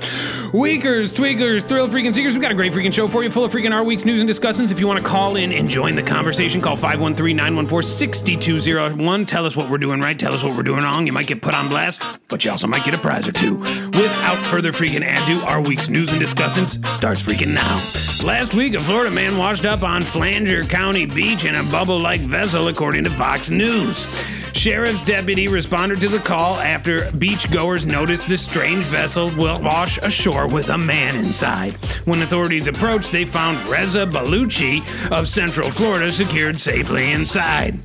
Weakers, 0.53 1.13
tweakers, 1.13 1.63
thrill 1.63 1.87
freaking 1.87 2.13
seekers. 2.13 2.33
We've 2.33 2.41
got 2.41 2.51
a 2.51 2.55
great 2.55 2.73
freaking 2.73 2.91
show 2.91 3.07
for 3.07 3.23
you, 3.23 3.31
full 3.31 3.45
of 3.45 3.53
freaking 3.53 3.73
our 3.73 3.85
week's 3.85 4.03
news 4.03 4.19
and 4.19 4.27
discussions. 4.27 4.69
If 4.69 4.81
you 4.81 4.87
want 4.87 4.99
to 4.99 5.05
call 5.05 5.37
in 5.37 5.53
and 5.53 5.69
join 5.69 5.95
the 5.95 6.03
conversation, 6.03 6.59
call 6.59 6.75
513 6.75 7.33
914 7.37 7.89
6201. 7.89 9.25
Tell 9.25 9.45
us 9.45 9.55
what 9.55 9.69
we're 9.69 9.77
doing 9.77 10.01
right, 10.01 10.19
tell 10.19 10.33
us 10.33 10.43
what 10.43 10.57
we're 10.57 10.63
doing 10.63 10.83
wrong. 10.83 11.07
You 11.07 11.13
might 11.13 11.27
get 11.27 11.41
put 11.41 11.53
on 11.53 11.69
blast, 11.69 12.03
but 12.27 12.43
you 12.43 12.51
also 12.51 12.67
might 12.67 12.83
get 12.83 12.93
a 12.93 12.97
prize 12.97 13.29
or 13.29 13.31
two. 13.31 13.55
Without 13.55 14.45
further 14.45 14.73
freaking 14.73 15.07
ado, 15.07 15.39
our 15.45 15.61
week's 15.61 15.87
news 15.87 16.11
and 16.11 16.19
discussions 16.19 16.85
starts 16.89 17.21
freaking 17.21 17.53
now. 17.53 18.27
Last 18.27 18.53
week, 18.53 18.73
a 18.73 18.81
Florida 18.81 19.15
man 19.15 19.37
washed 19.37 19.65
up 19.65 19.83
on 19.83 20.01
Flagler 20.01 20.63
County 20.63 21.05
Beach 21.05 21.45
in 21.45 21.55
a 21.55 21.63
bubble 21.71 21.97
like 21.97 22.19
vessel, 22.19 22.67
according 22.67 23.05
to 23.05 23.09
Fox 23.09 23.49
News. 23.49 24.05
Sheriff's 24.53 25.03
deputy 25.03 25.47
responded 25.47 26.01
to 26.01 26.09
the 26.09 26.19
call 26.19 26.55
after 26.57 26.99
beachgoers 27.11 27.85
noticed 27.85 28.27
the 28.27 28.37
strange 28.37 28.83
vessel 28.85 29.31
wash 29.35 29.97
ashore 29.99 30.47
with 30.47 30.69
a 30.69 30.77
man 30.77 31.15
inside. 31.15 31.73
When 32.05 32.21
authorities 32.21 32.67
approached, 32.67 33.11
they 33.11 33.25
found 33.25 33.67
Reza 33.67 34.05
Baluchi 34.05 34.81
of 35.11 35.27
Central 35.27 35.71
Florida 35.71 36.11
secured 36.11 36.59
safely 36.59 37.11
inside. 37.11 37.79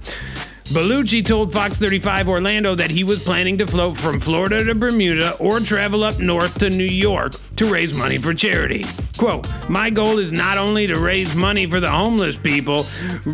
Baluchi 0.70 1.24
told 1.24 1.52
Fox 1.52 1.78
35 1.78 2.28
Orlando 2.28 2.74
that 2.74 2.90
he 2.90 3.04
was 3.04 3.22
planning 3.22 3.56
to 3.58 3.68
float 3.68 3.96
from 3.96 4.18
Florida 4.18 4.64
to 4.64 4.74
Bermuda 4.74 5.36
or 5.36 5.60
travel 5.60 6.02
up 6.02 6.18
north 6.18 6.58
to 6.58 6.70
New 6.70 6.82
York 6.82 7.34
to 7.54 7.72
raise 7.72 7.96
money 7.96 8.18
for 8.18 8.34
charity. 8.34 8.84
Quote, 9.16 9.48
My 9.68 9.90
goal 9.90 10.18
is 10.18 10.32
not 10.32 10.58
only 10.58 10.88
to 10.88 10.98
raise 10.98 11.36
money 11.36 11.66
for 11.66 11.78
the 11.78 11.88
homeless 11.90 12.36
people, 12.36 12.84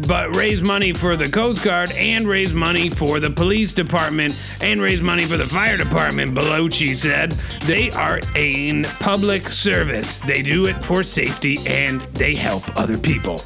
but 0.07 0.37
raise 0.37 0.62
money 0.62 0.92
for 0.92 1.16
the 1.16 1.27
Coast 1.27 1.64
Guard 1.64 1.90
and 1.92 2.29
raise 2.29 2.53
money 2.53 2.90
for 2.90 3.18
the 3.18 3.31
police 3.31 3.73
department 3.73 4.38
and 4.61 4.83
raise 4.83 5.01
money 5.01 5.25
for 5.25 5.38
the 5.38 5.47
fire 5.47 5.79
department, 5.79 6.35
Baluchi 6.35 6.95
said. 6.95 7.33
They 7.64 7.90
are 7.92 8.21
in 8.37 8.85
public 9.01 9.49
service. 9.49 10.16
They 10.16 10.42
do 10.42 10.66
it 10.66 10.85
for 10.85 11.03
safety 11.03 11.57
and 11.66 12.03
they 12.12 12.35
help 12.35 12.79
other 12.79 12.99
people. 12.99 13.40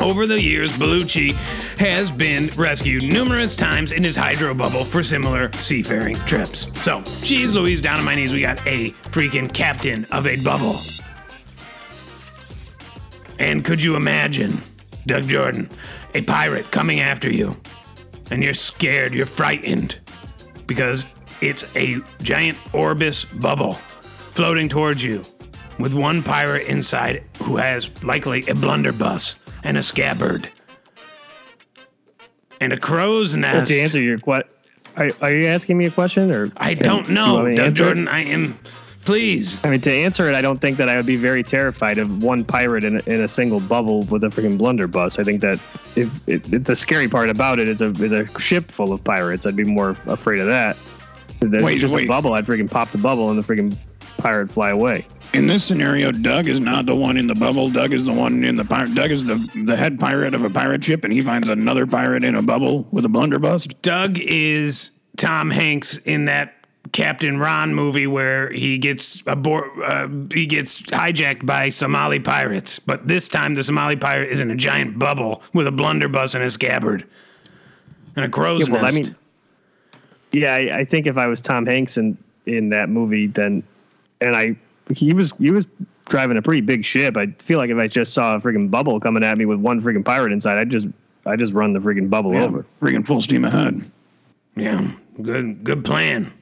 Over 0.00 0.26
the 0.26 0.40
years, 0.40 0.72
Baluchi 0.72 1.32
has 1.78 2.10
been 2.10 2.48
rescued 2.56 3.02
numerous 3.02 3.54
times 3.54 3.92
in 3.92 4.02
his 4.02 4.16
hydro 4.16 4.54
bubble 4.54 4.84
for 4.84 5.02
similar 5.02 5.52
seafaring 5.54 6.16
trips. 6.26 6.66
So, 6.82 7.02
geez 7.22 7.52
Louise, 7.52 7.80
down 7.80 7.98
on 7.98 8.04
my 8.04 8.14
knees, 8.14 8.32
we 8.32 8.40
got 8.40 8.66
a 8.66 8.90
freaking 9.10 9.52
captain 9.52 10.04
of 10.10 10.26
a 10.26 10.36
bubble. 10.42 10.80
And 13.38 13.64
could 13.64 13.82
you 13.82 13.96
imagine, 13.96 14.60
Doug 15.06 15.24
Jordan, 15.24 15.70
a 16.14 16.22
pirate 16.22 16.70
coming 16.70 17.00
after 17.00 17.30
you, 17.30 17.56
and 18.30 18.42
you're 18.42 18.54
scared, 18.54 19.14
you're 19.14 19.26
frightened, 19.26 19.98
because 20.66 21.04
it's 21.40 21.64
a 21.76 21.98
giant 22.22 22.56
Orbis 22.72 23.24
bubble 23.24 23.74
floating 24.32 24.68
towards 24.68 25.02
you 25.02 25.22
with 25.78 25.92
one 25.92 26.22
pirate 26.22 26.66
inside 26.66 27.24
who 27.42 27.56
has 27.56 27.90
likely 28.02 28.46
a 28.46 28.54
blunderbuss 28.54 29.36
and 29.62 29.76
a 29.76 29.82
scabbard 29.82 30.48
and 32.60 32.72
a 32.72 32.76
crow's 32.78 33.34
nest. 33.36 33.70
To 33.70 33.80
answer 33.80 34.00
your 34.00 34.18
question, 34.18 34.48
are, 34.96 35.10
are 35.20 35.32
you 35.32 35.46
asking 35.46 35.78
me 35.78 35.86
a 35.86 35.90
question 35.90 36.30
or? 36.30 36.50
I 36.56 36.74
can- 36.74 36.84
don't 36.84 37.08
know, 37.10 37.44
me 37.44 37.56
to 37.56 37.66
it? 37.66 37.72
Jordan. 37.72 38.08
I 38.08 38.24
am. 38.24 38.58
Please. 39.04 39.64
I 39.64 39.70
mean, 39.70 39.80
to 39.80 39.90
answer 39.90 40.28
it, 40.28 40.36
I 40.36 40.42
don't 40.42 40.60
think 40.60 40.76
that 40.76 40.88
I 40.88 40.96
would 40.96 41.06
be 41.06 41.16
very 41.16 41.42
terrified 41.42 41.98
of 41.98 42.22
one 42.22 42.44
pirate 42.44 42.84
in 42.84 42.98
a, 42.98 43.00
in 43.06 43.20
a 43.22 43.28
single 43.28 43.58
bubble 43.58 44.02
with 44.02 44.22
a 44.22 44.28
freaking 44.28 44.56
blunderbuss. 44.56 45.18
I 45.18 45.24
think 45.24 45.40
that 45.40 45.54
if, 45.96 46.28
if, 46.28 46.52
if 46.52 46.62
the 46.62 46.76
scary 46.76 47.08
part 47.08 47.28
about 47.28 47.58
it 47.58 47.68
is 47.68 47.82
a 47.82 47.90
is 47.94 48.12
a 48.12 48.26
ship 48.38 48.70
full 48.70 48.92
of 48.92 49.02
pirates, 49.02 49.44
I'd 49.44 49.56
be 49.56 49.64
more 49.64 49.96
afraid 50.06 50.38
of 50.38 50.46
that. 50.46 50.76
If 51.40 51.62
Wait, 51.64 51.80
just 51.80 51.92
wait. 51.92 52.04
a 52.04 52.08
bubble, 52.08 52.34
I'd 52.34 52.46
freaking 52.46 52.70
pop 52.70 52.92
the 52.92 52.98
bubble 52.98 53.30
and 53.30 53.36
the 53.36 53.42
freaking 53.42 53.76
pirate 54.22 54.50
fly 54.50 54.70
away. 54.70 55.06
In 55.34 55.46
this 55.46 55.64
scenario, 55.64 56.12
Doug 56.12 56.46
is 56.46 56.60
not 56.60 56.86
the 56.86 56.94
one 56.94 57.16
in 57.16 57.26
the 57.26 57.34
bubble. 57.34 57.70
Doug 57.70 57.92
is 57.92 58.04
the 58.04 58.12
one 58.12 58.44
in 58.44 58.54
the 58.56 58.64
pirate. 58.64 58.94
Doug 58.94 59.10
is 59.10 59.24
the 59.24 59.36
the 59.64 59.76
head 59.76 59.98
pirate 59.98 60.34
of 60.34 60.44
a 60.44 60.50
pirate 60.50 60.84
ship, 60.84 61.04
and 61.04 61.12
he 61.12 61.22
finds 61.22 61.48
another 61.48 61.86
pirate 61.86 62.24
in 62.24 62.34
a 62.34 62.42
bubble 62.42 62.86
with 62.90 63.04
a 63.04 63.08
blunderbuss. 63.08 63.66
Doug 63.80 64.18
is 64.18 64.92
Tom 65.16 65.50
Hanks 65.50 65.96
in 65.98 66.26
that 66.26 66.62
Captain 66.92 67.38
Ron 67.38 67.74
movie 67.74 68.06
where 68.06 68.50
he 68.50 68.76
gets 68.76 69.22
aboard, 69.26 69.70
uh, 69.82 70.08
he 70.32 70.46
gets 70.46 70.82
hijacked 70.82 71.46
by 71.46 71.70
Somali 71.70 72.20
pirates, 72.20 72.78
but 72.78 73.08
this 73.08 73.28
time 73.28 73.54
the 73.54 73.62
Somali 73.62 73.96
pirate 73.96 74.30
is 74.30 74.40
in 74.40 74.50
a 74.50 74.56
giant 74.56 74.98
bubble 74.98 75.42
with 75.54 75.66
a 75.66 75.72
blunderbuss 75.72 76.34
and 76.34 76.44
a 76.44 76.50
scabbard 76.50 77.06
and 78.16 78.24
a 78.24 78.28
crow's 78.28 78.68
Yeah, 78.68 78.74
well, 78.74 78.84
I 78.84 78.90
mean, 78.90 79.16
Yeah, 80.32 80.54
I, 80.54 80.80
I 80.80 80.84
think 80.84 81.06
if 81.06 81.16
I 81.16 81.26
was 81.26 81.40
Tom 81.40 81.64
Hanks 81.64 81.96
in 81.96 82.18
in 82.44 82.70
that 82.70 82.88
movie, 82.88 83.28
then 83.28 83.62
and 84.22 84.36
I 84.36 84.56
he 84.92 85.12
was 85.12 85.32
he 85.38 85.50
was 85.50 85.66
driving 86.08 86.36
a 86.36 86.42
pretty 86.42 86.60
big 86.60 86.84
ship. 86.84 87.16
I 87.16 87.26
feel 87.38 87.58
like 87.58 87.70
if 87.70 87.78
I 87.78 87.86
just 87.88 88.12
saw 88.14 88.36
a 88.36 88.40
freaking 88.40 88.70
bubble 88.70 88.98
coming 89.00 89.22
at 89.24 89.36
me 89.38 89.44
with 89.44 89.58
one 89.58 89.80
freaking 89.82 90.04
pirate 90.04 90.32
inside, 90.32 90.58
I'd 90.58 90.70
just 90.70 90.86
I 91.26 91.36
just 91.36 91.52
run 91.52 91.72
the 91.72 91.78
freaking 91.80 92.10
bubble 92.10 92.32
Yeah, 92.34 92.44
over. 92.44 92.66
freaking 92.80 93.06
full 93.06 93.20
steam 93.20 93.44
ahead. 93.44 93.80
Yeah, 94.56 94.86
good 95.22 95.64
good 95.64 95.84
plan. 95.84 96.32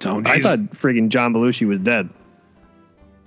So 0.00 0.22
I 0.26 0.40
thought 0.40 0.58
freaking 0.72 1.08
John 1.08 1.32
Belushi 1.32 1.66
was 1.66 1.78
dead. 1.80 2.08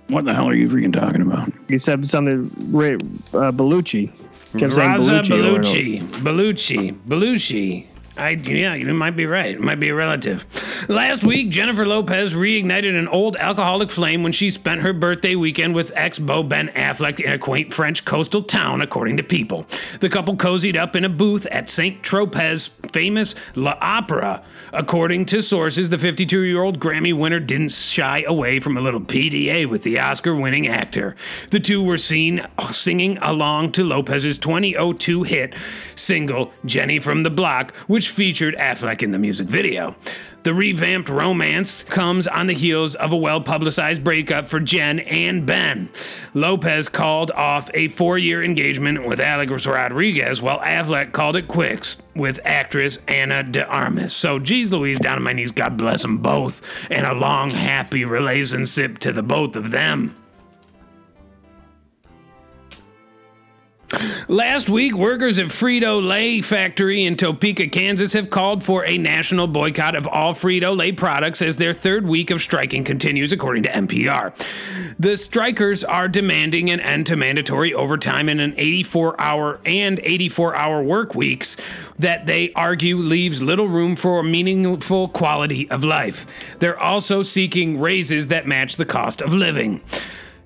What 0.08 0.24
the 0.24 0.34
hell 0.34 0.48
are 0.48 0.54
you 0.54 0.68
freaking 0.68 0.92
talking 0.92 1.22
about? 1.22 1.52
He 1.68 1.78
said 1.78 2.08
something. 2.08 2.50
Ray, 2.72 2.94
uh, 2.94 3.52
Belushi 3.52 4.10
kept 4.58 4.74
saying 4.74 4.90
Raza 4.96 5.20
Belushi. 5.22 5.30
over 5.30 5.34
and 5.34 5.46
over. 5.46 5.58
Belushi, 5.60 6.02
Belushi, 6.02 6.98
Belushi. 7.06 7.86
I 8.16 8.30
yeah, 8.30 8.74
you 8.74 8.92
might 8.92 9.16
be 9.16 9.26
right. 9.26 9.52
It 9.52 9.60
might 9.60 9.80
be 9.80 9.88
a 9.88 9.94
relative. 9.94 10.44
Last 10.88 11.24
week, 11.24 11.50
Jennifer 11.50 11.86
Lopez 11.86 12.34
reignited 12.34 12.98
an 12.98 13.08
old 13.08 13.36
alcoholic 13.36 13.90
flame 13.90 14.22
when 14.22 14.32
she 14.32 14.50
spent 14.50 14.80
her 14.80 14.92
birthday 14.92 15.34
weekend 15.34 15.74
with 15.74 15.92
ex-beau 15.94 16.42
Ben 16.42 16.68
Affleck 16.70 17.20
in 17.20 17.32
a 17.32 17.38
quaint 17.38 17.72
French 17.72 18.04
coastal 18.04 18.42
town, 18.42 18.80
according 18.80 19.16
to 19.18 19.22
People. 19.22 19.66
The 20.00 20.08
couple 20.08 20.36
cozied 20.36 20.76
up 20.76 20.96
in 20.96 21.04
a 21.04 21.08
booth 21.08 21.46
at 21.46 21.70
Saint 21.70 22.02
Tropez 22.02 22.70
famous 22.90 23.34
La 23.54 23.76
Opera. 23.80 24.42
According 24.72 25.26
to 25.26 25.42
sources, 25.42 25.90
the 25.90 25.96
52-year-old 25.96 26.80
Grammy 26.80 27.16
winner 27.16 27.40
didn't 27.40 27.72
shy 27.72 28.24
away 28.26 28.60
from 28.60 28.76
a 28.76 28.80
little 28.80 29.00
PDA 29.00 29.68
with 29.68 29.82
the 29.82 29.98
Oscar-winning 29.98 30.68
actor. 30.68 31.16
The 31.50 31.60
two 31.60 31.82
were 31.82 31.98
seen 31.98 32.46
singing 32.70 33.18
along 33.18 33.72
to 33.72 33.84
Lopez's 33.84 34.38
2002 34.38 35.22
hit 35.24 35.54
single 35.94 36.52
"Jenny 36.64 36.98
from 36.98 37.22
the 37.22 37.30
Block," 37.30 37.74
which 37.86 38.08
featured 38.10 38.54
eh, 38.56 38.74
Affleck 38.74 39.02
in 39.02 39.10
the 39.10 39.18
music 39.18 39.46
video. 39.46 39.94
The 40.42 40.54
revamped 40.54 41.10
romance 41.10 41.82
comes 41.82 42.26
on 42.26 42.46
the 42.46 42.54
heels 42.54 42.94
of 42.94 43.12
a 43.12 43.16
well 43.16 43.42
publicized 43.42 44.02
breakup 44.02 44.48
for 44.48 44.58
Jen 44.58 45.00
and 45.00 45.44
Ben. 45.44 45.90
Lopez 46.32 46.88
called 46.88 47.30
off 47.32 47.70
a 47.74 47.88
four 47.88 48.16
year 48.16 48.42
engagement 48.42 49.06
with 49.06 49.20
Alex 49.20 49.66
Rodriguez, 49.66 50.40
while 50.40 50.60
Affleck 50.60 51.12
called 51.12 51.36
it 51.36 51.46
quits 51.46 51.98
with 52.14 52.40
actress 52.44 52.98
Ana 53.06 53.42
de 53.42 53.66
Armas. 53.66 54.14
So, 54.14 54.38
geez 54.38 54.72
Louise, 54.72 54.98
down 54.98 55.16
on 55.16 55.22
my 55.22 55.34
knees, 55.34 55.50
God 55.50 55.76
bless 55.76 56.02
them 56.02 56.18
both, 56.18 56.86
and 56.90 57.06
a 57.06 57.14
long, 57.14 57.50
happy 57.50 58.04
relationship 58.06 58.98
to 59.00 59.12
the 59.12 59.22
both 59.22 59.56
of 59.56 59.70
them. 59.70 60.16
Last 64.28 64.68
week, 64.68 64.94
workers 64.94 65.38
at 65.38 65.46
Frito 65.46 66.06
Lay 66.06 66.40
factory 66.40 67.04
in 67.04 67.16
Topeka, 67.16 67.66
Kansas 67.68 68.12
have 68.12 68.30
called 68.30 68.62
for 68.62 68.84
a 68.84 68.96
national 68.96 69.48
boycott 69.48 69.96
of 69.96 70.06
all 70.06 70.32
Frito 70.32 70.76
Lay 70.76 70.92
products 70.92 71.42
as 71.42 71.56
their 71.56 71.72
third 71.72 72.06
week 72.06 72.30
of 72.30 72.40
striking 72.40 72.84
continues, 72.84 73.32
according 73.32 73.64
to 73.64 73.68
NPR. 73.68 74.32
The 74.98 75.16
strikers 75.16 75.82
are 75.82 76.08
demanding 76.08 76.70
an 76.70 76.78
end 76.78 77.06
to 77.06 77.16
mandatory 77.16 77.74
overtime 77.74 78.28
in 78.28 78.38
an 78.38 78.54
84 78.56 79.20
hour 79.20 79.60
and 79.64 79.98
84 80.02 80.54
hour 80.54 80.82
work 80.82 81.14
weeks 81.14 81.56
that 81.98 82.26
they 82.26 82.52
argue 82.52 82.96
leaves 82.96 83.42
little 83.42 83.68
room 83.68 83.96
for 83.96 84.20
a 84.20 84.24
meaningful 84.24 85.08
quality 85.08 85.68
of 85.68 85.82
life. 85.82 86.26
They're 86.60 86.78
also 86.78 87.22
seeking 87.22 87.80
raises 87.80 88.28
that 88.28 88.46
match 88.46 88.76
the 88.76 88.86
cost 88.86 89.20
of 89.20 89.32
living. 89.32 89.80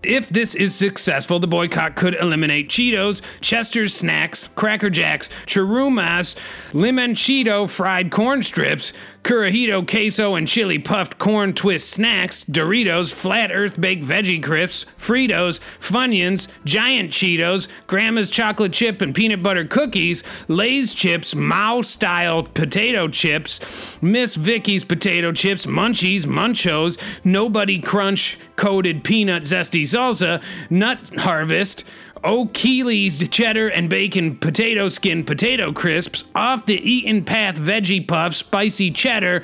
If 0.07 0.29
this 0.29 0.55
is 0.55 0.75
successful, 0.75 1.39
the 1.39 1.47
boycott 1.47 1.97
could 1.97 2.15
eliminate 2.15 2.69
Cheetos, 2.69 3.23
Chester's 3.41 3.95
Snacks, 3.95 4.49
Cracker 4.49 4.91
Jacks, 4.91 5.29
Churrumais, 5.47 6.37
Limoncito 6.73 7.69
fried 7.69 8.11
corn 8.11 8.43
strips, 8.43 8.93
Curajito 9.25 9.89
queso 9.89 10.35
and 10.35 10.47
chili 10.47 10.79
puffed 10.79 11.17
corn 11.17 11.55
twist 11.55 11.89
snacks, 11.89 12.45
Doritos, 12.45 13.11
flat 13.11 13.51
earth 13.51 13.81
baked 13.81 14.05
veggie 14.05 14.43
crisps, 14.43 14.85
Fritos, 14.99 15.61
Funyuns, 15.81 16.47
giant 16.67 17.11
Cheetos, 17.11 17.67
Grandma's 17.87 18.29
chocolate 18.29 18.75
chip 18.75 19.01
and 19.01 19.15
peanut 19.15 19.43
butter 19.43 19.65
cookies, 19.65 20.23
Lay's 20.47 20.93
chips, 20.93 21.35
Maui 21.35 21.83
style 21.85 22.43
potato 22.43 23.09
chips, 23.09 23.99
Miss 24.03 24.37
Vickie's 24.37 24.85
potato 24.85 25.33
chips, 25.33 25.65
Munchies, 25.65 26.27
Munchos, 26.27 26.99
Nobody 27.25 27.81
Crunch 27.81 28.39
coated 28.57 29.05
peanut 29.05 29.45
zesty 29.45 29.85
salsa, 29.85 30.43
Nut 30.69 30.99
Harvest, 31.17 31.85
O'Keely's 32.25 33.29
cheddar 33.29 33.69
and 33.69 33.91
bacon 33.91 34.37
potato 34.37 34.89
skin 34.89 35.25
potato 35.25 35.73
crisps, 35.73 36.25
off 36.35 36.65
the 36.65 36.77
eaten 36.77 37.25
path 37.25 37.57
veggie 37.57 38.07
puff 38.07 38.35
spicy 38.35 38.91
cheddar, 38.91 39.41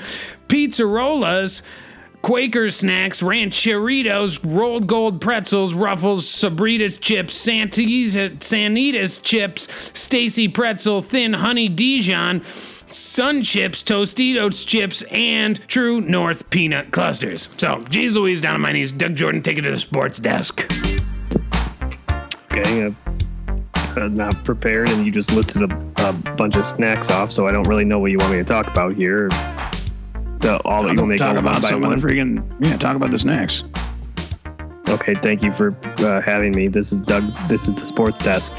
Pizzerolas, 0.49 1.62
Quaker 2.22 2.70
snacks, 2.70 3.22
rancheritos, 3.22 4.41
Rold 4.45 4.87
Gold 4.87 5.20
pretzels, 5.20 5.72
ruffles, 5.74 6.26
Sabritas 6.26 7.01
chips, 7.01 7.35
Santita, 7.35 8.39
Sanitas 8.39 9.22
chips, 9.22 9.91
Stacy 9.99 10.49
pretzel, 10.49 11.01
thin 11.01 11.33
honey 11.33 11.68
Dijon, 11.68 12.43
Sun 12.45 13.43
chips, 13.43 13.83
Tostitos 13.83 14.66
chips, 14.66 15.03
and 15.11 15.66
True 15.66 16.01
North 16.01 16.51
peanut 16.51 16.91
clusters. 16.91 17.49
So, 17.57 17.85
geez 17.89 18.12
Louise, 18.12 18.41
down 18.41 18.57
on 18.57 18.61
my 18.61 18.72
knees. 18.72 18.93
Doug 18.93 19.14
Jordan, 19.14 19.43
take 19.43 19.59
it 19.59 19.62
to 19.62 19.70
the 19.70 19.78
sports 19.78 20.18
desk. 20.18 20.68
Okay, 22.53 22.82
uh, 22.82 22.92
uh, 23.96 24.09
not 24.09 24.42
prepared, 24.42 24.88
and 24.90 25.07
you 25.07 25.12
just 25.12 25.32
listed 25.32 25.62
a, 25.62 25.92
a 26.09 26.12
bunch 26.12 26.57
of 26.57 26.66
snacks 26.66 27.09
off, 27.09 27.30
so 27.30 27.46
I 27.46 27.53
don't 27.53 27.68
really 27.68 27.84
know 27.84 28.01
what 28.01 28.11
you 28.11 28.18
want 28.18 28.32
me 28.32 28.38
to 28.38 28.44
talk 28.44 28.66
about 28.66 28.96
here. 28.96 29.28
The, 30.40 30.61
all 30.64 30.82
that 30.82 30.92
you 30.92 30.98
want 30.98 31.11
me 31.11 31.18
to 31.18 31.24
talk 31.24 31.36
about 31.36 31.62
some 31.62 31.84
of 31.84 31.90
the 31.90 32.05
freaking 32.05 32.44
yeah. 32.59 32.76
Talk 32.76 32.96
about 32.96 33.12
the 33.12 33.18
snacks. 33.20 33.62
Okay, 34.88 35.14
thank 35.14 35.44
you 35.44 35.53
for 35.53 35.76
uh, 35.98 36.20
having 36.20 36.51
me. 36.57 36.66
This 36.66 36.90
is 36.90 37.01
Doug. 37.03 37.22
This 37.48 37.68
is 37.68 37.74
the 37.74 37.84
Sports 37.84 38.18
Desk. 38.18 38.53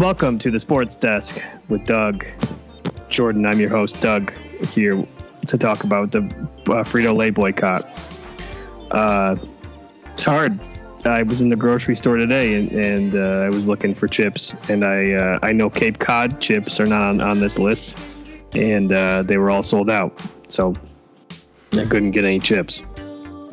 Welcome 0.00 0.38
to 0.38 0.50
the 0.50 0.58
Sports 0.58 0.96
Desk 0.96 1.40
with 1.68 1.84
Doug 1.84 2.26
Jordan. 3.08 3.46
I'm 3.46 3.60
your 3.60 3.70
host, 3.70 4.00
Doug, 4.00 4.32
here 4.72 5.06
to 5.46 5.58
talk 5.58 5.84
about 5.84 6.10
the 6.10 6.22
uh, 6.22 6.82
Frito 6.82 7.16
Lay 7.16 7.30
boycott. 7.30 7.88
Uh, 8.90 9.36
it's 10.12 10.24
hard. 10.24 10.58
I 11.08 11.22
was 11.22 11.40
in 11.40 11.48
the 11.48 11.56
grocery 11.56 11.96
store 11.96 12.16
today 12.16 12.54
and, 12.54 12.72
and 12.72 13.14
uh, 13.16 13.46
I 13.46 13.48
was 13.48 13.66
looking 13.66 13.94
for 13.94 14.06
chips, 14.06 14.54
and 14.68 14.84
I 14.84 15.12
uh, 15.12 15.38
I 15.42 15.52
know 15.52 15.70
Cape 15.70 15.98
Cod 15.98 16.40
chips 16.40 16.78
are 16.78 16.86
not 16.86 17.02
on, 17.02 17.20
on 17.20 17.40
this 17.40 17.58
list, 17.58 17.98
and 18.54 18.92
uh, 18.92 19.22
they 19.22 19.38
were 19.38 19.50
all 19.50 19.62
sold 19.62 19.90
out, 19.90 20.20
so 20.48 20.72
I 21.72 21.84
couldn't 21.84 22.12
get 22.12 22.24
any 22.24 22.38
chips. 22.38 22.82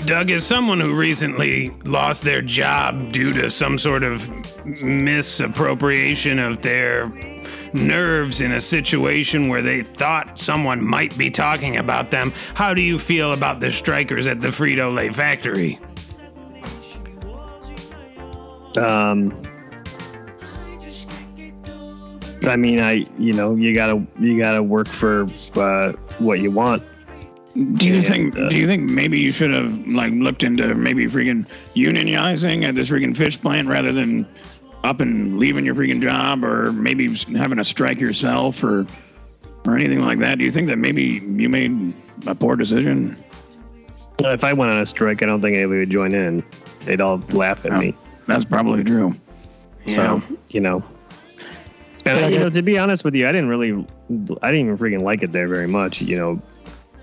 Doug, 0.05 0.29
as 0.29 0.45
someone 0.45 0.79
who 0.79 0.93
recently 0.93 1.71
lost 1.83 2.21
their 2.21 2.41
job 2.41 3.11
due 3.11 3.33
to 3.33 3.49
some 3.49 3.79
sort 3.79 4.03
of 4.03 4.29
misappropriation 4.83 6.37
of 6.37 6.61
their 6.61 7.07
nerves 7.73 8.41
in 8.41 8.51
a 8.51 8.61
situation 8.61 9.47
where 9.49 9.63
they 9.63 9.81
thought 9.81 10.39
someone 10.39 10.85
might 10.85 11.17
be 11.17 11.31
talking 11.31 11.77
about 11.77 12.11
them, 12.11 12.31
how 12.53 12.71
do 12.71 12.83
you 12.83 12.99
feel 12.99 13.33
about 13.33 13.59
the 13.59 13.71
strikers 13.71 14.27
at 14.27 14.41
the 14.41 14.49
Frito 14.49 14.93
Lay 14.93 15.09
factory? 15.09 15.79
Um, 18.77 19.33
I 22.47 22.55
mean, 22.55 22.79
I 22.79 23.05
you 23.17 23.33
know 23.33 23.55
you 23.55 23.73
gotta 23.73 24.05
you 24.19 24.41
gotta 24.41 24.61
work 24.61 24.87
for 24.87 25.25
uh, 25.55 25.93
what 26.19 26.39
you 26.39 26.51
want. 26.51 26.83
Do 27.55 27.87
you 27.87 27.95
And, 27.95 28.05
think? 28.05 28.37
uh, 28.37 28.49
do 28.49 28.57
you 28.57 28.67
think 28.67 28.83
maybe 28.83 29.17
you 29.19 29.31
should 29.31 29.53
have 29.53 29.87
like 29.87 30.11
looked 30.13 30.43
into 30.43 30.75
maybe 30.75 31.07
freaking 31.07 31.45
unionizing 31.73 32.63
at 32.65 32.75
this 32.75 32.89
freaking 32.89 33.15
fish 33.15 33.39
plant 33.39 33.67
rather 33.69 33.91
than 33.93 34.27
up 34.83 34.99
and 35.01 35.39
leaving 35.39 35.65
your 35.65 35.73
freaking 35.73 36.01
job, 36.01 36.43
or 36.43 36.71
maybe 36.73 37.07
having 37.35 37.57
a 37.59 37.63
strike 37.63 37.99
yourself, 37.99 38.63
or 38.63 38.85
or 39.65 39.75
anything 39.75 40.01
like 40.01 40.19
that? 40.19 40.37
Do 40.37 40.43
you 40.43 40.51
think 40.51 40.67
that 40.67 40.77
maybe 40.77 41.03
you 41.25 41.49
made 41.49 41.93
a 42.27 42.35
poor 42.35 42.55
decision? 42.55 43.17
If 44.19 44.43
I 44.43 44.53
went 44.53 44.71
on 44.71 44.81
a 44.81 44.85
strike, 44.85 45.23
I 45.23 45.25
don't 45.25 45.41
think 45.41 45.55
anybody 45.57 45.79
would 45.79 45.89
join 45.89 46.13
in. 46.13 46.43
They'd 46.81 47.01
all 47.01 47.17
laugh 47.31 47.65
at 47.65 47.73
Oh, 47.73 47.79
me. 47.79 47.95
That's 48.27 48.45
probably 48.45 48.83
true. 48.83 49.15
So 49.87 50.21
you 50.49 50.61
know, 50.61 50.83
and 52.05 52.33
you 52.33 52.39
know, 52.39 52.49
to 52.49 52.61
be 52.61 52.77
honest 52.77 53.03
with 53.03 53.15
you, 53.15 53.27
I 53.27 53.31
didn't 53.31 53.49
really, 53.49 53.71
I 54.41 54.51
didn't 54.51 54.65
even 54.65 54.77
freaking 54.77 55.01
like 55.01 55.23
it 55.23 55.31
there 55.31 55.47
very 55.47 55.67
much. 55.67 56.01
You 56.01 56.17
know, 56.17 56.41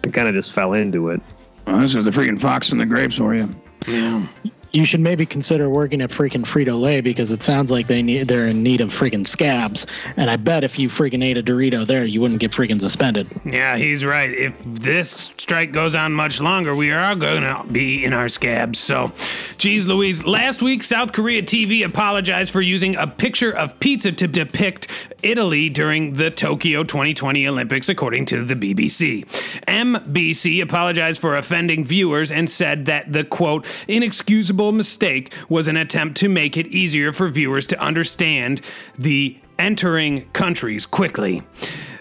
I 0.04 0.08
kind 0.08 0.28
of 0.28 0.34
just 0.34 0.52
fell 0.52 0.72
into 0.74 1.10
it. 1.10 1.20
Well, 1.66 1.78
this 1.78 1.94
is 1.94 2.04
the 2.04 2.10
freaking 2.10 2.40
fox 2.40 2.70
and 2.70 2.80
the 2.80 2.86
grapes 2.86 3.16
for 3.16 3.34
you. 3.34 3.48
Yeah. 3.86 4.26
You 4.72 4.86
should 4.86 5.00
maybe 5.00 5.26
consider 5.26 5.68
working 5.68 6.00
at 6.00 6.10
freaking 6.10 6.42
Frito 6.42 6.80
Lay 6.80 7.00
because 7.02 7.30
it 7.30 7.42
sounds 7.42 7.70
like 7.70 7.86
they 7.86 8.00
need 8.00 8.28
they're 8.28 8.48
in 8.48 8.62
need 8.62 8.80
of 8.80 8.90
freaking 8.90 9.26
scabs. 9.26 9.86
And 10.16 10.30
I 10.30 10.36
bet 10.36 10.64
if 10.64 10.78
you 10.78 10.88
freaking 10.88 11.22
ate 11.22 11.36
a 11.36 11.42
Dorito 11.42 11.86
there, 11.86 12.06
you 12.06 12.20
wouldn't 12.20 12.40
get 12.40 12.52
freaking 12.52 12.80
suspended. 12.80 13.28
Yeah, 13.44 13.76
he's 13.76 14.04
right. 14.04 14.30
If 14.30 14.58
this 14.64 15.10
strike 15.36 15.72
goes 15.72 15.94
on 15.94 16.12
much 16.12 16.40
longer, 16.40 16.74
we 16.74 16.90
are 16.90 17.14
going 17.14 17.42
to 17.42 17.64
be 17.70 18.04
in 18.04 18.14
our 18.14 18.28
scabs. 18.28 18.78
So, 18.78 19.12
geez, 19.58 19.86
Louise, 19.86 20.24
last 20.24 20.62
week 20.62 20.82
South 20.82 21.12
Korea 21.12 21.42
TV 21.42 21.84
apologized 21.84 22.50
for 22.50 22.62
using 22.62 22.96
a 22.96 23.06
picture 23.06 23.54
of 23.54 23.78
pizza 23.78 24.10
to 24.12 24.26
depict 24.26 24.88
Italy 25.22 25.68
during 25.68 26.14
the 26.14 26.30
Tokyo 26.30 26.82
2020 26.82 27.46
Olympics, 27.46 27.88
according 27.88 28.26
to 28.26 28.42
the 28.42 28.54
BBC. 28.54 29.24
MBC 29.68 30.62
apologized 30.62 31.20
for 31.20 31.34
offending 31.34 31.84
viewers 31.84 32.30
and 32.30 32.48
said 32.48 32.86
that 32.86 33.12
the 33.12 33.22
quote, 33.22 33.66
inexcusable 33.86 34.61
mistake 34.70 35.32
was 35.48 35.66
an 35.66 35.76
attempt 35.76 36.16
to 36.18 36.28
make 36.28 36.56
it 36.56 36.68
easier 36.68 37.12
for 37.12 37.28
viewers 37.28 37.66
to 37.68 37.80
understand 37.80 38.60
the 38.96 39.38
entering 39.58 40.28
countries 40.32 40.86
quickly. 40.86 41.42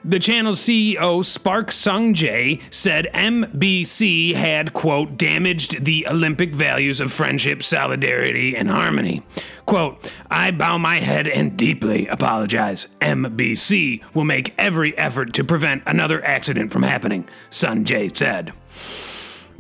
The 0.04 0.18
channel's 0.18 0.60
CEO, 0.60 1.24
Spark 1.24 1.72
Sung 1.72 2.16
Jae, 2.16 2.60
said 2.74 3.08
MBC 3.14 4.34
had, 4.34 4.74
quote, 4.74 5.16
damaged 5.16 5.86
the 5.86 6.08
Olympic 6.08 6.56
values 6.56 7.00
of 7.00 7.12
friendship, 7.12 7.62
solidarity, 7.62 8.56
and 8.56 8.68
harmony. 8.68 9.22
Quote, 9.68 10.12
I 10.32 10.50
bow 10.50 10.80
my 10.80 10.96
head 10.96 11.28
and 11.28 11.56
deeply 11.56 12.08
apologize. 12.08 12.88
MBC 13.00 14.02
will 14.16 14.26
make 14.26 14.56
every 14.58 14.98
effort 14.98 15.34
to 15.34 15.44
prevent 15.44 15.84
another 15.86 16.26
accident 16.26 16.72
from 16.72 16.82
happening, 16.82 17.30
Sun 17.52 17.86
Jae 17.86 18.16
said. 18.16 18.54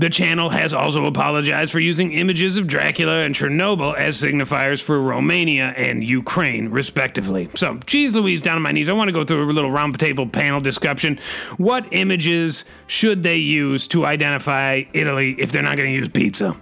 The 0.02 0.10
channel 0.10 0.49
has 0.49 0.74
also 0.74 1.06
apologized 1.06 1.72
for 1.72 1.80
using 1.80 2.14
images 2.14 2.58
of 2.58 2.66
Dracula 2.66 3.20
and 3.20 3.36
Chernobyl 3.36 3.95
as 3.95 4.20
signifiers 4.20 4.82
for 4.82 4.99
Romania 4.99 5.76
and 5.78 6.04
Ukraine, 6.04 6.70
respectively. 6.70 7.52
So, 7.56 7.78
geez 7.86 8.16
Louise, 8.16 8.41
down 8.41 8.56
on 8.56 8.64
my 8.64 8.72
knees, 8.72 8.89
I 8.89 8.93
want 8.93 9.10
to 9.10 9.12
go 9.12 9.24
through 9.24 9.47
a 9.47 9.54
little 9.54 9.70
roundtable 9.70 10.32
panel 10.32 10.60
discussion. 10.60 11.20
What 11.58 11.86
images 11.91 12.66
should 12.88 13.22
they 13.22 13.36
use 13.36 13.88
to 13.89 14.08
identify 14.08 14.86
Italy 14.91 15.36
if 15.38 15.52
they're 15.52 15.62
not 15.62 15.78
going 15.78 15.91
to 15.91 15.95
use 15.95 16.10
pizza? 16.10 16.58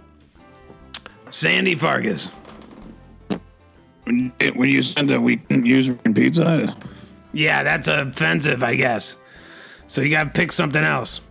Sandy 1.29 1.75
Fargus. 1.75 2.25
When 4.03 4.33
when 4.55 4.69
you 4.69 4.83
said 4.83 5.07
that 5.07 5.21
we 5.21 5.37
didn't 5.37 5.65
use 5.65 5.87
pizza, 6.13 6.75
Yeah, 7.31 7.63
that's 7.63 7.87
offensive, 7.87 8.63
I 8.63 8.75
guess. 8.75 9.15
So 9.87 10.01
you 10.01 10.09
got 10.09 10.25
to 10.25 10.29
pick 10.31 10.51
something 10.51 10.83
else. 10.83 11.21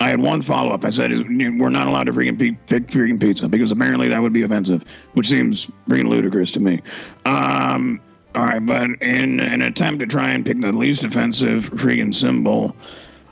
I 0.00 0.08
had 0.08 0.20
one 0.20 0.42
follow 0.42 0.72
up. 0.72 0.84
I 0.84 0.90
said, 0.90 1.10
is, 1.10 1.22
we're 1.22 1.70
not 1.70 1.88
allowed 1.88 2.04
to 2.04 2.12
freaking 2.12 2.38
pe- 2.38 2.58
pick 2.66 2.86
freaking 2.86 3.20
pizza 3.20 3.48
because 3.48 3.72
apparently 3.72 4.08
that 4.08 4.22
would 4.22 4.32
be 4.32 4.42
offensive, 4.42 4.84
which 5.14 5.28
seems 5.28 5.66
freaking 5.88 6.08
ludicrous 6.08 6.52
to 6.52 6.60
me. 6.60 6.82
Um, 7.24 8.00
all 8.34 8.44
right, 8.44 8.64
but 8.64 8.84
in 9.00 9.40
an 9.40 9.62
attempt 9.62 10.00
to 10.00 10.06
try 10.06 10.30
and 10.30 10.46
pick 10.46 10.60
the 10.60 10.70
least 10.70 11.02
offensive 11.02 11.70
freaking 11.70 12.14
symbol, 12.14 12.76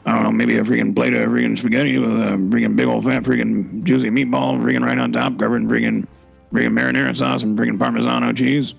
I 0.06 0.14
don't 0.14 0.22
know, 0.24 0.32
maybe 0.32 0.56
a 0.56 0.62
freaking 0.62 0.94
plate 0.94 1.14
of 1.14 1.28
freaking 1.28 1.56
spaghetti 1.58 1.98
with 1.98 2.10
a 2.10 2.36
freaking 2.36 2.74
big 2.74 2.86
old 2.86 3.04
fat 3.04 3.22
freaking 3.22 3.84
juicy 3.84 4.10
meatball 4.10 4.58
freaking 4.58 4.84
right 4.84 4.98
on 4.98 5.12
top, 5.12 5.38
covered 5.38 5.62
in 5.62 5.68
freaking 5.68 6.06
freaking 6.52 6.72
marinara 6.72 7.14
sauce 7.14 7.42
and 7.42 7.56
freaking 7.56 7.78
Parmesano 7.78 8.36
cheese. 8.36 8.74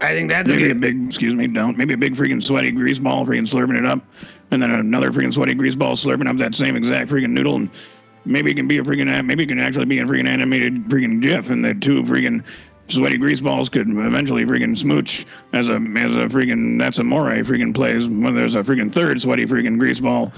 I 0.00 0.08
think 0.08 0.30
that's 0.30 0.48
Maybe 0.48 0.64
a 0.64 0.68
good. 0.68 0.80
big, 0.80 1.06
excuse 1.06 1.34
me, 1.34 1.46
don't. 1.46 1.76
Maybe 1.76 1.94
a 1.94 1.98
big 1.98 2.14
freaking 2.14 2.42
sweaty 2.42 2.70
grease 2.70 2.98
ball, 2.98 3.24
freaking 3.24 3.48
slurping 3.48 3.78
it 3.78 3.86
up, 3.86 4.00
and 4.50 4.62
then 4.62 4.70
another 4.70 5.10
freaking 5.10 5.32
sweaty 5.32 5.54
grease 5.54 5.74
ball 5.74 5.94
slurping 5.94 6.28
up 6.28 6.36
that 6.38 6.54
same 6.54 6.76
exact 6.76 7.10
freaking 7.10 7.30
noodle, 7.30 7.56
and 7.56 7.70
maybe 8.24 8.50
it 8.50 8.54
can 8.54 8.68
be 8.68 8.78
a 8.78 8.82
freaking, 8.82 9.24
maybe 9.24 9.44
it 9.44 9.46
can 9.46 9.58
actually 9.58 9.86
be 9.86 9.98
a 9.98 10.04
freaking 10.04 10.28
animated 10.28 10.84
freaking 10.84 11.22
GIF, 11.22 11.50
and 11.50 11.64
the 11.64 11.74
two 11.74 12.02
freaking 12.02 12.44
sweaty 12.88 13.16
grease 13.16 13.40
balls 13.40 13.68
could 13.68 13.88
eventually 13.88 14.44
freaking 14.44 14.76
smooch 14.76 15.24
as 15.52 15.68
a 15.68 15.74
as 15.74 16.16
a 16.16 16.26
freaking 16.26 16.78
that's 16.78 16.98
a 16.98 17.04
more 17.04 17.22
freaking 17.44 17.74
plays 17.74 18.06
when 18.06 18.34
there's 18.34 18.56
a 18.56 18.62
freaking 18.62 18.92
third 18.92 19.20
sweaty 19.20 19.46
freaking 19.46 19.78
grease 19.78 20.00
ball. 20.00 20.32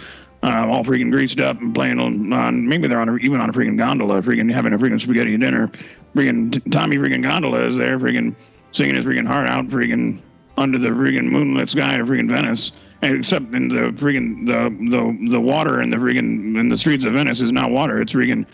Uh, 0.44 0.66
all 0.66 0.82
freaking 0.82 1.12
greased 1.12 1.38
up 1.38 1.60
and 1.60 1.72
playing 1.72 2.00
on, 2.00 2.32
on 2.32 2.66
maybe 2.66 2.88
they're 2.88 3.00
on 3.00 3.08
a, 3.08 3.14
even 3.18 3.40
on 3.40 3.48
a 3.48 3.52
freaking 3.52 3.78
gondola, 3.78 4.20
freaking 4.20 4.52
having 4.52 4.72
a 4.72 4.78
freaking 4.78 5.00
spaghetti 5.00 5.36
dinner. 5.36 5.70
Freaking 6.16 6.52
t- 6.52 6.68
Tommy 6.68 6.96
freaking 6.96 7.22
gondola 7.22 7.64
is 7.64 7.76
there, 7.76 7.96
freaking 7.96 8.34
singing 8.72 8.96
his 8.96 9.04
freaking 9.04 9.26
heart 9.26 9.48
out, 9.48 9.66
freaking 9.68 10.20
under 10.56 10.78
the 10.78 10.88
freaking 10.88 11.30
moonlit 11.30 11.68
sky 11.68 11.94
of 11.94 12.08
freaking 12.08 12.28
Venice. 12.28 12.72
And 13.00 13.16
except 13.16 13.52
in 13.52 13.68
the 13.68 13.92
freaking 13.92 14.46
the 14.46 14.70
the 14.90 15.30
the 15.30 15.40
water 15.40 15.82
in 15.82 15.90
the 15.90 15.96
freaking 15.96 16.58
in 16.58 16.68
the 16.68 16.78
streets 16.78 17.04
of 17.04 17.14
Venice 17.14 17.40
is 17.40 17.50
not 17.50 17.70
water. 17.70 18.00
It's 18.00 18.12
freaking 18.12 18.46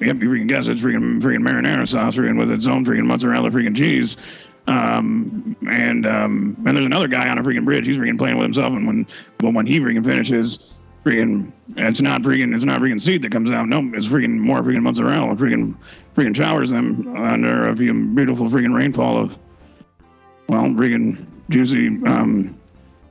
Yep, 0.00 0.22
you 0.22 0.28
freaking 0.28 0.48
guess 0.48 0.66
it's 0.66 0.80
freaking 0.80 1.20
freaking 1.20 1.46
marinara 1.46 1.88
sauce, 1.88 2.16
freaking 2.16 2.38
with 2.38 2.50
its 2.50 2.66
own 2.66 2.84
freaking 2.84 3.06
mozzarella 3.06 3.50
freaking 3.50 3.76
cheese. 3.76 4.16
Um, 4.66 5.56
and 5.70 6.06
um, 6.06 6.56
and 6.66 6.76
there's 6.76 6.86
another 6.86 7.06
guy 7.06 7.28
on 7.28 7.38
a 7.38 7.42
freaking 7.42 7.64
bridge. 7.64 7.86
He's 7.86 7.96
freaking 7.96 8.18
playing 8.18 8.36
with 8.36 8.44
himself, 8.44 8.72
and 8.72 8.86
when 8.86 9.06
well 9.40 9.52
when 9.52 9.66
he 9.66 9.78
freaking 9.78 10.04
finishes, 10.04 10.74
freaking 11.04 11.52
it's 11.76 12.00
not 12.00 12.22
freaking 12.22 12.54
it's 12.54 12.64
not 12.64 12.80
freaking 12.80 13.00
seed 13.00 13.22
that 13.22 13.30
comes 13.30 13.50
out. 13.50 13.68
No, 13.68 13.78
it's 13.94 14.08
freaking 14.08 14.38
more 14.38 14.62
freaking 14.62 14.82
mozzarella. 14.82 15.34
Freaking 15.36 15.76
freaking 16.16 16.34
showers 16.34 16.70
them 16.70 17.14
under 17.16 17.68
a 17.68 17.76
few 17.76 17.94
beautiful 18.14 18.48
freaking 18.48 18.74
rainfall 18.74 19.16
of 19.16 19.38
well 20.48 20.64
freaking 20.64 21.24
juicy. 21.48 21.88
Um, 22.06 22.58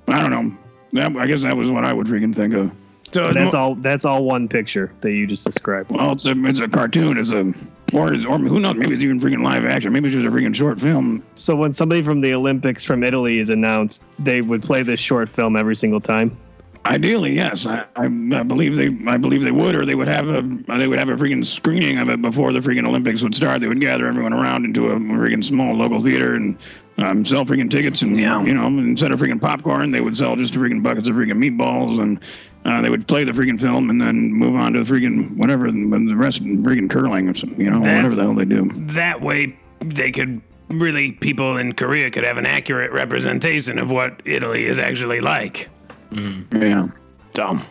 I 0.07 0.27
don't 0.27 0.31
know. 0.31 0.57
That, 0.93 1.17
I 1.17 1.27
guess 1.27 1.41
that 1.43 1.55
was 1.55 1.71
what 1.71 1.85
I 1.85 1.93
would 1.93 2.07
freaking 2.07 2.35
think 2.35 2.53
of. 2.53 2.71
So 3.11 3.31
That's 3.31 3.53
all. 3.53 3.75
That's 3.75 4.05
all 4.05 4.23
one 4.23 4.47
picture 4.47 4.91
that 5.01 5.11
you 5.11 5.27
just 5.27 5.45
described. 5.45 5.91
Well, 5.91 6.13
it's 6.13 6.25
a 6.25 6.33
it's 6.45 6.59
a 6.59 6.67
cartoon. 6.67 7.17
It's 7.17 7.31
a 7.31 7.53
or 7.93 8.11
is 8.11 8.25
or 8.25 8.39
who 8.39 8.59
knows? 8.59 8.75
Maybe 8.75 8.93
it's 8.93 9.03
even 9.03 9.19
freaking 9.19 9.43
live 9.43 9.65
action. 9.65 9.93
Maybe 9.93 10.07
it's 10.07 10.15
just 10.15 10.25
a 10.25 10.31
freaking 10.31 10.55
short 10.55 10.81
film. 10.81 11.23
So 11.35 11.55
when 11.55 11.73
somebody 11.73 12.01
from 12.01 12.21
the 12.21 12.33
Olympics 12.33 12.83
from 12.83 13.03
Italy 13.03 13.37
is 13.37 13.51
announced, 13.51 14.03
they 14.17 14.41
would 14.41 14.63
play 14.63 14.81
this 14.81 14.99
short 14.99 15.29
film 15.29 15.55
every 15.55 15.75
single 15.75 16.01
time. 16.01 16.35
Ideally, 16.85 17.33
yes. 17.33 17.65
I, 17.65 17.85
I, 17.95 18.05
I 18.05 18.43
believe 18.43 18.75
they 18.75 18.87
I 19.09 19.17
believe 19.17 19.43
they 19.43 19.51
would, 19.51 19.75
or 19.75 19.85
they 19.85 19.95
would 19.95 20.07
have 20.07 20.27
a 20.27 20.41
they 20.77 20.87
would 20.87 20.99
have 20.99 21.09
a 21.09 21.15
freaking 21.15 21.45
screening 21.45 21.99
of 21.99 22.09
it 22.09 22.21
before 22.21 22.51
the 22.51 22.59
freaking 22.59 22.87
Olympics 22.87 23.21
would 23.21 23.35
start. 23.35 23.61
They 23.61 23.67
would 23.67 23.79
gather 23.79 24.07
everyone 24.07 24.33
around 24.33 24.65
into 24.65 24.87
a 24.87 24.95
freaking 24.95 25.43
small 25.43 25.75
local 25.75 25.99
theater 25.99 26.33
and 26.35 26.57
um, 26.97 27.25
sell 27.25 27.43
freaking 27.45 27.69
tickets 27.69 28.01
and 28.01 28.17
Yeah. 28.19 28.43
you 28.43 28.53
know 28.53 28.67
instead 28.67 29.11
of 29.11 29.19
freaking 29.19 29.41
popcorn, 29.41 29.91
they 29.91 30.01
would 30.01 30.15
sell 30.17 30.35
just 30.35 30.53
freaking 30.53 30.81
buckets 30.83 31.07
of 31.07 31.15
freaking 31.15 31.37
meatballs 31.43 32.01
and. 32.01 32.19
Uh, 32.65 32.81
they 32.81 32.89
would 32.89 33.05
play 33.09 33.25
the 33.25 33.31
freaking 33.33 33.59
film 33.59 33.89
and 33.89 33.99
then 33.99 34.31
move 34.31 34.55
on 34.55 34.71
to 34.71 34.81
the 34.81 34.89
freaking 34.89 35.35
whatever 35.35 35.65
and 35.65 36.09
the 36.09 36.15
rest 36.15 36.41
freaking 36.41 36.89
curling 36.89 37.27
or 37.27 37.33
something, 37.33 37.59
you 37.59 37.69
know, 37.69 37.79
whatever 37.79 38.15
the 38.15 38.21
hell 38.21 38.33
they 38.33 38.45
do. 38.45 38.71
that 38.73 39.19
way 39.19 39.53
they 39.81 40.09
could 40.13 40.41
really 40.69 41.11
people 41.11 41.57
in 41.57 41.73
Korea 41.73 42.09
could 42.09 42.23
have 42.23 42.37
an 42.37 42.45
accurate 42.45 42.93
representation 42.93 43.77
of 43.77 43.91
what 43.91 44.21
Italy 44.23 44.63
is 44.65 44.79
actually 44.79 45.19
like. 45.19 45.67
Yeah. 46.13 46.87
dumb 47.33 47.65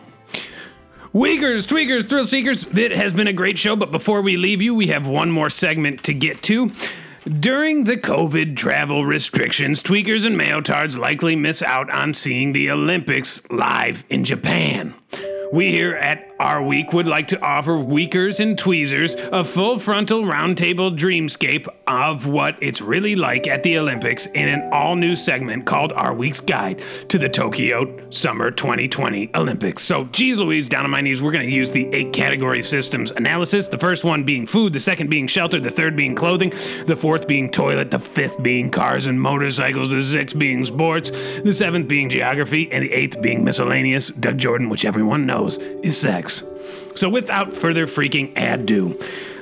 Weakers, 1.11 1.67
tweakers, 1.67 2.07
thrill 2.07 2.25
seekers, 2.25 2.65
it 2.77 2.91
has 2.91 3.13
been 3.13 3.27
a 3.27 3.33
great 3.33 3.59
show, 3.59 3.75
but 3.75 3.91
before 3.91 4.21
we 4.21 4.35
leave 4.35 4.61
you, 4.63 4.73
we 4.73 4.87
have 4.87 5.07
one 5.07 5.29
more 5.31 5.49
segment 5.49 6.03
to 6.05 6.13
get 6.13 6.41
to. 6.43 6.71
During 7.25 7.85
the 7.85 7.95
COVID 7.95 8.57
travel 8.57 9.05
restrictions, 9.05 9.81
tweakers 9.81 10.25
and 10.25 10.37
mayotards 10.37 10.99
likely 10.99 11.37
miss 11.37 11.61
out 11.61 11.89
on 11.89 12.13
seeing 12.13 12.51
the 12.51 12.69
Olympics 12.69 13.41
live 13.49 14.03
in 14.09 14.25
Japan. 14.25 14.93
We 15.53 15.71
here 15.71 15.93
at 15.93 16.32
Our 16.39 16.63
Week 16.63 16.93
would 16.93 17.07
like 17.07 17.27
to 17.29 17.41
offer 17.41 17.77
Weakers 17.77 18.39
and 18.39 18.57
Tweezers 18.57 19.15
a 19.15 19.43
full 19.43 19.77
frontal 19.77 20.23
roundtable 20.23 20.97
dreamscape 20.97 21.67
of 21.85 22.27
what 22.27 22.57
it's 22.59 22.81
really 22.81 23.15
like 23.15 23.47
at 23.47 23.61
the 23.61 23.77
Olympics 23.77 24.25
in 24.27 24.47
an 24.47 24.69
all 24.73 24.95
new 24.95 25.15
segment 25.15 25.65
called 25.65 25.93
Our 25.93 26.13
Week's 26.13 26.41
Guide 26.41 26.81
to 27.09 27.19
the 27.19 27.29
Tokyo 27.29 28.09
Summer 28.09 28.49
2020 28.49 29.29
Olympics. 29.35 29.83
So, 29.83 30.05
geez 30.05 30.39
Louise, 30.39 30.67
down 30.67 30.85
on 30.85 30.89
my 30.89 31.01
knees, 31.01 31.21
we're 31.21 31.31
going 31.31 31.47
to 31.47 31.53
use 31.53 31.69
the 31.69 31.87
eight 31.93 32.13
category 32.13 32.63
systems 32.63 33.11
analysis. 33.11 33.67
The 33.67 33.77
first 33.77 34.03
one 34.03 34.23
being 34.23 34.47
food, 34.47 34.73
the 34.73 34.79
second 34.79 35.09
being 35.09 35.27
shelter, 35.27 35.59
the 35.59 35.69
third 35.69 35.95
being 35.95 36.15
clothing, 36.15 36.49
the 36.85 36.97
fourth 36.97 37.27
being 37.27 37.51
toilet, 37.51 37.91
the 37.91 37.99
fifth 37.99 38.41
being 38.41 38.71
cars 38.71 39.05
and 39.05 39.21
motorcycles, 39.21 39.91
the 39.91 40.01
sixth 40.01 40.37
being 40.37 40.65
sports, 40.65 41.11
the 41.41 41.53
seventh 41.53 41.87
being 41.87 42.09
geography, 42.09 42.71
and 42.71 42.83
the 42.83 42.91
eighth 42.91 43.21
being 43.21 43.43
miscellaneous. 43.43 44.09
Doug 44.09 44.37
Jordan, 44.37 44.69
which 44.69 44.83
everyone 44.83 45.25
knows, 45.25 45.57
is 45.57 45.95
sex. 45.97 46.22
So, 46.95 47.09
without 47.09 47.53
further 47.53 47.87
freaking 47.87 48.31
ado, 48.37 48.97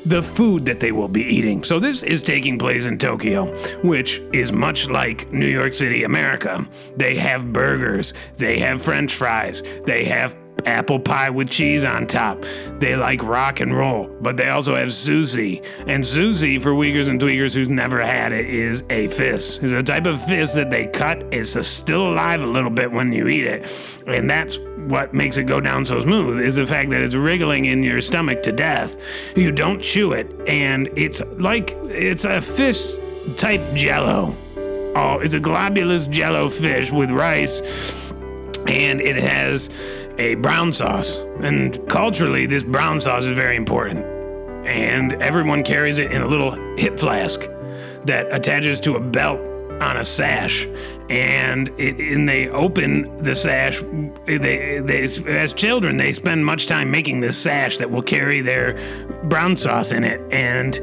the 0.06 0.24
food 0.24 0.66
that 0.66 0.80
they 0.80 0.92
will 0.92 1.08
be 1.08 1.24
eating. 1.24 1.64
So, 1.64 1.80
this 1.80 2.04
is 2.04 2.22
taking 2.22 2.58
place 2.58 2.86
in 2.86 2.98
Tokyo, 2.98 3.56
which 3.82 4.22
is 4.34 4.52
much 4.52 4.90
like 4.90 5.32
New 5.32 5.48
York 5.48 5.74
City, 5.74 6.04
America. 6.04 6.66
They 6.96 7.16
have 7.18 7.52
burgers, 7.54 8.14
they 8.38 8.60
have 8.60 8.82
french 8.82 9.14
fries, 9.14 9.62
they 9.86 10.06
have 10.06 10.36
apple 10.66 11.00
pie 11.00 11.30
with 11.30 11.50
cheese 11.50 11.86
on 11.86 12.08
top. 12.08 12.44
They 12.80 12.96
like 12.96 13.24
rock 13.24 13.60
and 13.60 13.76
roll, 13.76 14.08
but 14.22 14.38
they 14.38 14.50
also 14.50 14.76
have 14.76 14.94
Susie. 14.94 15.62
And 15.88 16.06
Susie, 16.06 16.60
for 16.60 16.76
Weakers 16.76 17.08
and 17.08 17.20
Tweakers 17.20 17.54
who's 17.54 17.70
never 17.70 18.02
had 18.02 18.32
it, 18.32 18.50
is 18.50 18.84
a 18.90 19.08
fish. 19.10 19.60
It's 19.60 19.74
a 19.74 19.84
type 19.84 20.06
of 20.06 20.24
fish 20.24 20.52
that 20.52 20.70
they 20.70 20.88
cut. 20.88 21.22
It's 21.32 21.68
still 21.68 22.12
alive 22.12 22.42
a 22.42 22.48
little 22.48 22.70
bit 22.70 22.92
when 22.92 23.12
you 23.12 23.28
eat 23.28 23.46
it. 23.46 24.04
And 24.08 24.30
that's 24.30 24.58
what 24.88 25.14
makes 25.14 25.38
it 25.38 25.44
go 25.44 25.62
down 25.62 25.86
so 25.86 26.00
smooth 26.00 26.40
is 26.40 26.56
the 26.56 26.66
fact 26.66 26.90
that 26.90 27.02
it's 27.02 27.16
wriggling 27.16 27.66
in 27.66 27.84
your 27.84 28.02
stomach 28.02 28.42
to 28.44 28.52
death. 28.52 28.98
You 29.36 29.52
don't 29.52 29.82
chew 29.82 30.14
it, 30.14 30.32
and 30.48 30.90
it's 30.98 31.22
like 31.38 31.78
it's 31.86 32.26
a 32.26 32.42
fish 32.42 32.98
type 33.36 33.62
jello. 33.74 34.36
Oh, 34.96 35.20
it's 35.20 35.34
a 35.34 35.40
globulous 35.40 36.10
jello 36.10 36.50
fish 36.50 36.92
with 36.92 37.12
rice, 37.12 37.62
and 38.68 39.00
it 39.00 39.16
has 39.18 39.70
a 40.22 40.36
brown 40.36 40.72
sauce. 40.72 41.18
And 41.42 41.80
culturally, 41.90 42.46
this 42.46 42.64
brown 42.64 43.02
sauce 43.02 43.24
is 43.24 43.36
very 43.36 43.56
important. 43.56 44.06
And 44.66 45.14
everyone 45.14 45.64
carries 45.64 45.98
it 45.98 46.12
in 46.12 46.22
a 46.22 46.28
little 46.28 46.52
hip 46.78 47.00
flask 47.00 47.42
that 48.06 48.32
attaches 48.32 48.80
to 48.82 48.96
a 48.96 49.00
belt 49.00 49.40
on 49.82 49.98
a 49.98 50.06
sash. 50.06 50.68
And 51.10 51.70
it, 51.80 52.00
and 52.00 52.30
they 52.30 52.50
open 52.50 53.24
the 53.24 53.34
sash. 53.34 53.82
They, 54.28 54.80
they, 54.80 55.04
as 55.28 55.54
children, 55.54 55.98
they 55.98 56.14
spend 56.14 56.46
much 56.46 56.68
time 56.68 56.92
making 56.92 57.20
this 57.20 57.36
sash 57.36 57.80
that 57.80 57.90
will 57.90 58.04
carry 58.04 58.42
their 58.42 58.78
brown 59.24 59.58
sauce 59.58 59.92
in 59.92 60.04
it. 60.04 60.22
And 60.32 60.80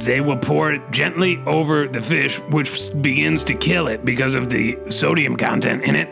they 0.00 0.20
will 0.20 0.38
pour 0.38 0.72
it 0.72 0.82
gently 0.92 1.42
over 1.44 1.88
the 1.88 2.00
fish, 2.00 2.38
which 2.50 2.70
begins 3.02 3.42
to 3.44 3.54
kill 3.54 3.88
it 3.88 4.04
because 4.04 4.34
of 4.34 4.48
the 4.48 4.78
sodium 4.88 5.36
content 5.36 5.82
in 5.82 5.96
it. 5.96 6.08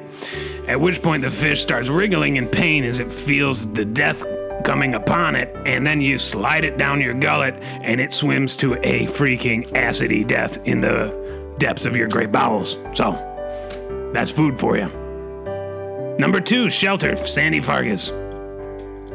At 0.68 0.78
which 0.78 1.02
point, 1.02 1.22
the 1.22 1.30
fish 1.30 1.62
starts 1.62 1.88
wriggling 1.88 2.36
in 2.36 2.46
pain 2.46 2.84
as 2.84 3.00
it 3.00 3.10
feels 3.10 3.72
the 3.72 3.86
death 3.86 4.24
coming 4.64 4.96
upon 4.96 5.34
it, 5.34 5.48
and 5.66 5.86
then 5.86 5.98
you 5.98 6.18
slide 6.18 6.62
it 6.62 6.76
down 6.76 7.00
your 7.00 7.14
gullet, 7.14 7.54
and 7.80 8.00
it 8.00 8.12
swims 8.12 8.54
to 8.56 8.74
a 8.86 9.06
freaking 9.06 9.66
acidy 9.70 10.26
death 10.26 10.58
in 10.66 10.82
the 10.82 11.54
depths 11.56 11.86
of 11.86 11.96
your 11.96 12.06
great 12.06 12.30
bowels. 12.30 12.76
So, 12.94 13.12
that's 14.12 14.30
food 14.30 14.60
for 14.60 14.76
you. 14.76 14.88
Number 16.18 16.38
two, 16.38 16.68
shelter, 16.68 17.16
Sandy 17.16 17.60
Fargus. 17.60 18.10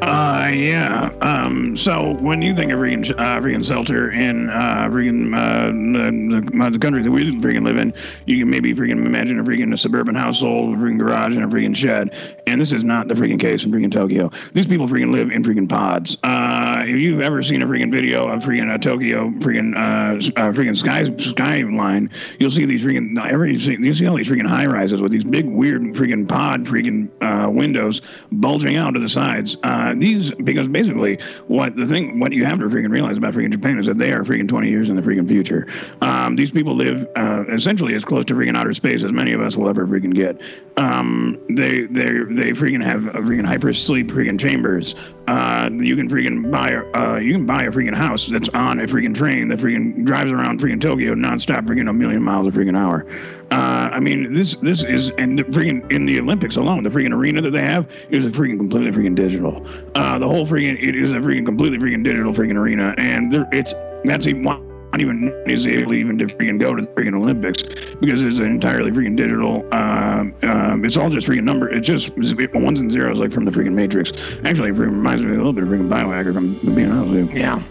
Uh, 0.03 0.51
yeah. 0.53 1.09
Um, 1.21 1.77
so 1.77 2.15
when 2.19 2.41
you 2.41 2.55
think 2.55 2.71
of 2.71 2.79
freaking, 2.79 3.09
uh, 3.11 3.39
freaking 3.39 3.65
shelter 3.65 4.11
in 4.11 4.49
uh, 4.49 4.89
freaking 4.89 5.33
uh, 5.35 5.67
the, 5.67 6.69
the, 6.71 6.79
country 6.79 7.01
that 7.01 7.11
we 7.11 7.23
freaking 7.37 7.65
live 7.65 7.77
in, 7.77 7.93
you 8.25 8.37
can 8.37 8.49
maybe 8.49 8.73
freaking 8.73 9.05
imagine 9.05 9.39
a 9.39 9.43
freaking 9.43 9.73
a 9.73 9.77
suburban 9.77 10.15
household, 10.15 10.75
a 10.75 10.77
freaking 10.77 10.99
garage, 10.99 11.35
and 11.35 11.43
a 11.43 11.47
freaking 11.47 11.75
shed. 11.75 12.15
And 12.47 12.59
this 12.59 12.73
is 12.73 12.83
not 12.83 13.07
the 13.07 13.13
freaking 13.13 13.39
case 13.39 13.63
in 13.63 13.71
freaking 13.71 13.91
Tokyo. 13.91 14.29
These 14.51 14.67
people 14.67 14.87
freaking 14.87 15.11
live 15.11 15.31
in 15.31 15.43
freaking 15.43 15.69
pods. 15.69 16.17
Uh, 16.23 16.81
if 16.83 16.97
you've 16.97 17.21
ever 17.21 17.41
seen 17.41 17.61
a 17.61 17.65
freaking 17.65 17.91
video 17.91 18.27
of 18.27 18.43
freaking 18.43 18.73
uh, 18.73 18.77
Tokyo 18.77 19.29
freaking 19.39 19.75
uh, 19.75 20.15
uh, 20.39 20.51
freaking 20.51 20.77
sky 20.77 21.05
skyline, 21.17 22.09
you'll 22.39 22.51
see 22.51 22.65
these 22.65 22.83
freaking 22.83 23.17
every 23.25 23.55
you 23.55 23.93
see 23.93 24.05
all 24.05 24.15
these 24.15 24.27
freaking 24.27 24.47
high 24.47 24.65
rises 24.65 25.01
with 25.01 25.11
these 25.11 25.23
big 25.23 25.45
weird 25.45 25.81
freaking 25.93 26.27
pod 26.27 26.65
freaking 26.65 27.09
uh, 27.21 27.49
windows 27.49 28.01
bulging 28.31 28.75
out 28.75 28.91
to 28.91 28.99
the 28.99 29.09
sides. 29.09 29.57
Uh, 29.63 29.92
these 29.99 30.31
because 30.31 30.67
basically 30.67 31.19
what 31.47 31.75
the 31.75 31.85
thing 31.85 32.19
what 32.19 32.31
you 32.31 32.45
have 32.45 32.59
to 32.59 32.65
freaking 32.65 32.91
realize 32.91 33.17
about 33.17 33.33
freaking 33.33 33.51
Japan 33.51 33.79
is 33.79 33.85
that 33.85 33.97
they 33.97 34.11
are 34.11 34.23
freaking 34.23 34.47
20 34.47 34.69
years 34.69 34.89
in 34.89 34.95
the 34.95 35.01
freaking 35.01 35.27
future. 35.27 35.67
Um, 36.01 36.35
these 36.35 36.51
people 36.51 36.75
live 36.75 37.07
uh, 37.15 37.43
essentially 37.51 37.95
as 37.95 38.05
close 38.05 38.25
to 38.25 38.33
freaking 38.33 38.55
outer 38.55 38.73
space 38.73 39.03
as 39.03 39.11
many 39.11 39.33
of 39.33 39.41
us 39.41 39.55
will 39.55 39.69
ever 39.69 39.87
freaking 39.87 40.13
get. 40.13 40.39
Um, 40.77 41.39
they 41.49 41.81
they 41.81 42.03
they 42.03 42.51
freaking 42.51 42.83
have 42.83 43.07
a 43.07 43.19
freaking 43.19 43.45
hyper 43.45 43.73
sleep 43.73 44.07
freaking 44.07 44.39
chambers. 44.39 44.95
Uh, 45.27 45.69
you 45.71 45.95
can 45.95 46.09
freaking 46.09 46.51
buy 46.51 46.75
uh, 46.99 47.17
you 47.17 47.31
can 47.33 47.45
buy 47.45 47.63
a 47.63 47.71
freaking 47.71 47.95
house 47.95 48.27
that's 48.27 48.49
on 48.49 48.79
a 48.81 48.83
freaking 48.83 49.15
train 49.15 49.47
that 49.47 49.57
freaking 49.57 50.03
drives 50.03 50.31
around 50.31 50.59
freaking 50.59 50.81
Tokyo 50.81 51.15
nonstop 51.15 51.65
freaking 51.65 51.89
a 51.89 51.93
million 51.93 52.21
miles 52.21 52.47
a 52.47 52.51
freaking 52.51 52.77
hour. 52.77 53.05
Uh, 53.49 53.89
I 53.93 53.99
mean, 53.99 54.33
this 54.33 54.55
this 54.61 54.83
is 54.83 55.11
and 55.11 55.39
the 55.39 55.43
freaking 55.45 55.89
in 55.91 56.05
the 56.05 56.19
Olympics 56.19 56.57
alone, 56.57 56.83
the 56.83 56.89
freaking 56.89 57.13
arena 57.13 57.41
that 57.41 57.51
they 57.51 57.61
have 57.61 57.89
is 58.09 58.25
a 58.25 58.31
freaking 58.31 58.57
completely 58.57 58.91
freaking 58.91 59.15
digital. 59.15 59.65
Uh, 59.95 60.19
the 60.19 60.27
whole 60.27 60.45
freaking 60.45 60.77
it 60.81 60.95
is 60.95 61.13
a 61.13 61.17
freaking 61.17 61.45
completely 61.45 61.77
freaking 61.77 62.03
digital 62.03 62.33
freaking 62.33 62.57
arena, 62.57 62.93
and 62.97 63.31
there 63.31 63.47
it's 63.53 63.73
that's 64.03 64.27
even 64.27 64.72
not 64.93 65.01
even 65.01 65.33
is 65.47 65.65
able 65.65 65.93
even 65.95 66.19
to 66.19 66.27
freaking 66.27 66.59
go 66.59 66.75
to 66.75 66.81
the 66.83 66.87
freaking 66.89 67.15
Olympics 67.15 67.63
because 67.99 68.21
it's 68.21 68.37
an 68.37 68.45
entirely 68.45 68.91
freaking 68.91 69.15
digital. 69.15 69.67
Um, 69.73 70.35
um, 70.43 70.85
it's 70.85 70.97
all 70.97 71.09
just 71.09 71.27
freaking 71.27 71.43
number. 71.45 71.67
It's 71.67 71.87
just 71.87 72.11
ones 72.53 72.79
and 72.79 72.91
zeros 72.91 73.17
like 73.17 73.31
from 73.31 73.45
the 73.45 73.51
freaking 73.51 73.73
Matrix. 73.73 74.11
Actually, 74.45 74.69
it 74.69 74.73
reminds 74.73 75.23
me 75.25 75.31
a 75.31 75.35
little 75.35 75.51
bit 75.51 75.63
of 75.63 75.69
freaking 75.69 75.89
Biohacker. 75.89 76.33
From 76.33 76.75
being 76.75 76.91
honest 76.91 77.11
with 77.11 77.33
you. 77.33 77.39
Yeah. 77.39 77.61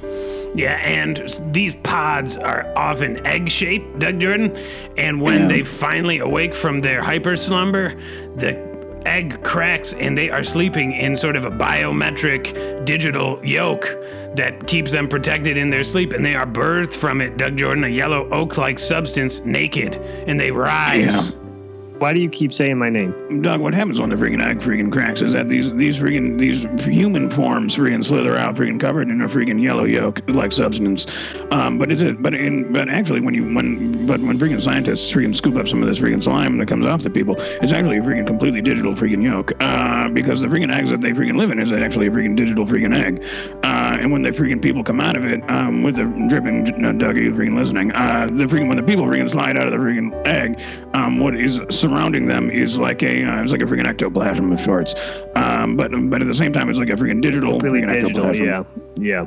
Yeah, 0.55 0.75
and 0.75 1.23
these 1.55 1.77
pods 1.77 2.37
are 2.37 2.71
often 2.77 3.25
egg 3.27 3.51
shaped, 3.51 4.01
Doug 4.01 4.19
Jordan. 4.21 4.55
And 4.99 5.21
when 5.21 5.43
Yeah. 5.43 5.49
they 5.49 5.63
finally 5.63 6.19
awake 6.19 6.55
from 6.55 6.81
their 6.81 7.01
hyper 7.03 7.37
slumber, 7.37 7.95
the 8.37 8.72
egg 9.07 9.43
cracks 9.43 9.93
and 9.95 10.17
they 10.17 10.31
are 10.31 10.43
sleeping 10.43 10.93
in 10.93 11.17
sort 11.17 11.37
of 11.37 11.45
a 11.45 11.51
biometric 11.51 12.85
digital 12.85 13.45
yolk 13.45 13.83
that 14.35 14.67
keeps 14.67 14.91
them 14.91 15.09
protected 15.09 15.59
in 15.59 15.71
their 15.71 15.85
sleep. 15.85 16.13
And 16.13 16.25
they 16.25 16.35
are 16.35 16.47
birthed 16.47 16.95
from 16.95 17.21
it, 17.21 17.37
Doug 17.37 17.57
Jordan, 17.57 17.85
a 17.85 17.89
yellow 17.89 18.29
oak 18.31 18.57
like 18.57 18.79
substance, 18.79 19.41
naked. 19.45 19.97
And 20.27 20.39
they 20.39 20.51
rise. 20.51 21.31
Yeah. 21.31 21.42
Why 22.03 22.13
do 22.13 22.21
you 22.21 22.29
keep 22.29 22.53
saying 22.53 22.79
my 22.79 22.91
name? 22.91 23.43
Doug, 23.43 23.61
what 23.61 23.75
happens 23.75 24.01
when 24.01 24.11
the 24.11 24.17
freaking 24.17 24.45
egg 24.45 24.59
freaking 24.59 24.91
cracks 24.91 25.23
is 25.23 25.35
that 25.35 25.49
these 25.49 25.73
these 25.75 26.01
freaking 26.01 26.37
these 26.37 26.65
human 26.85 27.31
forms 27.31 27.77
freaking 27.77 28.05
slither 28.05 28.37
out 28.37 28.57
freaking 28.57 28.81
covered 28.81 29.09
in 29.09 29.21
a 29.21 29.29
freaking 29.29 29.63
yellow 29.63 29.85
yolk 29.85 30.21
like 30.27 30.51
substance. 30.51 31.07
Um, 31.53 31.79
but 31.79 31.93
is 31.93 32.03
it? 32.03 32.21
But 32.21 32.35
in 32.35 32.73
but 32.73 32.89
actually 32.89 33.21
when 33.21 33.35
you 33.35 33.55
when 33.55 34.05
but 34.05 34.21
when 34.21 34.37
freaking 34.37 34.61
scientists 34.61 35.13
freaking 35.13 35.33
scoop 35.33 35.55
up 35.55 35.69
some 35.69 35.81
of 35.81 35.89
this 35.89 36.01
freaking 36.01 36.21
slime 36.21 36.59
that 36.59 36.67
comes 36.67 36.87
off 36.87 37.05
the 37.05 37.11
people, 37.11 37.37
it's 37.39 37.71
actually 37.71 37.99
a 37.99 38.03
freaking 38.03 38.27
completely 38.27 38.63
digital 38.63 38.95
freaking 38.95 39.23
yolk. 39.23 39.53
Uh, 39.61 40.09
because 40.09 40.41
the 40.41 40.49
freaking 40.49 40.75
eggs 40.75 40.91
that 40.91 41.03
they 41.03 41.11
freaking 41.11 41.39
live 41.39 41.53
in 41.53 41.61
is 41.61 41.73
actually 41.73 42.09
a 42.09 42.11
freaking 42.11 42.35
digital 42.35 42.67
freaking 42.67 42.97
egg. 42.97 43.25
Uh, 43.63 43.97
and 44.01 44.11
when 44.11 44.23
the 44.23 44.31
freaking 44.31 44.61
people 44.61 44.83
come 44.83 45.01
out 45.01 45.17
of 45.17 45.25
it 45.25 45.41
um, 45.49 45.85
with 45.85 45.95
the 45.95 46.05
dripping, 46.29 46.85
uh, 46.85 46.91
Doug, 46.91 47.17
are 47.17 47.23
you 47.23 47.33
freaking 47.33 47.57
listening? 47.57 47.93
Uh, 47.93 48.27
the 48.33 48.47
freaking 48.47 48.67
when 48.67 48.77
the 48.77 48.83
people 48.83 49.05
freaking 49.05 49.31
slide 49.31 49.57
out 49.57 49.69
of 49.69 49.71
the 49.71 49.79
freaking 49.79 50.13
egg, 50.27 50.61
um, 50.95 51.21
what 51.21 51.37
is 51.37 51.61
surrounding 51.93 52.27
them 52.27 52.51
is 52.51 52.79
like 52.79 53.03
a 53.03 53.23
uh, 53.25 53.43
it's 53.43 53.53
like 53.53 53.61
a 53.61 53.65
freaking 53.65 53.87
ectoplasm 53.87 54.53
of 54.53 54.61
sorts. 54.61 54.95
Um, 55.37 55.77
but 55.77 55.91
but 56.11 56.21
at 56.23 56.27
the 56.27 56.35
same 56.35 56.53
time, 56.53 56.69
it's 56.69 56.79
like 56.79 56.89
a 56.89 56.93
freaking 56.93 57.21
digital 57.21 57.53
Completely 57.53 57.83
freaking 57.83 57.93
digital. 58.03 58.27
ectoplasm. 58.27 58.47
Yeah. 58.97 59.25
Yeah. 59.25 59.27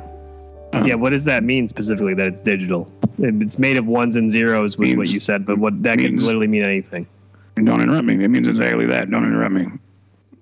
Uh-huh. 0.72 0.84
Yeah. 0.86 0.94
What 0.96 1.10
does 1.10 1.24
that 1.24 1.44
mean 1.44 1.68
specifically 1.68 2.14
that 2.14 2.26
it's 2.26 2.42
digital? 2.42 2.90
It's 3.18 3.58
made 3.58 3.76
of 3.78 3.86
ones 3.86 4.16
and 4.16 4.30
zeros, 4.30 4.76
was 4.76 4.94
what 4.94 5.08
you 5.08 5.20
said, 5.20 5.46
but 5.46 5.58
what 5.58 5.82
that 5.84 5.98
could 5.98 6.10
means- 6.12 6.24
literally 6.24 6.48
mean 6.48 6.64
anything. 6.64 7.06
Don't 7.54 7.80
interrupt 7.80 8.04
me. 8.04 8.22
It 8.22 8.28
means 8.28 8.46
exactly 8.48 8.84
that. 8.86 9.10
Don't 9.10 9.24
interrupt 9.24 9.52
me. 9.52 9.66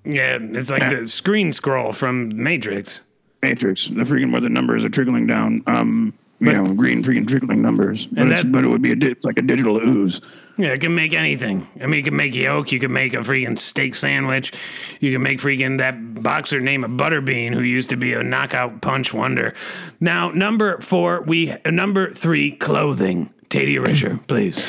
Yeah, 0.05 0.39
it's 0.41 0.69
like 0.71 0.91
the 0.91 1.07
screen 1.07 1.53
scroll 1.53 1.93
from 1.93 2.31
Matrix. 2.43 3.03
Matrix, 3.43 3.87
the 3.87 4.03
freaking 4.03 4.33
where 4.33 4.41
the 4.41 4.49
numbers 4.49 4.85
are 4.85 4.89
trickling 4.89 5.27
down. 5.27 5.63
Um, 5.69 6.13
you 6.41 6.47
But- 6.47 6.53
know, 6.57 6.75
green 6.75 7.03
freaking 7.03 7.27
trickling 7.29 7.63
numbers. 7.63 8.07
But, 8.07 8.23
And 8.23 8.31
that- 8.33 8.51
but 8.53 8.65
it 8.65 8.69
would 8.69 8.83
be 8.83 8.93
a 8.93 8.97
it's 8.97 9.25
like 9.25 9.39
a 9.39 9.43
digital 9.43 9.77
ooze. 9.79 10.21
Yeah, 10.57 10.69
it 10.69 10.81
can 10.81 10.95
make 10.95 11.13
anything. 11.15 11.67
I 11.83 11.87
mean, 11.87 11.99
you 11.99 12.05
can 12.05 12.15
make 12.15 12.35
yolk. 12.37 12.71
You 12.71 12.79
can 12.79 12.93
make 12.93 13.13
a 13.13 13.19
freaking 13.19 13.59
steak 13.59 13.93
sandwich. 13.95 14.53
You 15.01 15.11
can 15.13 15.21
make 15.23 15.41
freaking 15.41 15.79
that 15.79 16.23
boxer 16.23 16.61
named 16.61 16.85
a 16.85 16.89
Butterbean, 16.89 17.53
who 17.55 17.61
used 17.61 17.91
to 17.91 17.97
be 17.97 18.13
a 18.13 18.23
knockout 18.23 18.81
punch 18.81 19.13
wonder. 19.13 19.53
Now, 20.01 20.31
number 20.31 20.79
four, 20.81 21.23
we 21.23 21.51
uh, 21.51 21.71
number 21.73 22.13
three, 22.13 22.53
clothing. 22.53 23.31
Tadia 23.55 23.79
Risher, 23.79 24.19
please. 24.27 24.65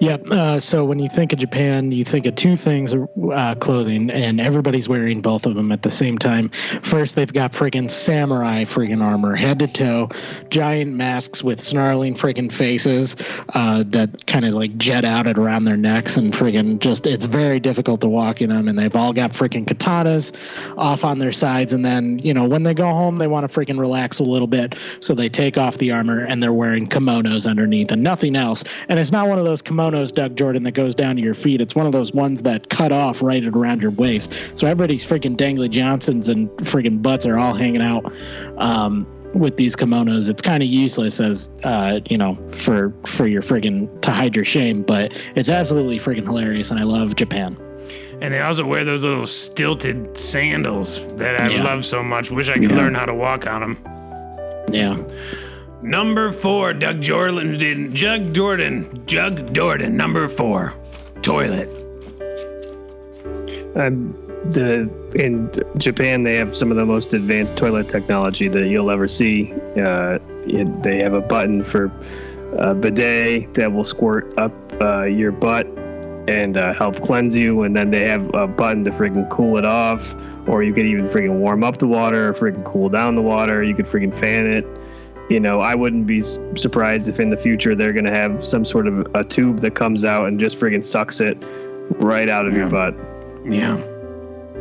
Yep. 0.00 0.30
Uh, 0.30 0.58
so 0.60 0.86
when 0.86 0.98
you 0.98 1.10
think 1.10 1.34
of 1.34 1.38
Japan, 1.38 1.92
you 1.92 2.04
think 2.04 2.24
of 2.24 2.34
two 2.34 2.56
things: 2.56 2.94
uh, 2.94 3.54
clothing, 3.56 4.10
and 4.10 4.40
everybody's 4.40 4.88
wearing 4.88 5.20
both 5.20 5.44
of 5.44 5.54
them 5.54 5.70
at 5.72 5.82
the 5.82 5.90
same 5.90 6.16
time. 6.16 6.48
First, 6.82 7.16
they've 7.16 7.30
got 7.30 7.52
friggin' 7.52 7.90
samurai 7.90 8.64
friggin' 8.64 9.02
armor, 9.02 9.34
head 9.34 9.58
to 9.58 9.66
toe, 9.66 10.08
giant 10.48 10.94
masks 10.94 11.44
with 11.44 11.60
snarling 11.60 12.14
friggin' 12.14 12.50
faces 12.50 13.14
uh, 13.52 13.84
that 13.88 14.26
kind 14.26 14.46
of 14.46 14.54
like 14.54 14.74
jet 14.78 15.04
out 15.04 15.26
at 15.26 15.36
around 15.36 15.64
their 15.64 15.76
necks, 15.76 16.16
and 16.16 16.32
friggin' 16.32 16.78
just 16.78 17.06
it's 17.06 17.26
very 17.26 17.60
difficult 17.60 18.00
to 18.00 18.08
walk 18.08 18.40
in 18.40 18.48
them. 18.48 18.68
And 18.68 18.78
they've 18.78 18.96
all 18.96 19.12
got 19.12 19.32
friggin' 19.32 19.66
katanas 19.66 20.32
off 20.78 21.04
on 21.04 21.18
their 21.18 21.32
sides, 21.32 21.74
and 21.74 21.84
then 21.84 22.18
you 22.20 22.32
know 22.32 22.44
when 22.44 22.62
they 22.62 22.72
go 22.72 22.86
home, 22.86 23.18
they 23.18 23.26
want 23.26 23.50
to 23.50 23.60
friggin' 23.60 23.78
relax 23.78 24.18
a 24.18 24.24
little 24.24 24.48
bit, 24.48 24.76
so 25.00 25.14
they 25.14 25.28
take 25.28 25.58
off 25.58 25.76
the 25.76 25.90
armor 25.90 26.24
and 26.24 26.42
they're 26.42 26.54
wearing 26.54 26.88
kimonos 26.88 27.46
underneath 27.46 27.92
and 27.92 28.02
nothing 28.10 28.34
else. 28.34 28.64
And 28.88 28.98
it's 28.98 29.12
not 29.12 29.28
one 29.28 29.38
of 29.38 29.44
those 29.44 29.62
kimonos, 29.62 30.12
Doug 30.12 30.34
Jordan, 30.36 30.64
that 30.64 30.72
goes 30.72 30.94
down 30.96 31.14
to 31.16 31.22
your 31.22 31.34
feet. 31.34 31.60
It's 31.60 31.76
one 31.76 31.86
of 31.86 31.92
those 31.92 32.12
ones 32.12 32.42
that 32.42 32.68
cut 32.68 32.90
off 32.90 33.22
right 33.22 33.44
around 33.44 33.82
your 33.82 33.92
waist. 33.92 34.32
So 34.56 34.66
everybody's 34.66 35.06
freaking 35.06 35.36
dangly 35.36 35.70
Johnsons 35.70 36.28
and 36.28 36.48
freaking 36.58 37.00
butts 37.00 37.24
are 37.24 37.38
all 37.38 37.54
hanging 37.54 37.82
out. 37.82 38.12
Um, 38.58 39.06
with 39.32 39.56
these 39.56 39.76
kimonos, 39.76 40.28
it's 40.28 40.42
kind 40.42 40.60
of 40.60 40.68
useless 40.68 41.20
as 41.20 41.48
uh, 41.62 42.00
you 42.10 42.18
know 42.18 42.34
for 42.50 42.90
for 43.06 43.28
your 43.28 43.42
friggin' 43.42 44.02
to 44.02 44.10
hide 44.10 44.34
your 44.34 44.44
shame, 44.44 44.82
but 44.82 45.12
it's 45.36 45.48
absolutely 45.48 46.00
friggin' 46.00 46.24
hilarious, 46.24 46.72
and 46.72 46.80
I 46.80 46.82
love 46.82 47.14
Japan. 47.14 47.56
And 48.20 48.34
they 48.34 48.40
also 48.40 48.66
wear 48.66 48.82
those 48.84 49.04
little 49.04 49.28
stilted 49.28 50.16
sandals 50.16 51.06
that 51.16 51.40
I 51.40 51.50
Yeah. 51.50 51.62
love 51.62 51.84
so 51.84 52.02
much. 52.02 52.32
Wish 52.32 52.48
I 52.48 52.54
could 52.54 52.72
Yeah. 52.72 52.76
learn 52.76 52.96
how 52.96 53.06
to 53.06 53.14
walk 53.14 53.46
on 53.46 53.60
them. 53.60 53.76
Yeah. 54.72 54.96
Number 55.82 56.30
four, 56.30 56.74
Doug 56.74 57.00
Jordan. 57.00 57.94
Jug 57.94 58.34
Jordan. 58.34 59.02
Jug 59.06 59.54
Jordan. 59.54 59.96
Number 59.96 60.28
four, 60.28 60.74
toilet. 61.22 61.68
Um, 63.76 64.14
the 64.50 64.90
in 65.14 65.50
Japan, 65.78 66.22
they 66.22 66.36
have 66.36 66.56
some 66.56 66.70
of 66.70 66.76
the 66.76 66.84
most 66.84 67.14
advanced 67.14 67.56
toilet 67.56 67.88
technology 67.88 68.48
that 68.48 68.68
you'll 68.68 68.90
ever 68.90 69.08
see. 69.08 69.52
Uh, 69.76 70.18
it, 70.46 70.82
they 70.82 71.02
have 71.02 71.14
a 71.14 71.20
button 71.20 71.64
for 71.64 71.90
a 72.58 72.74
bidet 72.74 73.54
that 73.54 73.72
will 73.72 73.84
squirt 73.84 74.38
up 74.38 74.52
uh, 74.80 75.04
your 75.04 75.32
butt 75.32 75.66
and 76.28 76.56
uh, 76.56 76.72
help 76.74 77.00
cleanse 77.00 77.34
you, 77.34 77.62
and 77.62 77.74
then 77.74 77.90
they 77.90 78.06
have 78.06 78.32
a 78.34 78.46
button 78.46 78.84
to 78.84 78.90
freaking 78.90 79.28
cool 79.30 79.56
it 79.56 79.64
off, 79.64 80.14
or 80.46 80.62
you 80.62 80.72
could 80.72 80.86
even 80.86 81.08
freaking 81.08 81.38
warm 81.38 81.64
up 81.64 81.78
the 81.78 81.88
water, 81.88 82.32
freaking 82.34 82.64
cool 82.64 82.88
down 82.88 83.14
the 83.14 83.22
water. 83.22 83.62
You 83.62 83.74
could 83.74 83.86
freaking 83.86 84.16
fan 84.18 84.46
it. 84.46 84.66
You 85.30 85.38
know, 85.38 85.60
I 85.60 85.76
wouldn't 85.76 86.08
be 86.08 86.22
surprised 86.56 87.08
if 87.08 87.20
in 87.20 87.30
the 87.30 87.36
future 87.36 87.76
they're 87.76 87.92
gonna 87.92 88.14
have 88.14 88.44
some 88.44 88.64
sort 88.64 88.88
of 88.88 89.06
a 89.14 89.22
tube 89.22 89.60
that 89.60 89.76
comes 89.76 90.04
out 90.04 90.26
and 90.26 90.40
just 90.40 90.58
freaking 90.58 90.84
sucks 90.84 91.20
it 91.20 91.38
right 92.00 92.28
out 92.28 92.46
of 92.46 92.54
your 92.54 92.68
butt. 92.68 92.96
Yeah. 93.44 93.76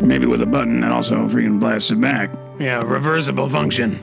Maybe 0.02 0.28
with 0.28 0.44
a 0.44 0.46
button 0.46 0.82
that 0.82 0.92
also 0.92 1.16
freaking 1.28 1.60
blasts 1.60 1.90
it 1.90 2.00
back. 2.00 2.30
Yeah, 2.60 2.82
reversible 2.86 3.50
function. 3.50 4.00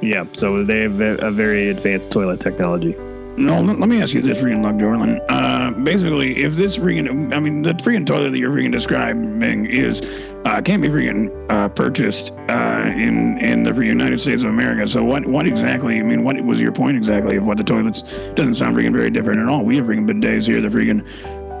Yeah, 0.00 0.26
so 0.32 0.64
they 0.64 0.82
have 0.82 1.00
a 1.00 1.16
a 1.16 1.30
very 1.32 1.68
advanced 1.68 2.12
toilet 2.12 2.38
technology. 2.38 2.94
No, 3.38 3.60
let, 3.62 3.88
me 3.88 4.02
ask 4.02 4.12
you 4.12 4.20
this, 4.20 4.38
freaking 4.38 4.62
Lug 4.62 4.78
Dorland. 4.78 5.24
Uh, 5.30 5.70
basically, 5.82 6.42
if 6.42 6.54
this 6.54 6.76
freaking, 6.76 7.34
I 7.34 7.40
mean, 7.40 7.62
the 7.62 7.70
freaking 7.70 8.04
toilet 8.04 8.30
that 8.30 8.38
you're 8.38 8.50
freaking 8.50 8.72
describing 8.72 9.66
is, 9.66 10.02
uh, 10.44 10.60
can't 10.60 10.82
be 10.82 10.88
freaking 10.88 11.30
uh, 11.50 11.68
purchased 11.68 12.32
uh, 12.50 12.90
in 12.94 13.38
in 13.38 13.62
the 13.62 13.74
United 13.74 14.20
States 14.20 14.42
of 14.42 14.50
America. 14.50 14.86
So 14.86 15.02
what 15.02 15.26
what 15.26 15.46
exactly? 15.46 15.98
I 15.98 16.02
mean, 16.02 16.24
what 16.24 16.38
was 16.44 16.60
your 16.60 16.72
point 16.72 16.96
exactly 16.96 17.38
of 17.38 17.44
what 17.44 17.56
the 17.56 17.64
toilets? 17.64 18.02
Doesn't 18.34 18.56
sound 18.56 18.76
freaking 18.76 18.92
very 18.92 19.10
different 19.10 19.40
at 19.40 19.48
all. 19.48 19.64
We 19.64 19.76
have 19.76 19.86
freaking 19.86 20.06
bidets 20.06 20.46
here 20.46 20.60
The 20.60 20.68
freaking 20.68 21.02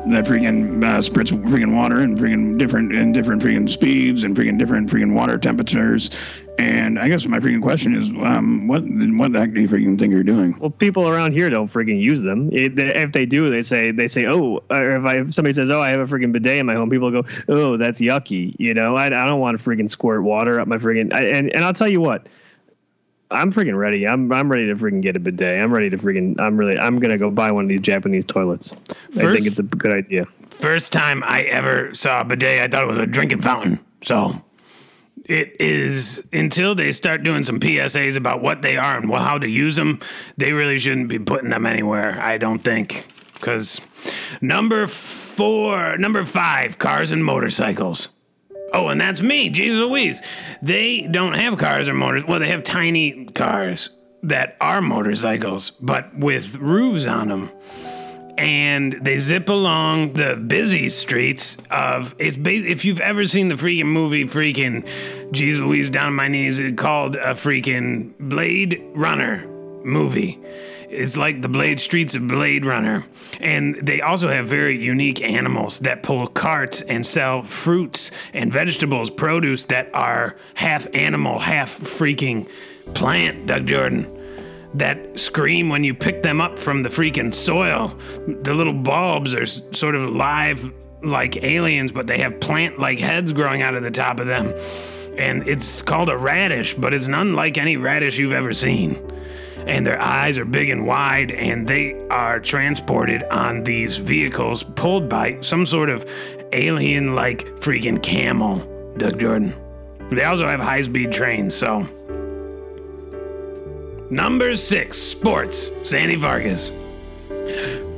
that 0.06 0.24
freaking 0.24 0.84
uh, 0.84 0.98
spritz 0.98 1.30
freaking 1.44 1.76
water 1.76 2.00
and 2.00 2.18
freaking 2.18 2.58
different 2.58 2.92
and 2.92 3.14
different 3.14 3.40
freaking 3.40 3.70
speeds 3.70 4.24
and 4.24 4.36
freaking 4.36 4.58
different 4.58 4.90
freaking 4.90 5.14
water 5.14 5.38
temperatures. 5.38 6.10
And 6.58 6.98
I 6.98 7.08
guess 7.08 7.24
my 7.24 7.38
freaking 7.38 7.62
question 7.62 7.94
is, 7.94 8.10
um, 8.10 8.66
what 8.66 8.82
what 8.82 9.32
the 9.32 9.38
heck 9.38 9.54
do 9.54 9.60
you 9.60 9.68
freaking 9.68 9.98
think 9.98 10.12
you're 10.12 10.22
doing? 10.22 10.58
Well, 10.58 10.70
people 10.70 11.08
around 11.08 11.32
here 11.32 11.48
don't 11.50 11.72
freaking 11.72 12.00
use 12.00 12.22
them. 12.22 12.50
If 12.52 12.74
they, 12.74 12.88
if 12.88 13.12
they 13.12 13.26
do, 13.26 13.48
they 13.48 13.62
say 13.62 13.92
they 13.92 14.08
say, 14.08 14.26
oh, 14.26 14.62
or 14.70 14.96
if, 14.96 15.04
I, 15.04 15.18
if 15.20 15.34
somebody 15.34 15.52
says, 15.52 15.70
oh, 15.70 15.80
I 15.80 15.90
have 15.90 16.00
a 16.00 16.06
freaking 16.06 16.32
bidet 16.32 16.58
in 16.58 16.66
my 16.66 16.74
home, 16.74 16.90
people 16.90 17.10
go, 17.10 17.24
oh, 17.48 17.76
that's 17.76 18.00
yucky. 18.00 18.56
You 18.58 18.74
know, 18.74 18.96
I, 18.96 19.06
I 19.06 19.26
don't 19.26 19.40
want 19.40 19.58
to 19.58 19.64
freaking 19.64 19.88
squirt 19.88 20.24
water 20.24 20.60
up 20.60 20.66
my 20.68 20.78
freaking. 20.78 21.12
I, 21.12 21.22
and 21.22 21.54
and 21.54 21.64
I'll 21.64 21.74
tell 21.74 21.90
you 21.90 22.00
what, 22.00 22.26
I'm 23.32 23.52
freaking 23.52 23.76
ready. 23.76 24.06
I'm 24.06 24.32
I'm 24.32 24.50
ready 24.50 24.66
to 24.68 24.76
freaking 24.76 25.02
get 25.02 25.16
a 25.16 25.20
bidet. 25.20 25.60
I'm 25.60 25.72
ready 25.72 25.90
to 25.90 25.98
freaking. 25.98 26.38
I'm 26.40 26.56
really. 26.56 26.78
I'm 26.78 26.98
gonna 26.98 27.18
go 27.18 27.30
buy 27.30 27.50
one 27.50 27.64
of 27.64 27.68
these 27.68 27.80
Japanese 27.80 28.24
toilets. 28.24 28.74
I 29.16 29.32
think 29.32 29.46
it's 29.46 29.58
a 29.58 29.62
good 29.62 29.94
idea. 29.94 30.26
First 30.58 30.92
time 30.92 31.22
I 31.24 31.40
ever 31.42 31.92
saw 31.94 32.20
a 32.20 32.24
bidet, 32.24 32.62
I 32.62 32.68
thought 32.68 32.84
it 32.84 32.88
was 32.88 32.98
a 32.98 33.06
drinking 33.06 33.40
fountain. 33.40 33.80
So 34.02 34.34
it 35.24 35.60
is 35.60 36.22
until 36.32 36.74
they 36.74 36.92
start 36.92 37.22
doing 37.22 37.44
some 37.44 37.58
PSAs 37.60 38.16
about 38.16 38.42
what 38.42 38.62
they 38.62 38.76
are 38.76 38.96
and 38.96 39.10
wh- 39.10 39.18
how 39.18 39.38
to 39.38 39.48
use 39.48 39.76
them, 39.76 40.00
they 40.36 40.52
really 40.52 40.78
shouldn't 40.78 41.08
be 41.08 41.18
putting 41.18 41.50
them 41.50 41.66
anywhere, 41.66 42.20
I 42.20 42.38
don't 42.38 42.58
think. 42.60 43.06
Because 43.34 43.80
number 44.40 44.86
four, 44.86 45.96
number 45.98 46.24
five, 46.24 46.78
cars 46.78 47.10
and 47.10 47.24
motorcycles. 47.24 48.08
Oh, 48.74 48.88
and 48.88 49.00
that's 49.00 49.20
me, 49.20 49.48
Jesus 49.48 49.78
Louise. 49.78 50.22
They 50.62 51.02
don't 51.02 51.34
have 51.34 51.58
cars 51.58 51.88
or 51.88 51.94
motors. 51.94 52.24
Well, 52.24 52.40
they 52.40 52.48
have 52.48 52.62
tiny 52.62 53.26
cars 53.26 53.90
that 54.22 54.56
are 54.60 54.80
motorcycles, 54.80 55.70
but 55.70 56.16
with 56.16 56.56
roofs 56.56 57.06
on 57.06 57.28
them 57.28 57.50
and 58.38 58.94
they 59.02 59.18
zip 59.18 59.48
along 59.48 60.14
the 60.14 60.36
busy 60.36 60.88
streets 60.88 61.56
of 61.70 62.14
it's 62.18 62.36
ba- 62.36 62.50
if 62.50 62.84
you've 62.84 63.00
ever 63.00 63.24
seen 63.24 63.48
the 63.48 63.54
freaking 63.54 63.86
movie 63.86 64.24
freaking 64.24 64.88
Jesus 65.32 65.60
Louise 65.60 65.90
down 65.90 66.06
on 66.06 66.14
my 66.14 66.28
knees 66.28 66.58
it's 66.58 66.80
called 66.80 67.16
a 67.16 67.34
freaking 67.34 68.12
Blade 68.18 68.82
Runner 68.94 69.46
movie 69.84 70.40
it's 70.92 71.16
like 71.16 71.42
the 71.42 71.48
Blade 71.48 71.80
Streets 71.80 72.14
of 72.14 72.28
Blade 72.28 72.64
Runner 72.64 73.04
and 73.40 73.76
they 73.76 74.00
also 74.00 74.28
have 74.28 74.46
very 74.46 74.78
unique 74.78 75.22
animals 75.22 75.80
that 75.80 76.02
pull 76.02 76.26
carts 76.26 76.82
and 76.82 77.06
sell 77.06 77.42
fruits 77.42 78.10
and 78.32 78.52
vegetables 78.52 79.10
produce 79.10 79.64
that 79.66 79.90
are 79.94 80.36
half 80.54 80.86
animal 80.94 81.38
half 81.38 81.78
freaking 81.78 82.48
plant 82.94 83.46
Doug 83.46 83.66
Jordan 83.66 84.18
that 84.74 85.18
scream 85.18 85.68
when 85.68 85.84
you 85.84 85.94
pick 85.94 86.22
them 86.22 86.40
up 86.40 86.58
from 86.58 86.82
the 86.82 86.88
freaking 86.88 87.34
soil. 87.34 87.88
The 88.26 88.54
little 88.54 88.72
bulbs 88.72 89.34
are 89.34 89.46
sort 89.46 89.94
of 89.94 90.10
live 90.10 90.72
like 91.02 91.42
aliens, 91.42 91.92
but 91.92 92.06
they 92.06 92.18
have 92.18 92.40
plant 92.40 92.78
like 92.78 92.98
heads 92.98 93.32
growing 93.32 93.62
out 93.62 93.74
of 93.74 93.82
the 93.82 93.90
top 93.90 94.20
of 94.20 94.26
them. 94.26 94.54
And 95.18 95.46
it's 95.46 95.82
called 95.82 96.08
a 96.08 96.16
radish, 96.16 96.74
but 96.74 96.94
it's 96.94 97.06
none 97.06 97.34
like 97.34 97.58
any 97.58 97.76
radish 97.76 98.18
you've 98.18 98.32
ever 98.32 98.52
seen. 98.52 98.94
And 99.66 99.86
their 99.86 100.00
eyes 100.00 100.38
are 100.38 100.44
big 100.44 100.70
and 100.70 100.86
wide, 100.86 101.30
and 101.32 101.66
they 101.66 101.94
are 102.08 102.40
transported 102.40 103.22
on 103.24 103.62
these 103.62 103.96
vehicles 103.96 104.62
pulled 104.62 105.08
by 105.08 105.40
some 105.40 105.64
sort 105.66 105.90
of 105.90 106.08
alien 106.52 107.14
like 107.14 107.46
freaking 107.56 108.02
camel, 108.02 108.58
Doug 108.96 109.18
Jordan. 109.18 109.54
They 110.10 110.24
also 110.24 110.46
have 110.46 110.60
high 110.60 110.82
speed 110.82 111.12
trains, 111.12 111.54
so. 111.54 111.86
Number 114.10 114.54
six, 114.56 114.98
sports. 114.98 115.70
Sandy 115.84 116.16
Vargas. 116.16 116.70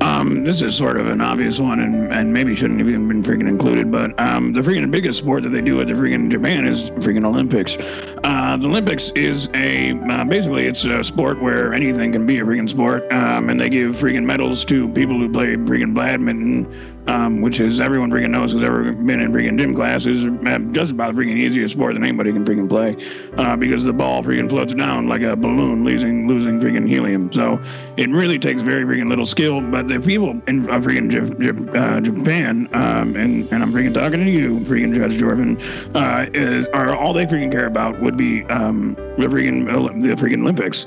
Um, 0.01 0.45
this 0.45 0.63
is 0.63 0.77
sort 0.77 1.01
of 1.01 1.09
an 1.09 1.21
obvious 1.21 1.59
one, 1.59 1.81
and, 1.81 2.13
and 2.13 2.33
maybe 2.33 2.55
shouldn't 2.55 2.79
have 2.79 2.89
even 2.89 3.09
been 3.09 3.23
freaking 3.23 3.49
included. 3.49 3.91
But 3.91 4.19
um, 4.21 4.53
the 4.53 4.61
freaking 4.61 4.91
biggest 4.91 5.19
sport 5.19 5.43
that 5.45 5.49
they 5.49 5.61
do 5.61 5.81
at 5.81 5.87
the 5.87 5.95
freaking 5.95 6.31
Japan 6.31 6.67
is 6.67 6.91
freaking 6.91 7.25
Olympics. 7.25 7.77
Uh, 8.25 8.57
the 8.57 8.67
Olympics 8.67 9.11
is 9.11 9.51
a 9.53 9.93
uh, 10.09 10.25
basically 10.25 10.67
it's 10.67 10.85
a 10.85 11.05
sport 11.05 11.43
where 11.43 11.75
anything 11.75 12.11
can 12.11 12.25
be 12.25 12.39
a 12.39 12.43
freaking 12.43 12.71
sport, 12.71 13.03
um, 13.13 13.51
and 13.51 13.61
they 13.61 13.69
give 13.69 13.97
freaking 13.97 14.25
medals 14.25 14.65
to 14.65 14.89
people 14.89 15.19
who 15.19 15.31
play 15.31 15.57
freaking 15.57 15.95
badminton. 15.95 16.91
Um, 17.07 17.43
which 17.43 17.61
is 17.61 17.83
everyone 17.83 18.11
freaking 18.11 18.31
knows 18.31 18.53
who's 18.53 18.63
ever 18.63 18.91
been 18.91 19.21
in 19.21 19.31
freaking 19.31 19.59
gym 19.59 19.75
class 19.75 20.07
is 20.07 20.25
uh, 20.25 20.59
just 20.73 20.91
about 20.93 21.15
the 21.15 21.21
freaking 21.21 21.37
easiest 21.37 21.75
sport 21.75 21.93
that 21.93 22.03
anybody 22.03 22.33
can 22.33 22.47
freaking 22.47 22.67
play, 22.67 22.97
uh, 23.37 23.55
because 23.57 23.85
the 23.85 23.93
ball 23.93 24.23
freaking 24.23 24.49
floats 24.49 24.73
down 24.73 25.07
like 25.07 25.21
a 25.21 25.37
balloon, 25.37 25.85
losing 25.85 26.27
losing 26.27 26.59
freaking 26.59 26.89
helium. 26.89 27.31
So 27.31 27.63
it 27.99 28.09
really 28.09 28.39
takes 28.39 28.63
very 28.63 28.85
freaking 28.85 29.11
little 29.11 29.27
skill. 29.27 29.61
But 29.61 29.87
the 29.87 30.01
people 30.01 30.31
in 30.47 30.63
freaking 30.63 31.77
uh, 31.77 32.01
Japan, 32.01 32.71
um, 32.73 33.17
and 33.17 33.53
and 33.53 33.63
I'm 33.63 33.71
freaking 33.71 33.93
talking 33.93 34.25
to 34.25 34.31
you, 34.31 34.61
freaking 34.61 34.95
Judge 34.95 35.19
Jordan, 35.19 35.61
uh, 35.95 36.25
is 36.33 36.67
are 36.69 36.97
all 36.97 37.13
they 37.13 37.27
freaking 37.27 37.53
care 37.53 37.67
about 37.67 38.01
would 38.01 38.14
be 38.15 38.45
um, 38.45 38.95
the 38.95 39.27
freaking 39.29 39.65
the 40.03 40.11
freaking 40.11 40.43
Olympics. 40.43 40.87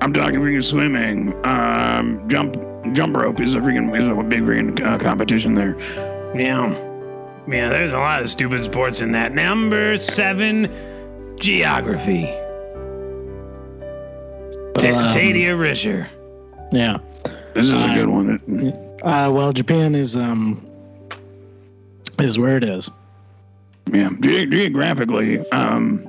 I'm 0.00 0.12
talking 0.12 0.40
freaking 0.40 0.62
swimming, 0.64 1.32
um, 1.46 2.28
jump 2.28 2.56
jump 2.92 3.16
rope 3.16 3.40
is 3.40 3.54
a 3.54 3.58
freaking 3.58 3.98
is 3.98 4.06
a 4.06 4.14
big 4.22 4.40
freaking 4.42 4.80
uh, 4.84 4.98
competition 4.98 5.54
there. 5.54 5.76
Yeah. 6.36 6.70
Yeah, 7.48 7.68
there's 7.70 7.92
a 7.92 7.98
lot 7.98 8.20
of 8.22 8.28
stupid 8.28 8.62
sports 8.64 9.00
in 9.00 9.12
that. 9.12 9.32
Number 9.32 9.96
seven, 9.96 10.68
geography. 11.38 12.24
Ta 14.78 14.88
Um, 14.88 15.08
Tadia 15.10 15.52
Risher. 15.52 16.08
Yeah. 16.72 16.98
This 17.54 17.66
is 17.66 17.70
a 17.72 17.94
good 17.94 18.08
Um, 18.08 18.12
one. 18.12 18.72
Uh, 19.02 19.30
well, 19.32 19.52
Japan 19.52 19.94
is 19.94 20.16
um 20.16 20.66
is 22.18 22.38
where 22.38 22.56
it 22.56 22.64
is. 22.64 22.90
Yeah, 23.92 24.10
Ge- 24.20 24.50
geographically, 24.50 25.38
um, 25.50 26.08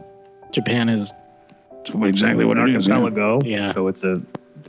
Japan 0.58 0.90
is 0.90 1.14
exactly 2.02 2.46
what 2.46 2.58
it 2.58 2.76
is. 2.76 2.88
yeah. 2.88 2.96
archipelago. 2.98 3.40
Yeah. 3.46 3.72
So 3.72 3.88
it's 3.88 4.04
a 4.04 4.16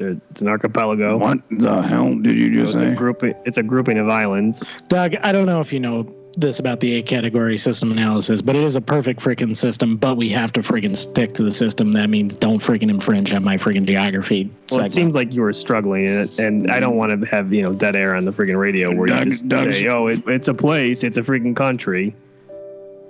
it's 0.01 0.43
an 0.43 0.49
archipelago. 0.49 1.17
What 1.17 1.41
the 1.51 1.81
hell 1.83 2.15
did 2.15 2.37
you 2.37 2.55
So 2.61 2.65
just 2.67 2.75
it's 2.75 2.83
say? 2.83 2.93
a 2.93 2.95
grouping. 2.95 3.35
It's 3.47 3.59
a 3.59 3.63
grouping 3.63 3.99
of 3.99 4.09
islands. 4.09 4.65
Doug. 4.89 5.17
I 5.17 5.33
don't 5.33 5.47
know 5.47 5.61
if 5.61 5.73
you 5.73 5.81
know 5.81 6.15
this 6.37 6.61
about 6.61 6.79
the 6.79 6.93
eight 6.93 7.07
category 7.07 7.59
system 7.59 7.91
analysis, 7.91 8.41
but 8.43 8.55
it 8.55 8.63
is 8.63 8.77
a 8.77 8.81
perfect 8.81 9.19
freaking 9.21 9.57
system. 9.57 9.97
But 9.97 10.17
we 10.17 10.29
have 10.29 10.53
to 10.53 10.61
freaking 10.61 10.97
stick 10.97 11.33
to 11.33 11.43
the 11.43 11.51
system. 11.51 11.91
That 11.93 12.11
means 12.11 12.37
don't 12.37 12.59
freaking 12.61 12.91
infringe 12.91 13.33
on 13.33 13.43
my 13.43 13.57
freaking 13.57 13.87
geography. 13.87 14.49
Well, 14.71 14.85
it 14.85 14.93
seems 14.93 15.15
like 15.17 15.33
you 15.33 15.41
were 15.43 15.53
struggling 15.55 16.05
in 16.07 16.29
and 16.39 16.71
I 16.71 16.79
don't 16.79 16.97
want 16.97 17.19
to 17.19 17.27
have 17.27 17.53
you 17.53 17.63
know 17.63 17.73
dead 17.73 17.97
air 17.97 18.15
on 18.15 18.25
the 18.27 18.33
freaking 18.33 18.61
radio 18.61 18.95
where 18.95 19.09
Doug- 19.09 19.25
you 19.25 19.31
just 19.33 19.49
Doug's- 19.49 19.75
say, 19.79 19.89
"Oh, 19.89 20.07
it, 20.07 20.23
it's 20.29 20.47
a 20.49 20.55
place, 20.55 21.03
it's 21.03 21.17
a 21.19 21.23
freaking 21.23 21.57
country." 21.57 22.15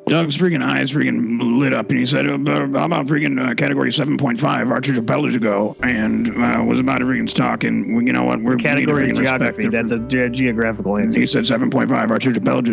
Doug's 0.09 0.37
freaking 0.37 0.63
eyes 0.65 0.93
freaking 0.93 1.59
lit 1.61 1.75
up, 1.75 1.91
and 1.91 1.99
he 1.99 2.07
said, 2.07 2.29
uh, 2.31 2.39
"How 2.79 2.85
about 2.85 3.07
freaking 3.07 3.39
uh, 3.41 3.55
category 3.55 3.91
7.5, 3.91 4.71
Archers 4.71 4.99
of 4.99 5.07
Pelage 5.07 5.37
and 5.83 6.29
uh, 6.31 6.65
was 6.65 6.79
about 6.81 6.99
to 6.99 7.05
freaking 7.05 7.33
talk. 7.33 7.65
And 7.65 7.95
well, 7.95 8.03
you 8.05 8.13
know 8.13 8.25
what? 8.25 8.41
We're 8.41 8.53
we 8.53 8.57
need 8.57 8.63
to 8.63 8.69
Category 8.69 9.11
is 9.11 9.19
geography. 9.19 9.69
That's 9.69 9.91
a 9.91 9.99
ge- 9.99 10.33
geographical 10.37 10.97
answer. 10.99 11.21
He 11.21 11.27
said 11.27 11.45
7.5 11.45 11.91
Archers 12.11 12.37
of 12.37 12.45
Pelage 12.45 12.69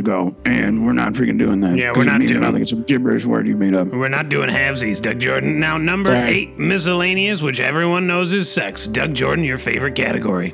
and 0.46 0.86
we're 0.86 0.94
not 0.94 1.14
freaking 1.14 1.38
doing 1.38 1.60
that. 1.62 1.76
Yeah, 1.78 1.92
we're 1.96 2.04
not 2.04 2.20
means 2.20 2.32
doing- 2.32 2.42
nothing. 2.42 2.62
It's 2.62 2.72
a 2.72 2.76
gibberish 2.78 3.26
word 3.26 3.48
you 3.48 3.56
made 3.56 3.74
up. 3.76 3.88
We're 3.88 4.08
not 4.10 4.30
doing 4.30 4.50
halvesies, 4.50 5.02
Doug 5.02 5.20
Jordan. 5.20 5.60
Now, 5.60 5.78
number 5.78 6.12
Sorry. 6.16 6.30
eight, 6.32 6.58
miscellaneous, 6.60 7.42
which 7.42 7.60
everyone 7.60 8.08
knows 8.08 8.34
is 8.34 8.52
sex. 8.52 8.88
Doug 8.88 9.14
Jordan, 9.14 9.44
your 9.44 9.58
favorite 9.58 9.96
category. 9.96 10.54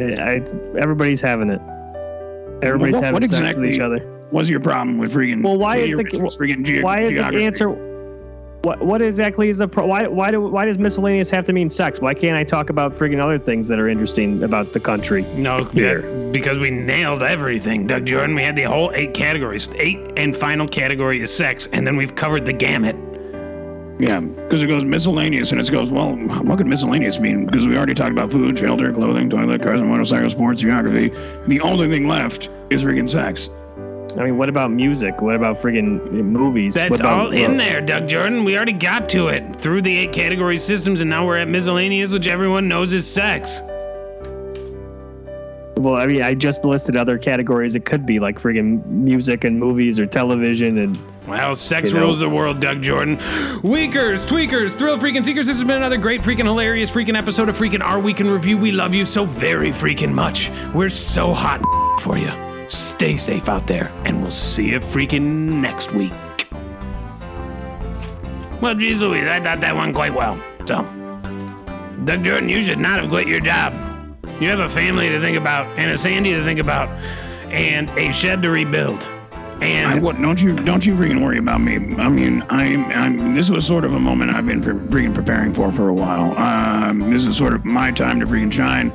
I, 0.00 0.42
everybody's 0.78 1.20
having 1.20 1.50
it. 1.50 1.60
Everybody's 2.62 2.94
what- 2.94 3.04
having 3.04 3.20
what 3.22 3.30
sex 3.30 3.38
exactly- 3.38 3.66
with 3.68 3.74
each 3.74 3.80
other. 3.80 4.17
What's 4.30 4.48
your 4.48 4.60
problem 4.60 4.98
with 4.98 5.12
freaking? 5.12 5.42
Well, 5.42 5.56
why 5.56 5.78
is 5.78 5.92
the 5.92 6.04
freaking 6.04 6.64
ge- 6.64 6.82
why 6.82 7.00
is 7.00 7.12
geography? 7.12 7.38
the 7.38 7.44
answer? 7.44 7.70
What 8.62 8.84
what 8.84 9.00
exactly 9.00 9.48
is 9.48 9.56
the 9.56 9.68
pro? 9.68 9.86
Why 9.86 10.06
why 10.06 10.30
do 10.30 10.42
why 10.42 10.64
does 10.64 10.78
miscellaneous 10.78 11.30
have 11.30 11.44
to 11.46 11.52
mean 11.52 11.70
sex? 11.70 12.00
Why 12.00 12.12
can't 12.12 12.34
I 12.34 12.44
talk 12.44 12.70
about 12.70 12.98
friggin' 12.98 13.22
other 13.22 13.38
things 13.38 13.68
that 13.68 13.78
are 13.78 13.88
interesting 13.88 14.42
about 14.42 14.72
the 14.72 14.80
country? 14.80 15.22
No, 15.36 15.64
Here. 15.64 16.04
yeah, 16.04 16.30
because 16.32 16.58
we 16.58 16.70
nailed 16.70 17.22
everything, 17.22 17.86
Doug 17.86 18.04
Jordan. 18.04 18.34
We 18.34 18.42
had 18.42 18.56
the 18.56 18.64
whole 18.64 18.90
eight 18.94 19.14
categories. 19.14 19.70
Eight 19.76 19.98
and 20.16 20.36
final 20.36 20.66
category 20.68 21.22
is 21.22 21.34
sex, 21.34 21.68
and 21.72 21.86
then 21.86 21.96
we've 21.96 22.14
covered 22.14 22.44
the 22.44 22.52
gamut. 22.52 22.96
Yeah, 24.00 24.20
because 24.20 24.62
it 24.62 24.68
goes 24.68 24.84
miscellaneous, 24.84 25.50
and 25.50 25.60
it 25.60 25.70
goes, 25.72 25.90
well, 25.90 26.14
what 26.14 26.58
could 26.58 26.68
miscellaneous 26.68 27.18
mean? 27.18 27.46
Because 27.46 27.66
we 27.66 27.76
already 27.76 27.94
talked 27.94 28.12
about 28.12 28.30
food, 28.30 28.56
shelter, 28.56 28.92
clothing, 28.92 29.28
toilet, 29.28 29.60
cars 29.60 29.80
and 29.80 29.88
motorcycles, 29.88 30.32
sports, 30.32 30.60
geography. 30.60 31.08
The 31.48 31.60
only 31.60 31.88
thing 31.88 32.06
left 32.06 32.48
is 32.70 32.84
freaking 32.84 33.08
sex. 33.08 33.50
I 34.18 34.24
mean, 34.24 34.36
what 34.36 34.48
about 34.48 34.72
music? 34.72 35.20
What 35.22 35.36
about 35.36 35.62
friggin' 35.62 36.10
movies? 36.10 36.74
That's 36.74 36.90
What 36.90 37.00
about- 37.00 37.20
all 37.26 37.32
in 37.32 37.56
there, 37.56 37.80
Doug 37.80 38.08
Jordan. 38.08 38.42
We 38.44 38.56
already 38.56 38.72
got 38.72 39.08
to 39.10 39.28
it 39.28 39.54
through 39.56 39.82
the 39.82 39.96
eight 39.96 40.10
category 40.12 40.56
systems, 40.58 41.00
and 41.00 41.08
now 41.08 41.24
we're 41.24 41.36
at 41.36 41.46
miscellaneous, 41.48 42.10
which 42.10 42.26
everyone 42.26 42.66
knows 42.66 42.92
is 42.92 43.06
sex. 43.06 43.60
Well, 45.76 45.94
I 45.94 46.06
mean, 46.06 46.22
I 46.22 46.34
just 46.34 46.64
listed 46.64 46.96
other 46.96 47.16
categories. 47.18 47.76
It 47.76 47.84
could 47.84 48.04
be 48.04 48.18
like 48.18 48.40
friggin' 48.40 48.84
music 48.86 49.44
and 49.44 49.56
movies 49.60 50.00
or 50.00 50.06
television 50.06 50.78
and 50.78 50.98
Well, 51.28 51.54
sex 51.54 51.90
You 51.92 51.98
know. 51.98 52.06
rules 52.06 52.18
the 52.18 52.28
world, 52.28 52.58
Doug 52.58 52.82
Jordan. 52.82 53.18
Weakers, 53.62 54.26
tweakers, 54.26 54.72
thrill 54.74 54.98
freaking 54.98 55.22
seekers. 55.24 55.46
This 55.46 55.58
has 55.58 55.64
been 55.64 55.76
another 55.76 55.98
great 55.98 56.22
freaking 56.22 56.46
hilarious 56.46 56.90
freaking 56.90 57.16
episode 57.16 57.48
of 57.48 57.56
freaking 57.56 57.84
Our 57.84 58.00
Week 58.00 58.18
in 58.20 58.28
Review. 58.28 58.58
We 58.58 58.72
love 58.72 58.94
you 58.94 59.04
so 59.04 59.24
very 59.24 59.68
freaking 59.70 60.12
much. 60.12 60.50
We're 60.74 60.88
so 60.88 61.32
hot 61.32 61.60
for 62.00 62.18
you. 62.18 62.32
Stay 62.68 63.16
safe 63.16 63.48
out 63.48 63.66
there, 63.66 63.90
and 64.04 64.20
we'll 64.20 64.30
see 64.30 64.70
you 64.70 64.78
freaking 64.78 65.60
next 65.60 65.92
week. 65.92 66.12
Well, 68.60 68.74
geez 68.74 69.00
Louise, 69.00 69.28
I 69.28 69.40
thought 69.40 69.60
that 69.60 69.74
went 69.74 69.94
quite 69.94 70.14
well. 70.14 70.38
So, 70.66 70.82
Doug 72.04 72.24
Jordan, 72.24 72.48
you 72.48 72.62
should 72.62 72.78
not 72.78 73.00
have 73.00 73.08
quit 73.08 73.26
your 73.26 73.40
job. 73.40 73.72
You 74.40 74.48
have 74.50 74.60
a 74.60 74.68
family 74.68 75.08
to 75.08 75.20
think 75.20 75.36
about, 75.36 75.66
and 75.78 75.90
a 75.90 75.96
Sandy 75.96 76.32
to 76.32 76.44
think 76.44 76.60
about, 76.60 76.88
and 77.50 77.88
a 77.90 78.12
shed 78.12 78.42
to 78.42 78.50
rebuild. 78.50 79.02
And 79.60 79.88
I, 79.88 79.98
what, 79.98 80.20
don't 80.20 80.40
you 80.40 80.54
don't 80.54 80.86
you 80.86 80.94
freaking 80.94 81.22
worry 81.22 81.38
about 81.38 81.60
me. 81.60 81.76
I 81.96 82.08
mean, 82.08 82.44
I'm, 82.48 82.84
I'm 82.92 83.34
this 83.34 83.50
was 83.50 83.66
sort 83.66 83.84
of 83.84 83.94
a 83.94 83.98
moment 83.98 84.30
I've 84.30 84.46
been 84.46 84.60
freaking 84.62 85.14
preparing 85.14 85.52
for 85.52 85.72
for 85.72 85.88
a 85.88 85.94
while. 85.94 86.36
Um, 86.38 87.10
this 87.10 87.24
is 87.24 87.36
sort 87.36 87.54
of 87.54 87.64
my 87.64 87.90
time 87.90 88.20
to 88.20 88.26
freaking 88.26 88.52
shine. 88.52 88.92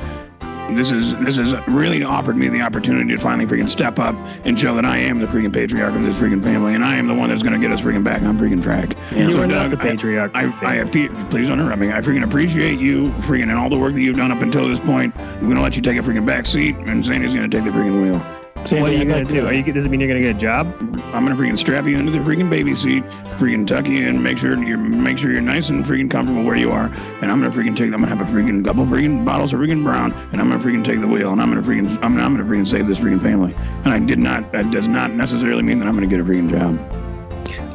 This 0.69 0.91
is 0.91 1.13
this 1.19 1.35
has 1.37 1.53
really 1.67 2.03
offered 2.03 2.35
me 2.35 2.47
the 2.49 2.61
opportunity 2.61 3.15
to 3.15 3.21
finally 3.21 3.45
freaking 3.45 3.69
step 3.69 3.99
up 3.99 4.15
and 4.45 4.57
show 4.59 4.73
that 4.75 4.85
I 4.85 4.97
am 4.97 5.19
the 5.19 5.27
freaking 5.27 5.53
patriarch 5.53 5.93
of 5.93 6.03
this 6.03 6.15
freaking 6.17 6.41
family, 6.41 6.73
and 6.73 6.83
I 6.83 6.95
am 6.95 7.07
the 7.07 7.13
one 7.13 7.29
that's 7.29 7.43
going 7.43 7.53
to 7.53 7.59
get 7.59 7.71
us 7.71 7.81
freaking 7.81 8.03
back 8.03 8.21
on 8.23 8.37
freaking 8.39 8.63
track. 8.63 8.95
Yeah. 9.11 9.27
you 9.27 9.31
So, 9.31 9.41
are 9.43 9.47
not 9.47 9.69
the 9.69 9.75
Doug, 9.75 9.85
I- 9.85 9.89
patriarch. 9.91 10.31
I, 10.33 10.81
I, 10.81 10.83
please 10.85 11.47
don't 11.47 11.59
interrupt 11.59 11.79
me. 11.79 11.91
I 11.91 11.99
freaking 11.99 12.23
appreciate 12.23 12.79
you 12.79 13.05
freaking 13.27 13.43
and 13.43 13.53
all 13.53 13.69
the 13.69 13.77
work 13.77 13.93
that 13.93 14.01
you've 14.01 14.17
done 14.17 14.31
up 14.31 14.41
until 14.41 14.67
this 14.67 14.79
point. 14.79 15.15
I'm 15.19 15.47
gonna 15.47 15.61
let 15.61 15.75
you 15.75 15.81
take 15.81 15.97
a 15.97 16.01
freaking 16.01 16.25
back 16.25 16.45
seat, 16.45 16.75
and 16.77 17.05
Sandy's 17.05 17.33
gonna 17.35 17.49
take 17.49 17.65
the 17.65 17.69
freaking 17.69 18.01
wheel. 18.01 18.42
Sandy, 18.65 18.81
what 18.81 18.91
are 18.91 18.93
you 18.93 19.05
gonna 19.05 19.17
like 19.19 19.27
to- 19.27 19.33
do? 19.33 19.47
Are 19.47 19.53
you, 19.53 19.63
does 19.63 19.85
it 19.85 19.89
mean 19.89 19.99
you're 19.99 20.07
gonna 20.07 20.21
get 20.21 20.35
a 20.35 20.39
job? 20.39 20.73
I'm 21.13 21.25
gonna 21.25 21.35
freaking 21.35 21.57
strap 21.57 21.85
you 21.85 21.97
into 21.97 22.11
the 22.11 22.19
freaking 22.19 22.49
baby 22.49 22.75
seat, 22.75 23.03
freaking 23.37 23.67
tuck 23.67 23.85
you 23.85 23.97
in, 23.97 24.21
make 24.23 24.37
sure 24.37 24.57
you're 24.63 24.77
make 24.77 25.17
sure 25.17 25.31
you're 25.31 25.41
nice 25.41 25.69
and 25.69 25.83
freaking 25.83 26.09
comfortable 26.09 26.43
where 26.43 26.55
you 26.55 26.71
are, 26.71 26.85
and 27.21 27.31
I'm 27.31 27.41
gonna 27.41 27.51
freaking 27.51 27.75
take. 27.75 27.93
I'm 27.93 28.01
gonna 28.01 28.07
have 28.07 28.21
a 28.21 28.31
freaking 28.31 28.63
couple 28.63 28.85
freaking 28.85 29.25
bottles 29.25 29.53
of 29.53 29.59
freaking 29.59 29.83
brown, 29.83 30.13
and 30.31 30.39
I'm 30.39 30.49
gonna 30.49 30.63
freaking 30.63 30.83
take 30.83 31.01
the 31.01 31.07
wheel, 31.07 31.31
and 31.31 31.41
I'm 31.41 31.49
gonna 31.49 31.61
freaking 31.61 31.89
I'm, 32.01 32.17
I'm 32.17 32.37
gonna 32.37 32.49
freaking 32.49 32.67
save 32.67 32.87
this 32.87 32.99
freaking 32.99 33.21
family. 33.21 33.53
And 33.83 33.93
I 33.93 33.99
did 33.99 34.19
not. 34.19 34.51
That 34.53 34.71
does 34.71 34.87
not 34.87 35.11
necessarily 35.11 35.63
mean 35.63 35.79
that 35.79 35.87
I'm 35.87 35.95
gonna 35.95 36.07
get 36.07 36.19
a 36.19 36.23
freaking 36.23 36.49
job. 36.49 36.79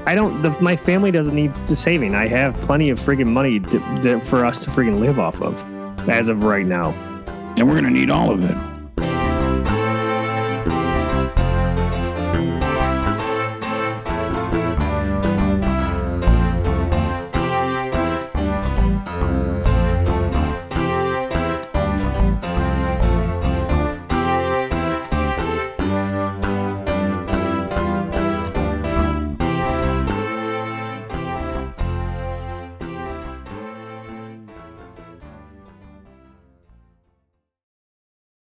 I 0.06 0.14
don't. 0.14 0.40
The, 0.40 0.50
my 0.62 0.74
family 0.74 1.10
doesn't 1.10 1.34
need 1.34 1.52
to 1.52 1.76
saving. 1.76 2.14
I 2.14 2.28
have 2.28 2.54
plenty 2.62 2.88
of 2.88 2.98
friggin' 2.98 3.26
money 3.26 3.60
to, 3.60 3.78
to, 4.02 4.20
for 4.20 4.46
us 4.46 4.64
to 4.64 4.70
friggin' 4.70 5.00
live 5.00 5.18
off 5.18 5.38
of, 5.42 5.54
as 6.08 6.28
of 6.28 6.44
right 6.44 6.64
now. 6.64 6.92
And 7.58 7.68
we're 7.68 7.74
gonna 7.74 7.90
need 7.90 8.10
all 8.10 8.30
of 8.30 8.42
it. 8.42 8.77